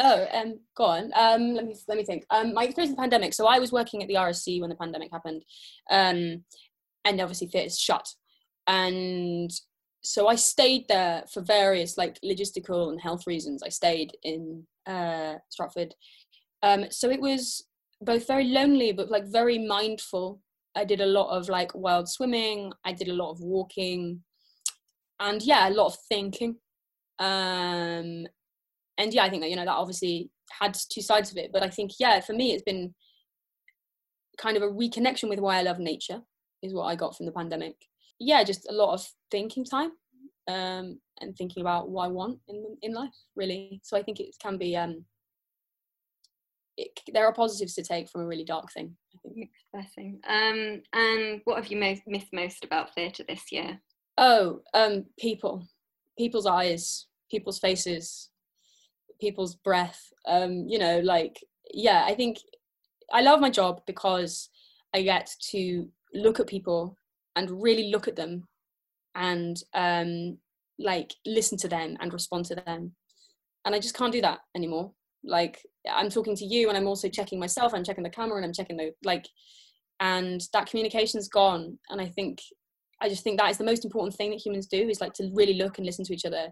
Oh, 0.00 0.26
um, 0.32 0.58
go 0.76 0.84
on. 0.84 1.12
Um, 1.14 1.54
let 1.54 1.64
me 1.64 1.76
let 1.86 1.96
me 1.96 2.02
think. 2.02 2.24
Um, 2.30 2.52
my 2.52 2.64
experience 2.64 2.90
with 2.90 2.96
the 2.96 3.02
pandemic. 3.02 3.32
So 3.32 3.46
I 3.46 3.60
was 3.60 3.70
working 3.70 4.02
at 4.02 4.08
the 4.08 4.14
RSC 4.14 4.60
when 4.60 4.70
the 4.70 4.76
pandemic 4.76 5.10
happened, 5.12 5.44
um, 5.88 6.42
and 7.04 7.20
obviously 7.20 7.46
theatres 7.46 7.78
shut, 7.78 8.08
and 8.66 9.52
so 10.02 10.26
I 10.26 10.34
stayed 10.34 10.88
there 10.88 11.22
for 11.32 11.42
various 11.42 11.96
like 11.96 12.18
logistical 12.24 12.90
and 12.90 13.00
health 13.00 13.24
reasons. 13.28 13.62
I 13.62 13.68
stayed 13.68 14.16
in 14.24 14.66
uh, 14.88 15.34
Stratford, 15.48 15.94
um, 16.64 16.86
so 16.90 17.08
it 17.08 17.20
was 17.20 17.68
both 18.00 18.26
very 18.26 18.48
lonely 18.48 18.90
but 18.90 19.10
like 19.10 19.26
very 19.26 19.58
mindful. 19.58 20.40
I 20.74 20.85
did 20.85 21.00
a 21.00 21.06
lot 21.06 21.37
of 21.37 21.48
like 21.48 21.74
wild 21.74 22.08
swimming. 22.08 22.72
I 22.85 22.92
did 22.92 23.08
a 23.08 23.14
lot 23.14 23.30
of 23.30 23.40
walking, 23.40 24.22
and 25.20 25.42
yeah, 25.42 25.68
a 25.68 25.70
lot 25.70 25.87
of 25.87 25.96
thinking. 26.08 26.56
Um, 27.18 28.26
and 28.98 29.12
yeah, 29.12 29.24
I 29.24 29.30
think 29.30 29.42
that 29.42 29.50
you 29.50 29.56
know 29.56 29.64
that 29.64 29.70
obviously 29.70 30.30
had 30.61 30.76
two 30.90 31.02
sides 31.02 31.30
of 31.30 31.37
it, 31.37 31.50
but 31.52 31.62
I 31.62 31.70
think 31.70 31.92
yeah, 31.98 32.20
for 32.20 32.32
me 32.32 32.52
it's 32.52 32.62
been 32.62 32.94
kind 34.38 34.56
of 34.56 34.62
a 34.62 34.68
reconnection 34.68 35.28
with 35.28 35.38
why 35.38 35.58
I 35.58 35.62
love 35.62 35.78
nature 35.78 36.20
is 36.62 36.74
what 36.74 36.85
I 36.85 36.96
got 36.96 37.16
from 37.16 37.26
the 37.26 37.32
pandemic. 37.32 37.76
Yeah, 38.18 38.44
just 38.44 38.68
a 38.68 38.74
lot 38.74 38.94
of 38.94 39.06
thinking 39.30 39.64
time 39.64 39.92
um, 40.48 40.98
and 41.20 41.37
thinking 41.37 41.61
about 41.61 41.90
what 41.90 42.04
I 42.04 42.08
want 42.08 42.38
in 42.48 42.76
in 42.82 42.92
life, 42.92 43.14
really. 43.37 43.80
So 43.82 43.96
I 43.96 44.02
think 44.02 44.20
it 44.20 44.35
can 44.40 44.58
be 44.58 44.76
um, 44.76 45.04
it, 46.76 46.98
there 47.12 47.26
are 47.26 47.35
positives 47.35 47.74
to 47.74 47.82
take 47.82 48.08
from 48.08 48.22
a 48.22 48.26
really 48.26 48.44
dark 48.44 48.72
thing. 48.72 48.96
Think. 49.22 49.51
Blessing. 49.72 50.20
Um, 50.29 50.83
and 50.92 51.40
what 51.44 51.57
have 51.57 51.68
you 51.68 51.79
most 51.79 52.03
missed 52.07 52.33
most 52.33 52.64
about 52.64 52.94
theatre 52.94 53.25
this 53.27 53.51
year? 53.51 53.81
Oh, 54.18 54.61
um, 54.75 55.07
people, 55.18 55.66
people's 56.18 56.46
eyes, 56.46 57.07
people's 57.31 57.59
faces, 57.59 58.31
people's 59.20 59.55
breath. 59.55 60.01
Um, 60.29 60.66
you 60.68 60.79
know, 60.79 61.01
like 61.01 61.38
yeah, 61.72 62.05
I 62.07 62.14
think 62.14 62.38
I 63.12 63.22
love 63.22 63.40
my 63.40 63.51
job 63.51 63.83
because 63.87 64.51
I 64.94 65.03
get 65.03 65.31
to 65.51 65.88
look 66.14 66.40
at 66.40 66.46
people 66.46 66.96
and 67.37 67.62
really 67.62 67.90
look 67.90 68.09
at 68.09 68.16
them 68.16 68.46
and 69.14 69.57
um, 69.75 70.38
like 70.79 71.14
listen 71.27 71.59
to 71.59 71.68
them 71.68 71.96
and 72.01 72.12
respond 72.12 72.46
to 72.46 72.55
them. 72.55 72.92
And 73.64 73.75
I 73.75 73.79
just 73.79 73.96
can't 73.96 74.12
do 74.12 74.20
that 74.22 74.40
anymore. 74.55 74.92
Like 75.24 75.61
I'm 75.90 76.11
talking 76.11 76.37
to 76.37 76.44
you 76.44 76.68
and 76.68 76.76
I'm 76.76 76.87
also 76.87 77.08
checking 77.08 77.38
myself, 77.38 77.74
I'm 77.74 77.85
checking 77.85 78.04
the 78.04 78.11
camera 78.11 78.37
and 78.37 78.44
I'm 78.44 78.52
checking 78.52 78.76
the 78.76 78.92
like 79.04 79.26
and 80.00 80.40
that 80.52 80.68
communication's 80.68 81.28
gone. 81.28 81.78
And 81.88 82.00
I 82.00 82.06
think 82.08 82.40
I 83.00 83.08
just 83.08 83.24
think 83.24 83.38
that 83.38 83.50
is 83.50 83.58
the 83.58 83.64
most 83.64 83.85
important 83.85 84.14
thing 84.14 84.30
that 84.30 84.44
humans 84.44 84.66
do 84.66 84.88
is 84.88 85.00
like 85.00 85.12
to 85.14 85.30
really 85.35 85.54
look 85.54 85.78
and 85.78 85.87
listen 85.87 86.04
to 86.04 86.14
each 86.14 86.24
other. 86.24 86.48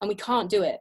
And 0.00 0.08
we 0.08 0.14
can't 0.14 0.50
do 0.50 0.62
it. 0.62 0.80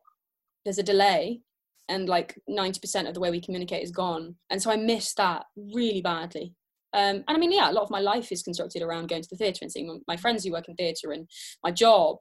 There's 0.66 0.78
a 0.78 0.84
delay 0.84 1.42
and 1.90 2.08
like 2.08 2.38
90% 2.50 3.08
of 3.08 3.14
the 3.14 3.20
way 3.20 3.32
we 3.32 3.42
communicate 3.42 3.84
is 3.84 3.92
gone. 3.92 4.36
And 4.50 4.62
so 4.62 4.72
I 4.72 4.76
miss 4.76 5.14
that 5.16 5.46
really 5.56 6.02
badly. 6.02 6.54
Um, 6.94 7.24
and 7.28 7.30
I 7.30 7.38
mean, 7.38 7.52
yeah, 7.52 7.70
a 7.70 7.74
lot 7.74 7.84
of 7.84 7.92
my 7.92 8.00
life 8.00 8.32
is 8.32 8.44
constructed 8.44 8.82
around 8.82 9.10
going 9.10 9.22
to 9.22 9.30
the 9.30 9.38
theatre 9.38 9.60
and 9.62 9.72
seeing 9.72 9.88
my- 9.88 10.00
my 10.08 10.18
friends 10.18 10.44
who 10.44 10.52
work 10.52 10.68
in 10.68 10.76
theatre 10.76 11.12
and 11.12 11.30
my 11.64 11.72
job. 11.72 12.18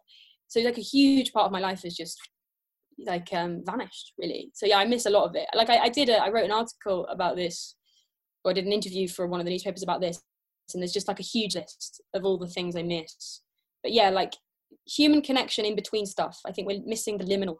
So 0.48 0.60
like 0.60 0.78
a 0.78 0.82
huge 0.82 1.32
part 1.32 1.46
of 1.46 1.52
my 1.52 1.60
life 1.60 1.84
is 1.84 1.96
just 1.96 2.18
like 3.06 3.28
um, 3.32 3.62
vanished 3.64 4.12
really. 4.18 4.50
So 4.54 4.66
yeah, 4.66 4.78
I 4.78 4.84
miss 4.84 5.06
a 5.06 5.10
lot 5.10 5.28
of 5.28 5.36
it. 5.36 5.46
Like 5.54 5.70
I, 5.70 5.78
I 5.78 5.88
did, 5.88 6.08
a, 6.08 6.22
I 6.22 6.30
wrote 6.30 6.44
an 6.44 6.52
article 6.52 7.06
about 7.06 7.36
this, 7.36 7.74
or 8.44 8.50
I 8.50 8.54
did 8.54 8.66
an 8.66 8.72
interview 8.72 9.08
for 9.08 9.26
one 9.26 9.40
of 9.40 9.46
the 9.46 9.52
newspapers 9.52 9.82
about 9.82 10.00
this, 10.00 10.22
and 10.74 10.82
there's 10.82 10.92
just 10.92 11.08
like 11.08 11.20
a 11.20 11.24
huge 11.24 11.54
list 11.54 12.02
of 12.14 12.24
all 12.24 12.38
the 12.38 12.48
things 12.48 12.76
I 12.76 12.82
miss. 12.82 13.42
But 13.82 13.92
yeah, 13.92 14.10
like 14.10 14.34
human 14.86 15.22
connection 15.22 15.64
in 15.64 15.76
between 15.76 16.06
stuff. 16.06 16.40
I 16.46 16.52
think 16.52 16.66
we're 16.66 16.82
missing 16.84 17.18
the 17.18 17.24
liminal 17.24 17.56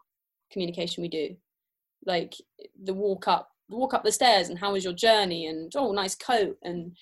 communication 0.52 1.02
we 1.02 1.08
do, 1.08 1.36
like 2.06 2.34
the 2.82 2.94
walk 2.94 3.28
up, 3.28 3.48
walk 3.68 3.94
up 3.94 4.04
the 4.04 4.12
stairs, 4.12 4.48
and 4.48 4.58
how 4.58 4.72
was 4.72 4.84
your 4.84 4.92
journey, 4.92 5.46
and 5.46 5.72
oh, 5.76 5.92
nice 5.92 6.14
coat, 6.14 6.56
and 6.62 6.96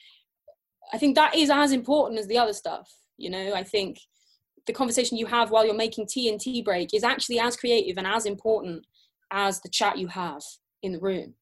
I 0.93 0.99
think 0.99 1.15
that 1.15 1.35
is 1.35 1.51
as 1.51 1.73
important 1.73 2.21
as 2.21 2.27
the 2.27 2.39
other 2.39 2.53
stuff. 2.53 2.91
You 3.17 3.31
know, 3.31 3.55
I 3.55 3.65
think 3.65 3.99
the 4.67 4.73
conversation 4.73 5.17
you 5.17 5.27
have 5.27 5.51
while 5.51 5.65
you're 5.65 5.75
making 5.75 6.07
tea 6.07 6.29
and 6.29 6.41
tea 6.41 6.63
break 6.63 6.93
is 6.95 7.05
actually 7.05 7.39
as 7.39 7.57
creative 7.57 7.99
and 7.99 8.07
as 8.07 8.27
important 8.27 8.87
as 9.31 9.61
the 9.61 9.69
chat 9.69 9.99
you 9.99 10.09
have 10.09 10.43
in 10.83 10.93
the 10.93 11.01
room. 11.01 11.35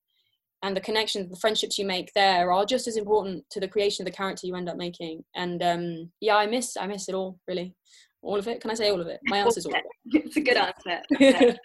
And 0.63 0.75
the 0.75 0.81
connections, 0.81 1.31
the 1.31 1.39
friendships 1.39 1.79
you 1.79 1.85
make 1.85 2.11
there 2.15 2.51
are 2.51 2.65
just 2.65 2.87
as 2.87 2.97
important 2.97 3.45
to 3.51 3.61
the 3.61 3.69
creation 3.69 4.03
of 4.03 4.11
the 4.11 4.17
character 4.17 4.47
you 4.47 4.57
end 4.57 4.69
up 4.69 4.79
making. 4.79 5.23
And 5.35 5.63
um, 5.63 6.11
yeah, 6.21 6.37
I 6.37 6.47
miss, 6.47 6.77
I 6.79 6.87
miss 6.87 7.09
it 7.09 7.15
all, 7.15 7.39
really. 7.47 7.75
All 8.23 8.39
of 8.39 8.49
it. 8.49 8.63
Can 8.63 8.71
I 8.71 8.75
say 8.75 8.91
all 8.91 9.01
of 9.01 9.07
it? 9.07 9.21
My 9.25 9.39
answer 9.39 9.59
is 9.59 9.67
all 9.67 9.75
it's 10.07 10.37
a 10.37 10.41
good 10.41 10.57
answer. 10.57 11.03
it. 11.11 11.59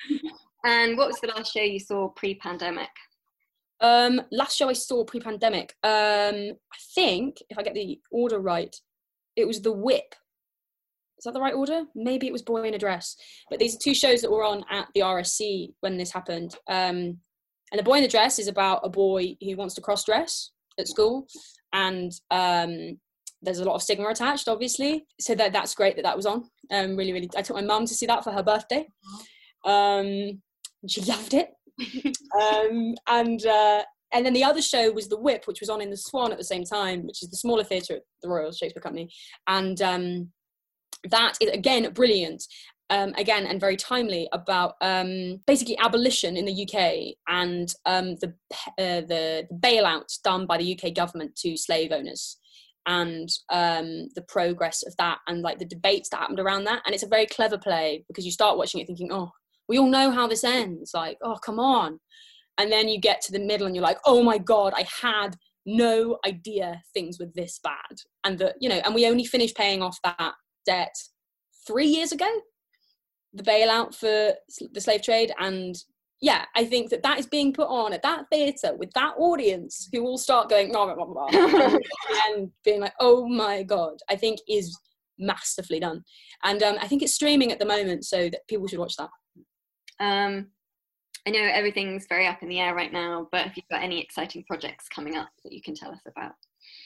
and 0.66 0.98
what 0.98 1.08
was 1.08 1.20
the 1.22 1.28
last 1.28 1.54
show 1.54 1.62
you 1.62 1.80
saw 1.80 2.10
pre-pandemic? 2.10 2.90
um, 3.82 4.22
last 4.32 4.58
show 4.58 4.70
I 4.70 4.74
saw 4.74 5.04
pre-pandemic, 5.04 5.74
um, 5.84 6.52
I 6.52 6.78
think 6.96 7.38
if 7.50 7.58
I 7.58 7.64
get 7.64 7.74
the 7.74 8.00
order 8.12 8.40
right, 8.40 8.76
it 9.36 9.48
was 9.48 9.62
The 9.62 9.72
Whip. 9.72 10.16
Is 11.20 11.26
that 11.26 11.34
the 11.34 11.42
right 11.42 11.54
order? 11.54 11.84
Maybe 11.96 12.28
it 12.28 12.34
was 12.34 12.42
Boy 12.42 12.64
in 12.64 12.74
a 12.74 12.80
Dress. 12.80 13.18
But 13.50 13.60
these 13.60 13.76
are 13.76 13.80
two 13.84 13.94
shows 13.94 14.22
that 14.22 14.32
were 14.32 14.46
on 14.46 14.64
at 14.72 14.88
the 14.96 15.02
RSC 15.02 15.74
when 15.82 15.98
this 15.98 16.14
happened. 16.14 16.56
Um, 16.70 17.18
and 17.72 17.78
The 17.78 17.84
Boy 17.84 17.98
in 17.98 18.06
a 18.06 18.08
Dress 18.08 18.40
is 18.40 18.48
about 18.48 18.80
a 18.84 18.90
boy 18.90 19.36
who 19.42 19.58
wants 19.58 19.76
to 19.76 19.82
cross 19.82 20.06
dress 20.06 20.52
at 20.80 20.88
school. 20.88 21.28
And 21.74 22.12
um, 22.32 23.00
there's 23.42 23.60
a 23.60 23.66
lot 23.66 23.76
of 23.76 23.84
stigma 23.84 24.08
attached, 24.08 24.48
obviously. 24.48 25.06
So 25.20 25.36
that 25.36 25.52
that's 25.52 25.76
great 25.76 25.98
that 25.98 26.04
that 26.04 26.16
was 26.16 26.26
on. 26.26 26.46
Um, 26.72 26.96
really, 26.96 27.12
really. 27.12 27.30
I 27.36 27.42
took 27.42 27.58
my 27.58 27.62
mum 27.62 27.86
to 27.86 27.94
see 27.94 28.06
that 28.06 28.24
for 28.24 28.32
her 28.32 28.44
birthday. 28.44 28.88
Um, 29.66 30.42
she 30.88 31.02
loved 31.08 31.34
it. 31.34 31.50
um, 32.42 32.96
and 33.08 33.46
uh, 33.46 33.84
and 34.14 34.26
then 34.26 34.34
the 34.34 34.44
other 34.44 34.62
show 34.62 34.92
was 34.92 35.08
The 35.08 35.20
Whip, 35.20 35.46
which 35.46 35.60
was 35.60 35.70
on 35.70 35.82
in 35.82 35.90
the 35.90 35.98
Swan 35.98 36.32
at 36.32 36.38
the 36.38 36.44
same 36.44 36.64
time, 36.64 37.06
which 37.06 37.22
is 37.22 37.30
the 37.30 37.38
smaller 37.38 37.64
theatre 37.64 37.98
at 37.98 38.04
the 38.24 38.30
Royal 38.30 38.52
Shakespeare 38.52 38.82
Company. 38.82 39.10
And 39.48 39.82
um, 39.82 40.32
that 41.10 41.38
is 41.42 41.50
again 41.50 41.92
brilliant. 41.94 42.44
Um, 42.92 43.14
again 43.18 43.46
and 43.46 43.60
very 43.60 43.78
timely 43.78 44.28
about 44.32 44.74
um, 44.82 45.42
basically 45.46 45.78
abolition 45.78 46.36
in 46.36 46.46
the 46.46 46.64
UK 46.64 47.14
and 47.28 47.72
um, 47.86 48.16
the, 48.16 48.34
uh, 48.80 49.02
the 49.02 49.48
bailouts 49.64 50.20
done 50.24 50.48
by 50.48 50.58
the 50.58 50.74
UK 50.74 50.96
government 50.96 51.36
to 51.36 51.56
slave 51.56 51.92
owners 51.92 52.40
and 52.90 53.30
um, 53.50 54.10
the 54.16 54.24
progress 54.28 54.84
of 54.84 54.96
that 54.98 55.20
and 55.28 55.44
like 55.44 55.60
the 55.60 55.66
debates 55.66 56.10
that 56.10 56.22
happened 56.22 56.40
around 56.40 56.64
that. 56.64 56.82
And 56.86 56.94
it's 56.94 57.04
a 57.04 57.08
very 57.08 57.28
clever 57.28 57.58
play 57.58 58.04
because 58.08 58.26
you 58.26 58.32
start 58.32 58.58
watching 58.58 58.82
it 58.82 58.88
thinking 58.88 59.12
oh 59.12 59.32
we 59.68 59.78
all 59.78 59.88
know 59.88 60.10
how 60.10 60.28
this 60.28 60.44
ends. 60.44 60.92
Like 60.94 61.18
oh 61.24 61.36
come 61.36 61.60
on. 61.60 62.00
And 62.58 62.72
then 62.72 62.90
you 62.90 63.00
get 63.00 63.22
to 63.22 63.32
the 63.32 63.40
middle 63.40 63.68
and 63.68 63.76
you're 63.76 63.86
like 63.86 64.00
oh 64.06 64.24
my 64.24 64.38
god 64.38 64.74
i 64.76 64.86
had 65.02 65.38
no 65.66 66.18
idea 66.26 66.82
things 66.94 67.20
were 67.20 67.30
this 67.36 67.60
bad. 67.64 68.00
And 68.24 68.40
that 68.40 68.56
you 68.60 68.70
know 68.70 68.82
and 68.84 68.96
we 68.96 69.06
only 69.06 69.26
finished 69.26 69.56
paying 69.56 69.84
off 69.84 70.00
that 70.04 70.34
debt 70.70 70.96
three 71.68 71.88
years 71.88 72.12
ago 72.12 72.30
the 73.34 73.44
bailout 73.44 73.94
for 73.94 74.34
the 74.74 74.82
slave 74.82 75.04
trade. 75.04 75.32
And 75.40 75.76
yeah 76.22 76.46
i 76.56 76.66
think 76.66 76.90
that 76.90 77.02
that 77.02 77.18
is 77.18 77.28
being 77.28 77.54
put 77.54 77.68
on 77.68 77.94
at 77.94 78.02
that 78.02 78.26
theatre 78.30 78.76
with 78.78 78.92
that 78.94 79.14
audience 79.18 79.88
who 79.92 80.02
all 80.02 80.18
start 80.18 80.50
going 80.50 80.72
blah, 80.72 80.94
blah, 80.94 81.06
blah, 81.06 81.30
and 82.28 82.52
being 82.66 82.82
like 82.82 82.94
oh 83.00 83.28
my 83.28 83.64
god 83.64 83.98
i 84.10 84.16
think 84.16 84.40
is 84.48 84.78
masterfully 85.18 85.80
done. 85.80 86.04
And 86.44 86.64
um, 86.64 86.78
i 86.82 86.88
think 86.88 87.02
it's 87.02 87.14
streaming 87.14 87.52
at 87.52 87.60
the 87.60 87.66
moment 87.66 88.06
so 88.06 88.30
that 88.30 88.48
people 88.48 88.68
should 88.68 88.80
watch 88.80 88.96
that. 88.98 89.10
Um, 90.00 90.48
I 91.28 91.32
know 91.32 91.42
everything's 91.42 92.06
very 92.08 92.26
up 92.26 92.42
in 92.42 92.50
the 92.50 92.60
air 92.60 92.74
right 92.74 92.94
now, 92.94 93.28
but 93.32 93.42
have 93.42 93.58
you 93.58 93.64
got 93.70 93.84
any 93.84 94.02
exciting 94.02 94.44
projects 94.48 94.88
coming 94.88 95.18
up 95.18 95.30
that 95.44 95.52
you 95.52 95.62
can 95.62 95.76
tell 95.76 95.92
us 95.92 96.02
about? 96.08 96.32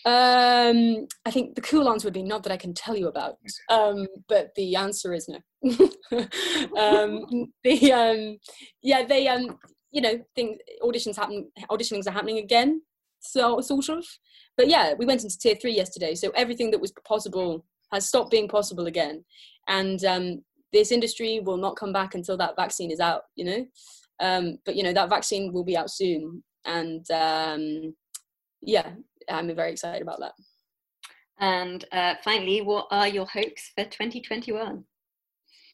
Um, 0.05 1.07
I 1.25 1.31
think 1.31 1.55
the 1.55 1.61
cool 1.61 1.87
answer 1.89 2.07
would 2.07 2.13
be 2.13 2.23
not 2.23 2.43
that 2.43 2.51
I 2.51 2.57
can 2.57 2.73
tell 2.73 2.95
you 2.97 3.07
about, 3.07 3.37
um, 3.69 4.05
but 4.27 4.53
the 4.55 4.75
answer 4.75 5.13
is 5.13 5.29
no. 5.29 5.39
um, 6.77 7.51
the 7.63 7.93
um, 7.93 8.37
yeah, 8.81 9.05
they 9.05 9.29
um, 9.29 9.57
you 9.91 10.01
know, 10.01 10.19
things 10.35 10.57
auditions 10.81 11.15
happen, 11.15 11.49
auditionings 11.69 12.07
are 12.07 12.11
happening 12.11 12.39
again, 12.39 12.81
so 13.19 13.61
sort 13.61 13.87
of. 13.89 14.05
But 14.57 14.67
yeah, 14.67 14.93
we 14.97 15.05
went 15.05 15.23
into 15.23 15.37
tier 15.37 15.55
three 15.55 15.73
yesterday, 15.73 16.15
so 16.15 16.31
everything 16.35 16.71
that 16.71 16.81
was 16.81 16.91
possible 17.05 17.63
has 17.93 18.07
stopped 18.07 18.31
being 18.31 18.49
possible 18.49 18.87
again, 18.87 19.23
and 19.69 20.03
um, 20.03 20.43
this 20.73 20.91
industry 20.91 21.39
will 21.39 21.57
not 21.57 21.77
come 21.77 21.93
back 21.93 22.15
until 22.15 22.35
that 22.37 22.57
vaccine 22.57 22.91
is 22.91 22.99
out. 22.99 23.21
You 23.35 23.45
know, 23.45 23.65
um, 24.19 24.57
but 24.65 24.75
you 24.75 24.83
know 24.83 24.93
that 24.93 25.09
vaccine 25.09 25.53
will 25.53 25.63
be 25.63 25.77
out 25.77 25.91
soon, 25.91 26.43
and 26.65 27.09
um, 27.11 27.95
yeah, 28.61 28.91
I'm 29.29 29.53
very 29.55 29.71
excited 29.71 30.01
about 30.01 30.19
that. 30.19 30.33
And 31.39 31.83
uh, 31.91 32.15
finally, 32.23 32.61
what 32.61 32.87
are 32.91 33.07
your 33.07 33.25
hopes 33.25 33.71
for 33.75 33.83
2021? 33.83 34.83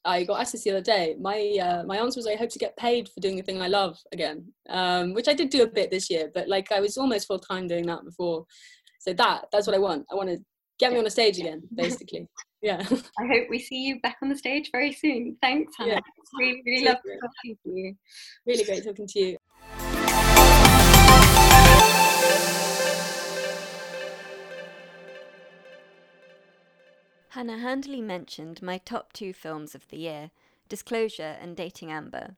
I 0.05 0.23
got 0.23 0.39
asked 0.39 0.53
this 0.53 0.63
the 0.63 0.71
other 0.71 0.81
day. 0.81 1.15
My 1.19 1.57
uh, 1.61 1.83
my 1.83 1.97
answer 1.97 2.19
was 2.19 2.27
I 2.27 2.35
hope 2.35 2.49
to 2.51 2.59
get 2.59 2.77
paid 2.77 3.09
for 3.09 3.19
doing 3.19 3.35
the 3.35 3.43
thing 3.43 3.61
I 3.61 3.67
love 3.67 3.97
again, 4.13 4.45
um, 4.69 5.13
which 5.13 5.27
I 5.27 5.33
did 5.33 5.49
do 5.49 5.63
a 5.63 5.67
bit 5.67 5.91
this 5.91 6.09
year, 6.09 6.31
but 6.33 6.47
like 6.47 6.71
I 6.71 6.79
was 6.79 6.97
almost 6.97 7.27
full 7.27 7.39
time 7.39 7.67
doing 7.67 7.85
that 7.87 8.05
before. 8.05 8.45
So 9.01 9.13
that 9.13 9.45
that's 9.51 9.67
what 9.67 9.75
I 9.75 9.79
want. 9.79 10.05
I 10.11 10.15
want 10.15 10.29
to 10.29 10.37
get 10.79 10.93
me 10.93 10.99
on 10.99 11.05
a 11.05 11.09
stage 11.09 11.37
again, 11.37 11.61
basically. 11.75 12.27
yeah. 12.61 12.77
I 13.19 13.27
hope 13.27 13.49
we 13.49 13.59
see 13.59 13.83
you 13.83 13.99
back 13.99 14.17
on 14.23 14.29
the 14.29 14.37
stage 14.37 14.69
very 14.71 14.93
soon. 14.93 15.37
Thanks, 15.41 15.73
Hannah. 15.77 15.93
Yeah. 15.93 15.99
Really, 16.39 16.61
really 16.65 16.85
lovely 16.85 17.11
talking 17.21 17.57
to 17.65 17.71
you. 17.71 17.95
Really 18.47 18.63
great 18.63 18.85
talking 18.85 19.07
to 19.07 19.19
you. 19.19 19.37
Hannah 27.39 27.59
handily 27.59 28.01
mentioned 28.01 28.61
my 28.61 28.79
top 28.79 29.13
two 29.13 29.31
films 29.31 29.73
of 29.73 29.87
the 29.87 29.95
year 29.95 30.31
Disclosure 30.67 31.37
and 31.39 31.55
Dating 31.55 31.89
Amber. 31.89 32.35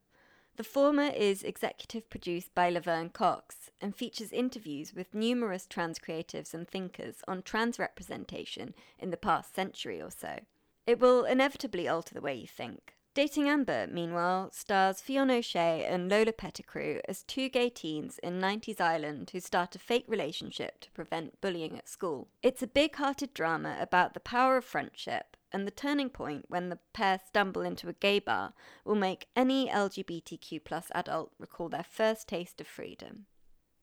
The 0.57 0.63
former 0.63 1.07
is 1.07 1.41
executive 1.41 2.07
produced 2.07 2.53
by 2.53 2.69
Laverne 2.69 3.09
Cox 3.09 3.71
and 3.81 3.95
features 3.95 4.31
interviews 4.31 4.93
with 4.93 5.15
numerous 5.15 5.65
trans 5.65 5.97
creatives 5.97 6.53
and 6.53 6.67
thinkers 6.67 7.23
on 7.27 7.41
trans 7.41 7.79
representation 7.79 8.75
in 8.99 9.09
the 9.09 9.17
past 9.17 9.55
century 9.55 9.99
or 9.99 10.11
so. 10.11 10.41
It 10.85 10.99
will 10.99 11.25
inevitably 11.25 11.87
alter 11.87 12.13
the 12.13 12.21
way 12.21 12.35
you 12.35 12.45
think. 12.45 12.93
Dating 13.13 13.49
Amber, 13.49 13.87
meanwhile, 13.91 14.51
stars 14.53 15.01
Fionn 15.01 15.29
O'Shea 15.29 15.83
and 15.83 16.09
Lola 16.09 16.31
Pettigrew 16.31 17.01
as 17.09 17.23
two 17.23 17.49
gay 17.49 17.69
teens 17.69 18.17
in 18.23 18.39
90s 18.39 18.79
Ireland 18.79 19.31
who 19.31 19.41
start 19.41 19.75
a 19.75 19.79
fake 19.79 20.05
relationship 20.07 20.79
to 20.79 20.91
prevent 20.91 21.41
bullying 21.41 21.77
at 21.77 21.89
school. 21.89 22.29
It's 22.41 22.63
a 22.63 22.67
big 22.67 22.95
hearted 22.95 23.33
drama 23.33 23.75
about 23.81 24.13
the 24.13 24.21
power 24.21 24.55
of 24.55 24.63
friendship, 24.63 25.35
and 25.51 25.67
the 25.67 25.71
turning 25.71 26.09
point 26.09 26.45
when 26.47 26.69
the 26.69 26.79
pair 26.93 27.19
stumble 27.27 27.63
into 27.63 27.89
a 27.89 27.93
gay 27.93 28.19
bar 28.19 28.53
will 28.85 28.95
make 28.95 29.27
any 29.35 29.67
LGBTQ 29.67 30.61
adult 30.95 31.33
recall 31.37 31.67
their 31.67 31.83
first 31.83 32.29
taste 32.29 32.61
of 32.61 32.67
freedom. 32.67 33.25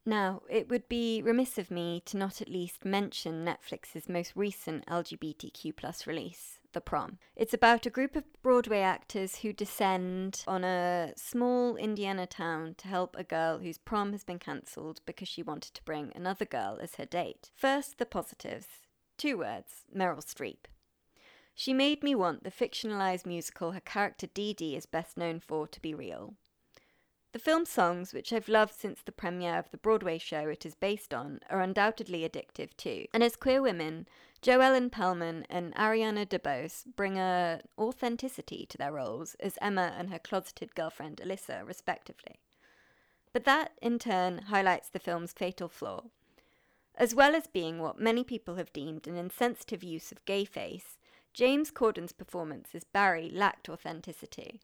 Now, 0.08 0.40
it 0.48 0.70
would 0.70 0.88
be 0.88 1.20
remiss 1.20 1.58
of 1.58 1.70
me 1.70 2.02
to 2.06 2.16
not 2.16 2.40
at 2.40 2.48
least 2.48 2.82
mention 2.82 3.44
Netflix's 3.44 4.08
most 4.08 4.32
recent 4.34 4.86
LGBTQ 4.86 6.06
release, 6.06 6.60
the 6.72 6.80
Prom. 6.80 7.18
It's 7.36 7.52
about 7.52 7.84
a 7.84 7.90
group 7.90 8.16
of 8.16 8.24
Broadway 8.40 8.80
actors 8.80 9.40
who 9.40 9.52
descend 9.52 10.44
on 10.48 10.64
a 10.64 11.12
small 11.14 11.76
Indiana 11.76 12.26
town 12.26 12.74
to 12.78 12.88
help 12.88 13.16
a 13.18 13.22
girl 13.22 13.58
whose 13.58 13.76
prom 13.76 14.12
has 14.12 14.24
been 14.24 14.38
cancelled 14.38 15.02
because 15.04 15.28
she 15.28 15.42
wanted 15.42 15.74
to 15.74 15.84
bring 15.84 16.10
another 16.14 16.46
girl 16.46 16.78
as 16.80 16.94
her 16.94 17.04
date. 17.04 17.50
First, 17.54 17.98
the 17.98 18.06
positives. 18.06 18.66
Two 19.18 19.36
words 19.36 19.84
Meryl 19.94 20.24
Streep. 20.24 20.64
She 21.54 21.74
made 21.74 22.02
me 22.02 22.14
want 22.14 22.44
the 22.44 22.50
fictionalized 22.50 23.26
musical 23.26 23.72
her 23.72 23.80
character 23.80 24.26
Dee 24.26 24.54
Dee 24.54 24.74
is 24.74 24.86
best 24.86 25.18
known 25.18 25.38
for 25.38 25.66
to 25.66 25.82
be 25.82 25.92
real. 25.92 26.32
The 27.32 27.38
film's 27.38 27.68
songs, 27.68 28.14
which 28.14 28.32
I've 28.32 28.48
loved 28.48 28.72
since 28.74 29.02
the 29.02 29.12
premiere 29.12 29.58
of 29.58 29.70
the 29.70 29.76
Broadway 29.76 30.16
show 30.16 30.48
it 30.48 30.64
is 30.64 30.74
based 30.74 31.12
on, 31.12 31.40
are 31.50 31.60
undoubtedly 31.60 32.26
addictive 32.26 32.74
too. 32.78 33.04
And 33.12 33.22
as 33.22 33.36
queer 33.36 33.60
women, 33.60 34.08
Jo 34.40 34.60
Ellen 34.60 34.88
Pellman 34.88 35.44
and 35.50 35.74
Ariana 35.74 36.26
DeBose 36.26 36.84
bring 36.96 37.18
a 37.18 37.60
authenticity 37.78 38.64
to 38.66 38.78
their 38.78 38.92
roles 38.92 39.34
as 39.40 39.58
Emma 39.60 39.94
and 39.98 40.08
her 40.08 40.18
closeted 40.18 40.74
girlfriend 40.74 41.18
Alyssa, 41.18 41.66
respectively. 41.66 42.40
But 43.34 43.44
that, 43.44 43.72
in 43.82 43.98
turn, 43.98 44.38
highlights 44.38 44.88
the 44.88 44.98
film's 44.98 45.34
fatal 45.34 45.68
flaw. 45.68 46.04
As 46.94 47.14
well 47.14 47.36
as 47.36 47.46
being 47.46 47.78
what 47.78 48.00
many 48.00 48.24
people 48.24 48.54
have 48.54 48.72
deemed 48.72 49.06
an 49.06 49.16
insensitive 49.16 49.84
use 49.84 50.10
of 50.10 50.24
gay 50.24 50.46
face, 50.46 50.98
James 51.34 51.70
Corden's 51.70 52.12
performance 52.12 52.70
as 52.74 52.84
Barry 52.84 53.30
lacked 53.30 53.68
authenticity. 53.68 54.60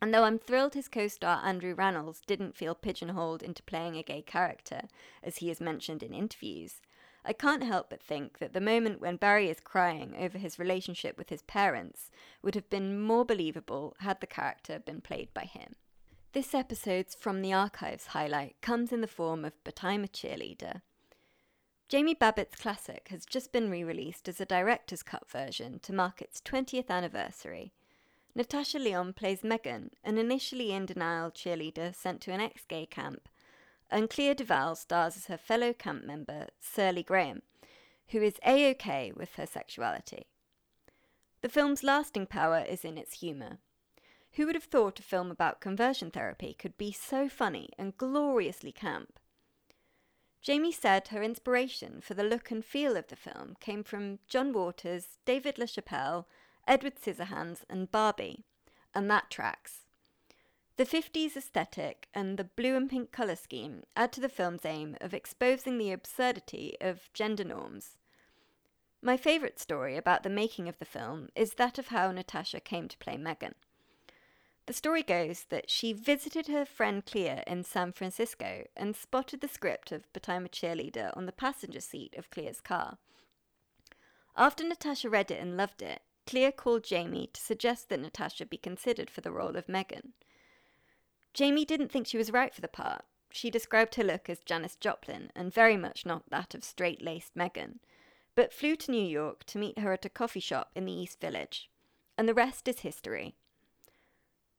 And 0.00 0.14
though 0.14 0.24
I'm 0.24 0.38
thrilled 0.38 0.74
his 0.74 0.88
co 0.88 1.08
star 1.08 1.40
Andrew 1.44 1.74
Rannells 1.74 2.20
didn't 2.26 2.56
feel 2.56 2.74
pigeonholed 2.74 3.42
into 3.42 3.62
playing 3.62 3.96
a 3.96 4.02
gay 4.02 4.22
character, 4.22 4.82
as 5.22 5.38
he 5.38 5.48
has 5.48 5.60
mentioned 5.60 6.02
in 6.02 6.14
interviews, 6.14 6.80
I 7.24 7.32
can't 7.32 7.64
help 7.64 7.90
but 7.90 8.02
think 8.02 8.38
that 8.38 8.52
the 8.52 8.60
moment 8.60 9.00
when 9.00 9.16
Barry 9.16 9.50
is 9.50 9.60
crying 9.60 10.14
over 10.18 10.38
his 10.38 10.58
relationship 10.58 11.18
with 11.18 11.30
his 11.30 11.42
parents 11.42 12.10
would 12.42 12.54
have 12.54 12.70
been 12.70 13.00
more 13.00 13.24
believable 13.24 13.96
had 14.00 14.20
the 14.20 14.26
character 14.26 14.78
been 14.78 15.00
played 15.00 15.34
by 15.34 15.44
him. 15.44 15.74
This 16.32 16.54
episode's 16.54 17.14
From 17.14 17.42
the 17.42 17.52
Archives 17.52 18.08
highlight 18.08 18.56
comes 18.60 18.92
in 18.92 19.00
the 19.00 19.06
form 19.06 19.44
of 19.44 19.52
But 19.64 19.82
I'm 19.82 20.04
a 20.04 20.08
Cheerleader. 20.08 20.82
Jamie 21.88 22.14
Babbitt's 22.14 22.56
classic 22.56 23.08
has 23.08 23.24
just 23.24 23.50
been 23.50 23.70
re 23.70 23.82
released 23.82 24.28
as 24.28 24.40
a 24.40 24.46
director's 24.46 25.02
cut 25.02 25.28
version 25.28 25.80
to 25.80 25.92
mark 25.92 26.22
its 26.22 26.40
20th 26.40 26.90
anniversary. 26.90 27.72
Natasha 28.38 28.78
Lyonne 28.78 29.14
plays 29.14 29.42
Megan, 29.42 29.90
an 30.04 30.16
initially 30.16 30.70
in 30.70 30.86
denial 30.86 31.28
cheerleader 31.28 31.92
sent 31.92 32.20
to 32.20 32.30
an 32.30 32.40
ex 32.40 32.64
gay 32.64 32.86
camp 32.86 33.28
and 33.90 34.08
Clea 34.08 34.32
Duvall 34.32 34.76
stars 34.76 35.16
as 35.16 35.26
her 35.26 35.36
fellow 35.36 35.72
camp 35.72 36.04
member, 36.04 36.46
Surly 36.60 37.02
Graham, 37.02 37.42
who 38.10 38.22
is 38.22 38.36
A 38.46 38.70
OK 38.70 39.10
with 39.16 39.34
her 39.34 39.44
sexuality. 39.44 40.28
The 41.40 41.48
film's 41.48 41.82
lasting 41.82 42.26
power 42.26 42.60
is 42.60 42.84
in 42.84 42.96
its 42.96 43.18
humour. 43.18 43.58
Who 44.34 44.46
would 44.46 44.54
have 44.54 44.62
thought 44.62 45.00
a 45.00 45.02
film 45.02 45.32
about 45.32 45.60
conversion 45.60 46.12
therapy 46.12 46.54
could 46.54 46.78
be 46.78 46.92
so 46.92 47.28
funny 47.28 47.70
and 47.76 47.98
gloriously 47.98 48.70
camp? 48.70 49.18
Jamie 50.42 50.70
said 50.70 51.08
her 51.08 51.24
inspiration 51.24 52.00
for 52.00 52.14
the 52.14 52.22
look 52.22 52.52
and 52.52 52.64
feel 52.64 52.96
of 52.96 53.08
the 53.08 53.16
film 53.16 53.56
came 53.58 53.82
from 53.82 54.20
John 54.28 54.52
Waters, 54.52 55.18
David 55.24 55.56
LaChapelle, 55.56 56.26
Edward 56.68 56.96
Scissorhands, 56.96 57.64
and 57.68 57.90
Barbie, 57.90 58.44
and 58.94 59.10
that 59.10 59.30
tracks. 59.30 59.86
The 60.76 60.84
50s 60.84 61.34
aesthetic 61.34 62.08
and 62.14 62.38
the 62.38 62.44
blue 62.44 62.76
and 62.76 62.88
pink 62.88 63.10
colour 63.10 63.34
scheme 63.34 63.82
add 63.96 64.12
to 64.12 64.20
the 64.20 64.28
film's 64.28 64.64
aim 64.64 64.96
of 65.00 65.12
exposing 65.12 65.78
the 65.78 65.90
absurdity 65.90 66.76
of 66.80 67.12
gender 67.12 67.42
norms. 67.42 67.96
My 69.00 69.16
favourite 69.16 69.58
story 69.58 69.96
about 69.96 70.22
the 70.22 70.30
making 70.30 70.68
of 70.68 70.78
the 70.78 70.84
film 70.84 71.30
is 71.34 71.54
that 71.54 71.78
of 71.78 71.88
how 71.88 72.12
Natasha 72.12 72.60
came 72.60 72.86
to 72.86 72.98
play 72.98 73.16
Megan. 73.16 73.54
The 74.66 74.72
story 74.74 75.02
goes 75.02 75.46
that 75.48 75.70
she 75.70 75.94
visited 75.94 76.48
her 76.48 76.66
friend 76.66 77.04
Clea 77.04 77.42
in 77.46 77.64
San 77.64 77.92
Francisco 77.92 78.66
and 78.76 78.94
spotted 78.94 79.40
the 79.40 79.48
script 79.48 79.90
of 79.90 80.04
But 80.12 80.28
I'm 80.28 80.44
a 80.44 80.48
Cheerleader 80.50 81.16
on 81.16 81.24
the 81.24 81.32
passenger 81.32 81.80
seat 81.80 82.14
of 82.18 82.30
Clea's 82.30 82.60
car. 82.60 82.98
After 84.36 84.62
Natasha 84.62 85.08
read 85.08 85.30
it 85.30 85.40
and 85.40 85.56
loved 85.56 85.80
it, 85.80 86.02
Clea 86.28 86.52
called 86.52 86.84
Jamie 86.84 87.30
to 87.32 87.40
suggest 87.40 87.88
that 87.88 88.00
Natasha 88.00 88.44
be 88.44 88.58
considered 88.58 89.08
for 89.08 89.22
the 89.22 89.32
role 89.32 89.56
of 89.56 89.66
Megan. 89.66 90.12
Jamie 91.32 91.64
didn't 91.64 91.90
think 91.90 92.06
she 92.06 92.18
was 92.18 92.30
right 92.30 92.54
for 92.54 92.60
the 92.60 92.68
part. 92.68 93.06
She 93.30 93.50
described 93.50 93.94
her 93.94 94.04
look 94.04 94.28
as 94.28 94.40
Janis 94.40 94.76
Joplin, 94.76 95.32
and 95.34 95.50
very 95.50 95.78
much 95.78 96.04
not 96.04 96.28
that 96.28 96.54
of 96.54 96.64
straight 96.64 97.00
laced 97.00 97.34
Megan, 97.34 97.80
but 98.34 98.52
flew 98.52 98.76
to 98.76 98.90
New 98.90 99.02
York 99.02 99.44
to 99.44 99.56
meet 99.56 99.78
her 99.78 99.90
at 99.94 100.04
a 100.04 100.10
coffee 100.10 100.38
shop 100.38 100.70
in 100.74 100.84
the 100.84 100.92
East 100.92 101.18
Village. 101.18 101.70
And 102.18 102.28
the 102.28 102.34
rest 102.34 102.68
is 102.68 102.80
history. 102.80 103.34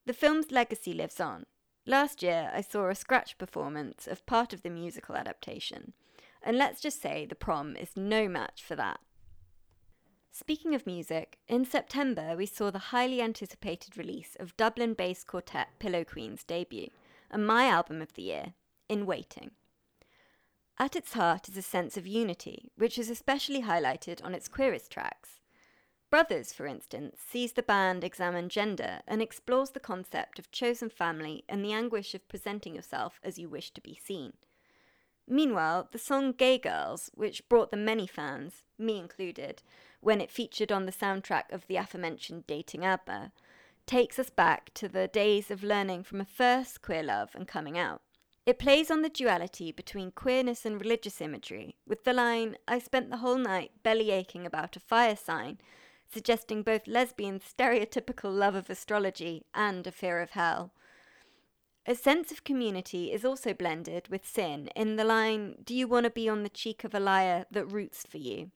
The 0.07 0.13
film's 0.13 0.49
legacy 0.49 0.93
lives 0.93 1.19
on. 1.19 1.45
Last 1.85 2.23
year, 2.23 2.49
I 2.51 2.61
saw 2.61 2.89
a 2.89 2.95
scratch 2.95 3.37
performance 3.37 4.07
of 4.07 4.25
part 4.25 4.53
of 4.53 4.63
the 4.63 4.71
musical 4.71 5.15
adaptation, 5.15 5.93
and 6.41 6.57
let's 6.57 6.81
just 6.81 6.99
say 6.99 7.27
the 7.27 7.35
prom 7.35 7.75
is 7.75 7.95
no 7.95 8.27
match 8.27 8.63
for 8.63 8.75
that. 8.75 9.01
Speaking 10.49 10.73
of 10.73 10.87
music, 10.87 11.37
in 11.47 11.63
September 11.63 12.35
we 12.35 12.47
saw 12.47 12.71
the 12.71 12.89
highly 12.89 13.21
anticipated 13.21 13.95
release 13.95 14.35
of 14.39 14.57
Dublin 14.57 14.95
based 14.95 15.27
quartet 15.27 15.67
Pillow 15.77 16.03
Queen's 16.03 16.43
debut, 16.43 16.87
and 17.29 17.45
my 17.45 17.67
album 17.67 18.01
of 18.01 18.13
the 18.15 18.23
year, 18.23 18.53
In 18.89 19.05
Waiting. 19.05 19.51
At 20.79 20.95
its 20.95 21.13
heart 21.13 21.49
is 21.49 21.55
a 21.55 21.61
sense 21.61 21.97
of 21.97 22.07
unity, 22.07 22.71
which 22.77 22.97
is 22.97 23.11
especially 23.11 23.61
highlighted 23.61 24.25
on 24.25 24.33
its 24.33 24.47
queerest 24.47 24.91
tracks. 24.91 25.39
Brothers, 26.09 26.51
for 26.51 26.65
instance, 26.65 27.19
sees 27.23 27.53
the 27.53 27.61
band 27.61 28.03
examine 28.03 28.49
gender 28.49 29.01
and 29.07 29.21
explores 29.21 29.69
the 29.69 29.79
concept 29.79 30.39
of 30.39 30.49
chosen 30.49 30.89
family 30.89 31.43
and 31.47 31.63
the 31.63 31.73
anguish 31.73 32.15
of 32.15 32.27
presenting 32.27 32.73
yourself 32.73 33.19
as 33.23 33.37
you 33.37 33.49
wish 33.49 33.69
to 33.69 33.81
be 33.81 33.99
seen. 34.03 34.33
Meanwhile, 35.31 35.89
the 35.91 35.99
song 35.99 36.31
Gay 36.31 36.57
Girls, 36.57 37.11
which 37.13 37.47
brought 37.47 37.69
them 37.69 37.85
many 37.85 38.07
fans, 38.07 38.63
me 38.79 38.97
included, 38.97 39.61
when 40.01 40.21
it 40.21 40.31
featured 40.31 40.71
on 40.71 40.87
the 40.87 40.91
soundtrack 40.91 41.51
of 41.51 41.67
the 41.67 41.75
aforementioned 41.75 42.47
Dating 42.47 42.83
Amber, 42.83 43.31
takes 43.85 44.17
us 44.17 44.31
back 44.31 44.73
to 44.73 44.89
the 44.89 45.07
days 45.07 45.51
of 45.51 45.61
learning 45.63 46.03
from 46.03 46.19
a 46.19 46.25
first 46.25 46.81
queer 46.81 47.03
love 47.03 47.35
and 47.35 47.47
coming 47.47 47.77
out. 47.77 48.01
It 48.47 48.57
plays 48.57 48.89
on 48.89 49.03
the 49.03 49.09
duality 49.09 49.71
between 49.71 50.09
queerness 50.09 50.65
and 50.65 50.81
religious 50.81 51.21
imagery, 51.21 51.75
with 51.85 52.05
the 52.05 52.13
line, 52.13 52.57
I 52.67 52.79
spent 52.79 53.11
the 53.11 53.17
whole 53.17 53.37
night 53.37 53.71
belly 53.83 54.09
aching 54.09 54.47
about 54.47 54.75
a 54.75 54.79
fire 54.79 55.15
sign, 55.15 55.59
suggesting 56.11 56.63
both 56.63 56.87
lesbian 56.87 57.39
stereotypical 57.39 58.35
love 58.35 58.55
of 58.55 58.71
astrology 58.71 59.45
and 59.53 59.85
a 59.85 59.91
fear 59.91 60.21
of 60.21 60.31
hell. 60.31 60.71
A 61.85 61.95
sense 61.95 62.31
of 62.31 62.43
community 62.43 63.11
is 63.11 63.25
also 63.25 63.53
blended 63.53 64.09
with 64.09 64.27
sin 64.27 64.69
in 64.75 64.95
the 64.95 65.03
line, 65.03 65.55
Do 65.63 65.73
you 65.73 65.87
want 65.87 66.03
to 66.03 66.09
be 66.09 66.29
on 66.29 66.43
the 66.43 66.49
cheek 66.49 66.83
of 66.83 66.93
a 66.93 66.99
liar 66.99 67.45
that 67.51 67.65
roots 67.65 68.05
for 68.07 68.17
you? 68.17 68.51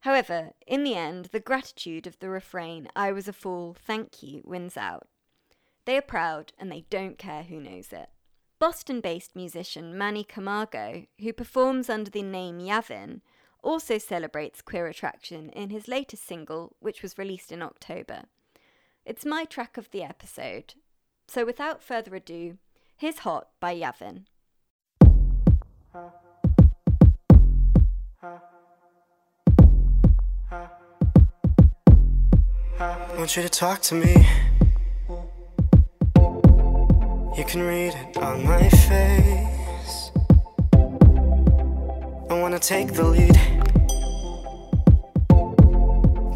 However, 0.00 0.52
in 0.66 0.82
the 0.82 0.94
end, 0.94 1.26
the 1.26 1.40
gratitude 1.40 2.06
of 2.06 2.18
the 2.18 2.28
refrain, 2.28 2.88
I 2.96 3.12
was 3.12 3.28
a 3.28 3.32
fool, 3.32 3.76
thank 3.78 4.22
you, 4.22 4.42
wins 4.44 4.76
out. 4.76 5.06
They 5.84 5.96
are 5.96 6.02
proud 6.02 6.52
and 6.58 6.70
they 6.70 6.86
don't 6.90 7.18
care 7.18 7.42
who 7.42 7.60
knows 7.60 7.92
it. 7.92 8.08
Boston 8.58 9.00
based 9.00 9.34
musician 9.34 9.98
Manny 9.98 10.24
Camargo, 10.24 11.06
who 11.20 11.32
performs 11.32 11.90
under 11.90 12.10
the 12.10 12.22
name 12.22 12.60
Yavin, 12.60 13.20
also 13.62 13.98
celebrates 13.98 14.62
queer 14.62 14.86
attraction 14.86 15.50
in 15.50 15.70
his 15.70 15.88
latest 15.88 16.24
single, 16.24 16.76
which 16.80 17.02
was 17.02 17.18
released 17.18 17.52
in 17.52 17.62
October. 17.62 18.22
It's 19.04 19.24
my 19.24 19.44
track 19.44 19.76
of 19.76 19.90
the 19.90 20.04
episode. 20.04 20.74
So 21.34 21.46
without 21.46 21.82
further 21.82 22.14
ado, 22.14 22.58
here's 22.94 23.20
Hot 23.20 23.48
by 23.58 23.74
Yavin. 23.74 24.24
I 32.78 33.16
want 33.16 33.34
you 33.34 33.42
to 33.42 33.48
talk 33.48 33.80
to 33.80 33.94
me. 33.94 34.14
You 37.38 37.44
can 37.46 37.62
read 37.62 37.94
it 37.94 38.16
on 38.18 38.44
my 38.44 38.68
face. 38.68 40.10
I 42.28 42.38
wanna 42.42 42.58
take 42.58 42.92
the 42.92 43.04
lead. 43.04 43.40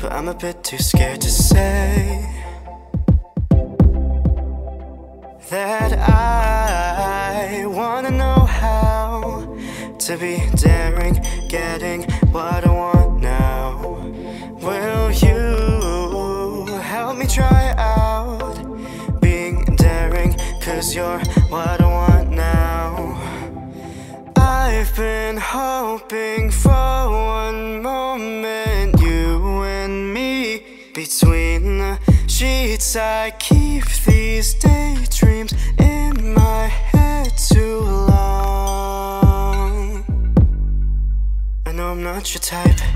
But 0.00 0.10
I'm 0.10 0.28
a 0.28 0.34
bit 0.34 0.64
too 0.64 0.78
scared 0.78 1.20
to 1.20 1.30
say 1.30 2.35
be 10.18 10.40
daring, 10.56 11.14
getting 11.48 12.02
what 12.32 12.66
I 12.66 12.70
want 12.70 13.20
now. 13.20 13.76
Will 14.62 15.10
you 15.10 16.66
help 16.80 17.18
me 17.18 17.26
try 17.26 17.74
out 17.76 19.20
being 19.20 19.64
daring? 19.76 20.34
Cause 20.62 20.94
you're 20.94 21.18
what 21.50 21.80
I 21.80 21.86
want 21.86 22.30
now. 22.30 23.18
I've 24.36 24.94
been 24.96 25.36
hoping 25.36 26.50
for 26.50 26.70
one 26.70 27.82
moment, 27.82 29.00
you 29.00 29.62
and 29.64 30.14
me 30.14 30.62
between 30.94 31.78
the 31.78 31.98
sheets. 32.26 32.96
I 32.96 33.32
keep 33.38 33.84
these 34.06 34.54
daydreams 34.54 35.05
your 42.34 42.40
type. 42.40 42.95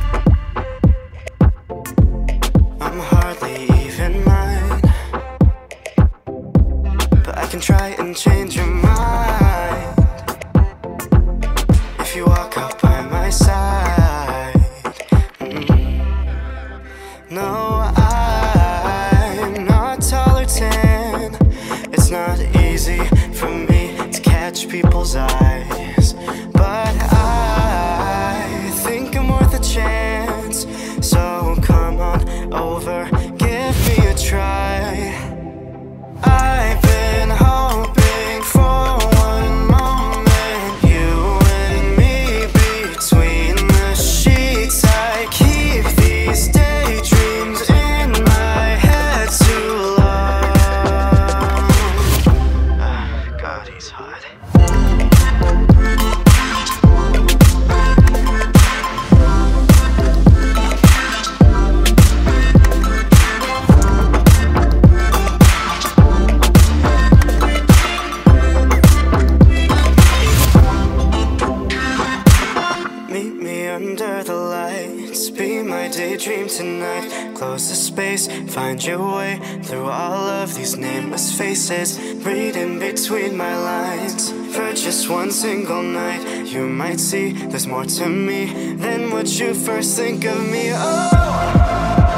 Nameless 81.71 81.97
faces. 81.97 82.25
Read 82.25 82.57
in 82.57 82.79
between 82.79 83.37
my 83.37 83.57
lines. 83.57 84.31
For 84.55 84.73
just 84.73 85.09
one 85.09 85.31
single 85.31 85.83
night, 85.83 86.47
you 86.47 86.69
might 86.69 87.01
see 87.01 87.33
there's 87.33 87.67
more 87.67 87.85
to 87.85 88.09
me 88.09 88.75
than 88.75 89.11
what 89.11 89.29
you 89.39 89.55
first 89.55 89.97
think 89.97 90.25
of 90.25 90.39
me. 90.51 90.71
Oh. 90.73 92.10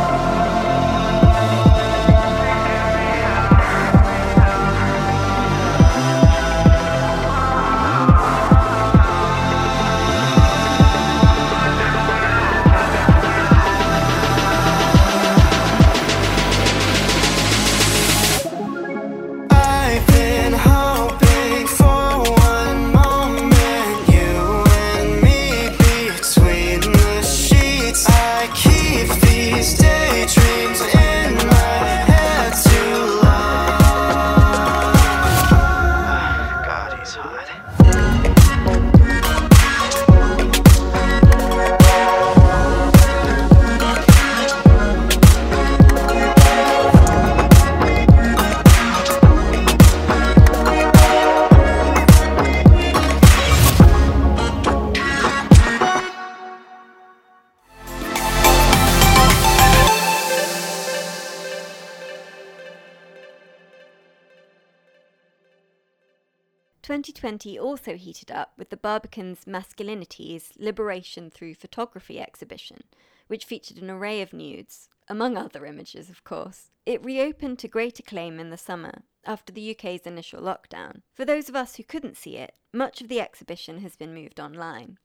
2020 67.02 67.58
also 67.58 67.96
heated 67.96 68.30
up 68.30 68.52
with 68.56 68.70
the 68.70 68.76
Barbican's 68.76 69.44
Masculinities 69.44 70.52
Liberation 70.56 71.30
Through 71.30 71.54
Photography 71.54 72.20
exhibition, 72.20 72.84
which 73.26 73.44
featured 73.44 73.78
an 73.78 73.90
array 73.90 74.22
of 74.22 74.32
nudes, 74.32 74.88
among 75.08 75.36
other 75.36 75.66
images, 75.66 76.08
of 76.08 76.22
course. 76.22 76.70
It 76.86 77.04
reopened 77.04 77.58
to 77.58 77.66
great 77.66 77.98
acclaim 77.98 78.38
in 78.38 78.50
the 78.50 78.56
summer 78.56 79.02
after 79.24 79.52
the 79.52 79.72
UK's 79.72 80.06
initial 80.06 80.40
lockdown. 80.40 81.02
For 81.12 81.24
those 81.24 81.48
of 81.48 81.56
us 81.56 81.74
who 81.74 81.82
couldn't 81.82 82.16
see 82.16 82.36
it, 82.36 82.54
much 82.72 83.00
of 83.00 83.08
the 83.08 83.20
exhibition 83.20 83.78
has 83.80 83.96
been 83.96 84.14
moved 84.14 84.38
online. 84.38 84.98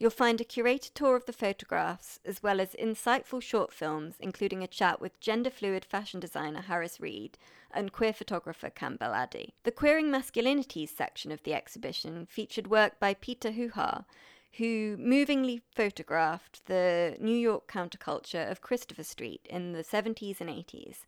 You'll 0.00 0.10
find 0.10 0.40
a 0.40 0.44
curated 0.44 0.94
tour 0.94 1.16
of 1.16 1.26
the 1.26 1.32
photographs, 1.32 2.20
as 2.24 2.40
well 2.40 2.60
as 2.60 2.74
insightful 2.74 3.42
short 3.42 3.72
films, 3.72 4.14
including 4.20 4.62
a 4.62 4.68
chat 4.68 5.00
with 5.00 5.18
gender 5.18 5.50
fluid 5.50 5.84
fashion 5.84 6.20
designer 6.20 6.60
Harris 6.60 7.00
Reed 7.00 7.36
and 7.72 7.92
queer 7.92 8.12
photographer 8.12 8.70
Campbell 8.70 9.12
Addy. 9.12 9.54
The 9.64 9.72
Queering 9.72 10.06
Masculinities 10.06 10.90
section 10.90 11.32
of 11.32 11.42
the 11.42 11.52
exhibition 11.52 12.26
featured 12.26 12.68
work 12.68 13.00
by 13.00 13.14
Peter 13.14 13.50
Hujar, 13.50 14.04
who 14.58 14.96
movingly 14.98 15.62
photographed 15.74 16.66
the 16.66 17.16
New 17.18 17.36
York 17.36 17.70
counterculture 17.70 18.48
of 18.48 18.62
Christopher 18.62 19.02
Street 19.02 19.44
in 19.50 19.72
the 19.72 19.82
70s 19.82 20.40
and 20.40 20.48
80s. 20.48 21.06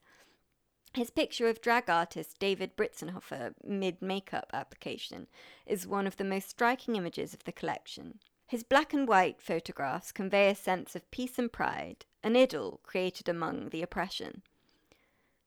His 0.95 1.11
picture 1.11 1.49
of 1.49 1.61
drag 1.61 1.88
artist 1.88 2.41
David 2.41 2.76
Brintzenhofe 2.76 3.55
mid 3.64 4.03
makeup 4.03 4.51
application 4.53 5.28
is 5.64 5.86
one 5.86 6.09
of 6.09 6.16
the 6.16 6.24
most 6.24 6.51
striking 6.51 6.97
images 6.97 7.32
of 7.32 7.45
the 7.45 7.53
collection. 7.53 8.18
His 8.51 8.65
black 8.65 8.93
and 8.93 9.07
white 9.07 9.41
photographs 9.41 10.11
convey 10.11 10.51
a 10.51 10.57
sense 10.57 10.97
of 10.97 11.09
peace 11.13 11.39
and 11.39 11.53
pride, 11.53 12.05
an 12.25 12.35
idyll 12.35 12.81
created 12.83 13.29
among 13.29 13.69
the 13.69 13.81
oppression. 13.81 14.43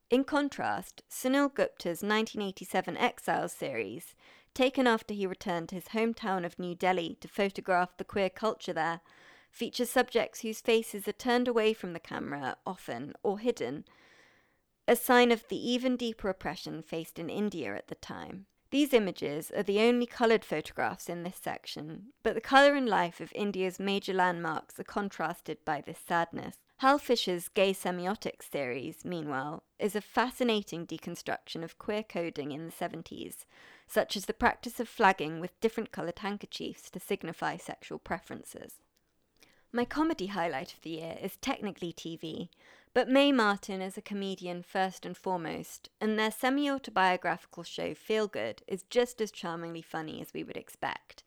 In 0.09 0.23
contrast, 0.23 1.03
Sunil 1.09 1.53
Gupta's 1.53 2.01
1987 2.01 2.95
Exiles 2.95 3.51
series, 3.51 4.15
taken 4.53 4.87
after 4.87 5.13
he 5.13 5.27
returned 5.27 5.67
to 5.67 5.75
his 5.75 5.89
hometown 5.89 6.45
of 6.45 6.57
New 6.57 6.75
Delhi 6.75 7.17
to 7.19 7.27
photograph 7.27 7.97
the 7.97 8.05
queer 8.05 8.29
culture 8.29 8.71
there, 8.71 9.01
features 9.51 9.89
subjects 9.89 10.39
whose 10.39 10.61
faces 10.61 11.05
are 11.05 11.11
turned 11.11 11.49
away 11.49 11.73
from 11.73 11.91
the 11.91 11.99
camera 11.99 12.55
often 12.65 13.15
or 13.21 13.37
hidden, 13.37 13.83
a 14.87 14.95
sign 14.95 15.29
of 15.29 15.45
the 15.49 15.57
even 15.57 15.97
deeper 15.97 16.29
oppression 16.29 16.81
faced 16.81 17.19
in 17.19 17.29
India 17.29 17.75
at 17.75 17.89
the 17.89 17.95
time. 17.95 18.45
These 18.73 18.91
images 18.91 19.51
are 19.51 19.61
the 19.61 19.81
only 19.81 20.07
coloured 20.07 20.43
photographs 20.43 21.07
in 21.07 21.21
this 21.21 21.35
section, 21.35 22.07
but 22.23 22.33
the 22.33 22.41
colour 22.41 22.73
and 22.73 22.89
life 22.89 23.21
of 23.21 23.31
India's 23.35 23.79
major 23.79 24.13
landmarks 24.13 24.79
are 24.79 24.83
contrasted 24.83 25.63
by 25.63 25.81
this 25.81 25.99
sadness. 25.99 26.55
Hal 26.77 26.97
Fisher's 26.97 27.49
gay 27.49 27.71
semiotics 27.71 28.49
series, 28.51 29.05
meanwhile, 29.05 29.61
is 29.77 29.95
a 29.95 30.01
fascinating 30.01 30.87
deconstruction 30.87 31.63
of 31.63 31.77
queer 31.77 32.01
coding 32.01 32.51
in 32.51 32.65
the 32.65 32.71
70s, 32.71 33.45
such 33.85 34.17
as 34.17 34.25
the 34.25 34.33
practice 34.33 34.79
of 34.79 34.89
flagging 34.89 35.39
with 35.39 35.61
different 35.61 35.91
coloured 35.91 36.17
handkerchiefs 36.17 36.89
to 36.89 36.99
signify 36.99 37.57
sexual 37.57 37.99
preferences. 37.99 38.79
My 39.71 39.85
comedy 39.85 40.27
highlight 40.27 40.73
of 40.73 40.81
the 40.81 40.89
year 40.89 41.17
is 41.21 41.37
technically 41.37 41.93
TV, 41.93 42.49
but 42.93 43.09
Mae 43.09 43.31
Martin 43.31 43.81
is 43.81 43.97
a 43.97 44.01
comedian 44.01 44.61
first 44.61 45.05
and 45.05 45.17
foremost, 45.17 45.89
and 45.99 46.17
their 46.17 46.31
semi 46.31 46.69
autobiographical 46.69 47.63
show 47.63 47.93
Feel 47.93 48.27
Good 48.27 48.61
is 48.67 48.83
just 48.83 49.19
as 49.19 49.31
charmingly 49.31 49.81
funny 49.81 50.21
as 50.21 50.33
we 50.33 50.43
would 50.43 50.57
expect. 50.57 51.23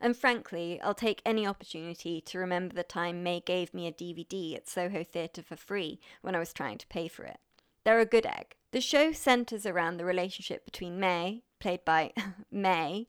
And 0.00 0.16
frankly, 0.16 0.80
I'll 0.82 0.94
take 0.94 1.20
any 1.26 1.46
opportunity 1.46 2.20
to 2.22 2.38
remember 2.38 2.74
the 2.74 2.82
time 2.82 3.22
Mae 3.22 3.40
gave 3.40 3.74
me 3.74 3.86
a 3.86 3.92
DVD 3.92 4.56
at 4.56 4.68
Soho 4.68 5.04
Theatre 5.04 5.42
for 5.42 5.56
free 5.56 6.00
when 6.22 6.34
I 6.34 6.38
was 6.38 6.52
trying 6.52 6.78
to 6.78 6.86
pay 6.86 7.08
for 7.08 7.24
it. 7.24 7.38
They're 7.84 8.00
a 8.00 8.06
good 8.06 8.24
egg. 8.24 8.56
The 8.72 8.80
show 8.80 9.12
centres 9.12 9.66
around 9.66 9.96
the 9.96 10.04
relationship 10.04 10.64
between 10.64 11.00
Mae, 11.00 11.42
played 11.58 11.84
by 11.84 12.12
Mae, 12.50 13.08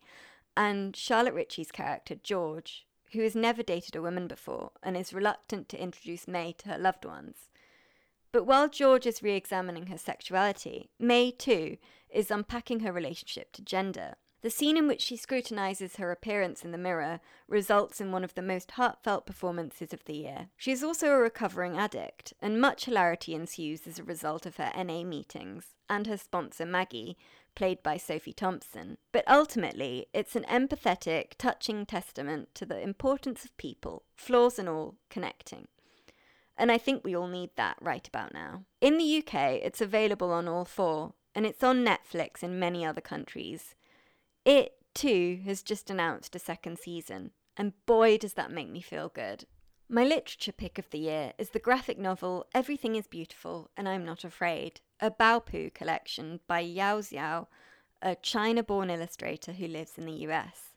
and 0.57 0.95
Charlotte 0.95 1.33
Ritchie's 1.33 1.71
character, 1.71 2.15
George, 2.15 2.85
who 3.13 3.21
has 3.21 3.35
never 3.35 3.61
dated 3.61 3.95
a 3.95 4.01
woman 4.01 4.27
before 4.27 4.71
and 4.81 4.97
is 4.97 5.13
reluctant 5.13 5.69
to 5.69 5.81
introduce 5.81 6.27
Mae 6.27 6.53
to 6.59 6.69
her 6.69 6.77
loved 6.77 7.05
ones. 7.05 7.49
But 8.31 8.45
while 8.45 8.69
George 8.69 9.05
is 9.05 9.21
re 9.21 9.33
examining 9.33 9.87
her 9.87 9.97
sexuality, 9.97 10.89
Mae, 10.99 11.31
too, 11.31 11.77
is 12.09 12.31
unpacking 12.31 12.81
her 12.81 12.91
relationship 12.91 13.51
to 13.53 13.61
gender. 13.61 14.15
The 14.41 14.49
scene 14.49 14.75
in 14.75 14.87
which 14.87 15.01
she 15.01 15.17
scrutinizes 15.17 15.97
her 15.97 16.11
appearance 16.11 16.65
in 16.65 16.71
the 16.71 16.77
mirror 16.77 17.19
results 17.47 18.01
in 18.01 18.11
one 18.11 18.23
of 18.23 18.33
the 18.33 18.41
most 18.41 18.71
heartfelt 18.71 19.27
performances 19.27 19.93
of 19.93 20.03
the 20.05 20.15
year. 20.15 20.47
She 20.57 20.71
is 20.71 20.83
also 20.83 21.09
a 21.09 21.17
recovering 21.17 21.77
addict, 21.77 22.33
and 22.41 22.59
much 22.59 22.85
hilarity 22.85 23.35
ensues 23.35 23.85
as 23.85 23.99
a 23.99 24.03
result 24.03 24.47
of 24.47 24.57
her 24.57 24.71
NA 24.75 25.03
meetings 25.03 25.75
and 25.87 26.07
her 26.07 26.17
sponsor 26.17 26.65
Maggie, 26.65 27.17
played 27.53 27.83
by 27.83 27.97
Sophie 27.97 28.33
Thompson. 28.33 28.97
But 29.11 29.29
ultimately, 29.29 30.07
it's 30.11 30.35
an 30.35 30.45
empathetic, 30.45 31.33
touching 31.37 31.85
testament 31.85 32.55
to 32.55 32.65
the 32.65 32.81
importance 32.81 33.45
of 33.45 33.55
people, 33.57 34.05
flaws 34.15 34.57
and 34.57 34.67
all, 34.67 34.95
connecting. 35.11 35.67
And 36.61 36.71
I 36.71 36.77
think 36.77 37.03
we 37.03 37.15
all 37.15 37.27
need 37.27 37.49
that 37.55 37.77
right 37.81 38.07
about 38.07 38.35
now. 38.35 38.65
In 38.81 38.99
the 38.99 39.17
UK, 39.17 39.33
it's 39.63 39.81
available 39.81 40.31
on 40.31 40.47
all 40.47 40.63
four, 40.63 41.15
and 41.33 41.43
it's 41.43 41.63
on 41.63 41.83
Netflix 41.83 42.43
in 42.43 42.59
many 42.59 42.85
other 42.85 43.01
countries. 43.01 43.73
It, 44.45 44.73
too, 44.93 45.39
has 45.43 45.63
just 45.63 45.89
announced 45.89 46.35
a 46.35 46.39
second 46.39 46.77
season, 46.77 47.31
and 47.57 47.73
boy, 47.87 48.19
does 48.19 48.33
that 48.33 48.51
make 48.51 48.69
me 48.69 48.79
feel 48.79 49.09
good. 49.09 49.45
My 49.89 50.03
literature 50.03 50.51
pick 50.51 50.77
of 50.77 50.87
the 50.91 50.99
year 50.99 51.33
is 51.39 51.49
the 51.49 51.57
graphic 51.57 51.97
novel 51.97 52.45
Everything 52.53 52.95
is 52.95 53.07
Beautiful 53.07 53.71
and 53.75 53.89
I'm 53.89 54.05
Not 54.05 54.23
Afraid, 54.23 54.81
a 54.99 55.09
Baopu 55.09 55.73
collection 55.73 56.41
by 56.45 56.59
Yao 56.59 56.99
Xiao, 56.99 57.47
a 58.03 58.13
China 58.13 58.61
born 58.61 58.91
illustrator 58.91 59.53
who 59.53 59.65
lives 59.65 59.97
in 59.97 60.05
the 60.05 60.27
US. 60.27 60.75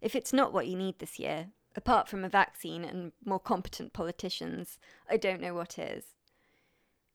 If 0.00 0.14
it's 0.14 0.32
not 0.32 0.52
what 0.52 0.68
you 0.68 0.76
need 0.76 1.00
this 1.00 1.18
year, 1.18 1.48
Apart 1.78 2.08
from 2.08 2.24
a 2.24 2.28
vaccine 2.28 2.84
and 2.84 3.12
more 3.24 3.38
competent 3.38 3.92
politicians, 3.92 4.80
I 5.08 5.16
don't 5.16 5.40
know 5.40 5.54
what 5.54 5.78
is. 5.78 6.06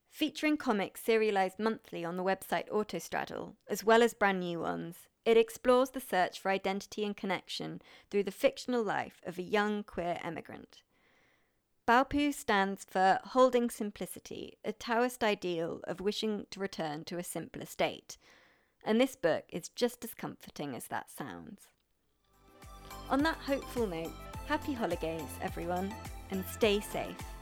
Featuring 0.10 0.56
comics 0.56 1.04
serialized 1.04 1.60
monthly 1.60 2.06
on 2.06 2.16
the 2.16 2.24
website 2.24 2.70
Autostraddle, 2.70 3.56
as 3.68 3.84
well 3.84 4.02
as 4.02 4.14
brand 4.14 4.40
new 4.40 4.62
ones, 4.62 5.10
it 5.26 5.36
explores 5.36 5.90
the 5.90 6.00
search 6.00 6.40
for 6.40 6.50
identity 6.50 7.04
and 7.04 7.18
connection 7.18 7.82
through 8.10 8.24
the 8.24 8.32
fictional 8.32 8.82
life 8.82 9.20
of 9.26 9.38
a 9.38 9.44
young 9.44 9.84
queer 9.84 10.18
emigrant. 10.24 10.82
Baopu 11.86 12.34
stands 12.34 12.86
for 12.90 13.20
holding 13.22 13.70
simplicity, 13.70 14.60
a 14.64 14.72
Taoist 14.72 15.26
ideal 15.26 15.82
of 15.84 16.00
wishing 16.00 16.46
to 16.52 16.62
return 16.62 17.04
to 17.04 17.18
a 17.18 17.24
simpler 17.24 17.66
state, 17.66 18.18
and 18.86 19.02
this 19.02 19.18
book 19.18 19.44
is 19.50 19.68
just 19.68 20.06
as 20.06 20.14
comforting 20.14 20.74
as 20.74 20.88
that 20.88 21.10
sounds. 21.12 21.68
On 23.10 23.24
that 23.24 23.36
hopeful 23.36 23.88
note, 23.88 24.14
Happy 24.48 24.74
holidays, 24.74 25.30
everyone, 25.42 25.94
and 26.32 26.44
stay 26.52 26.82
safe. 26.82 27.33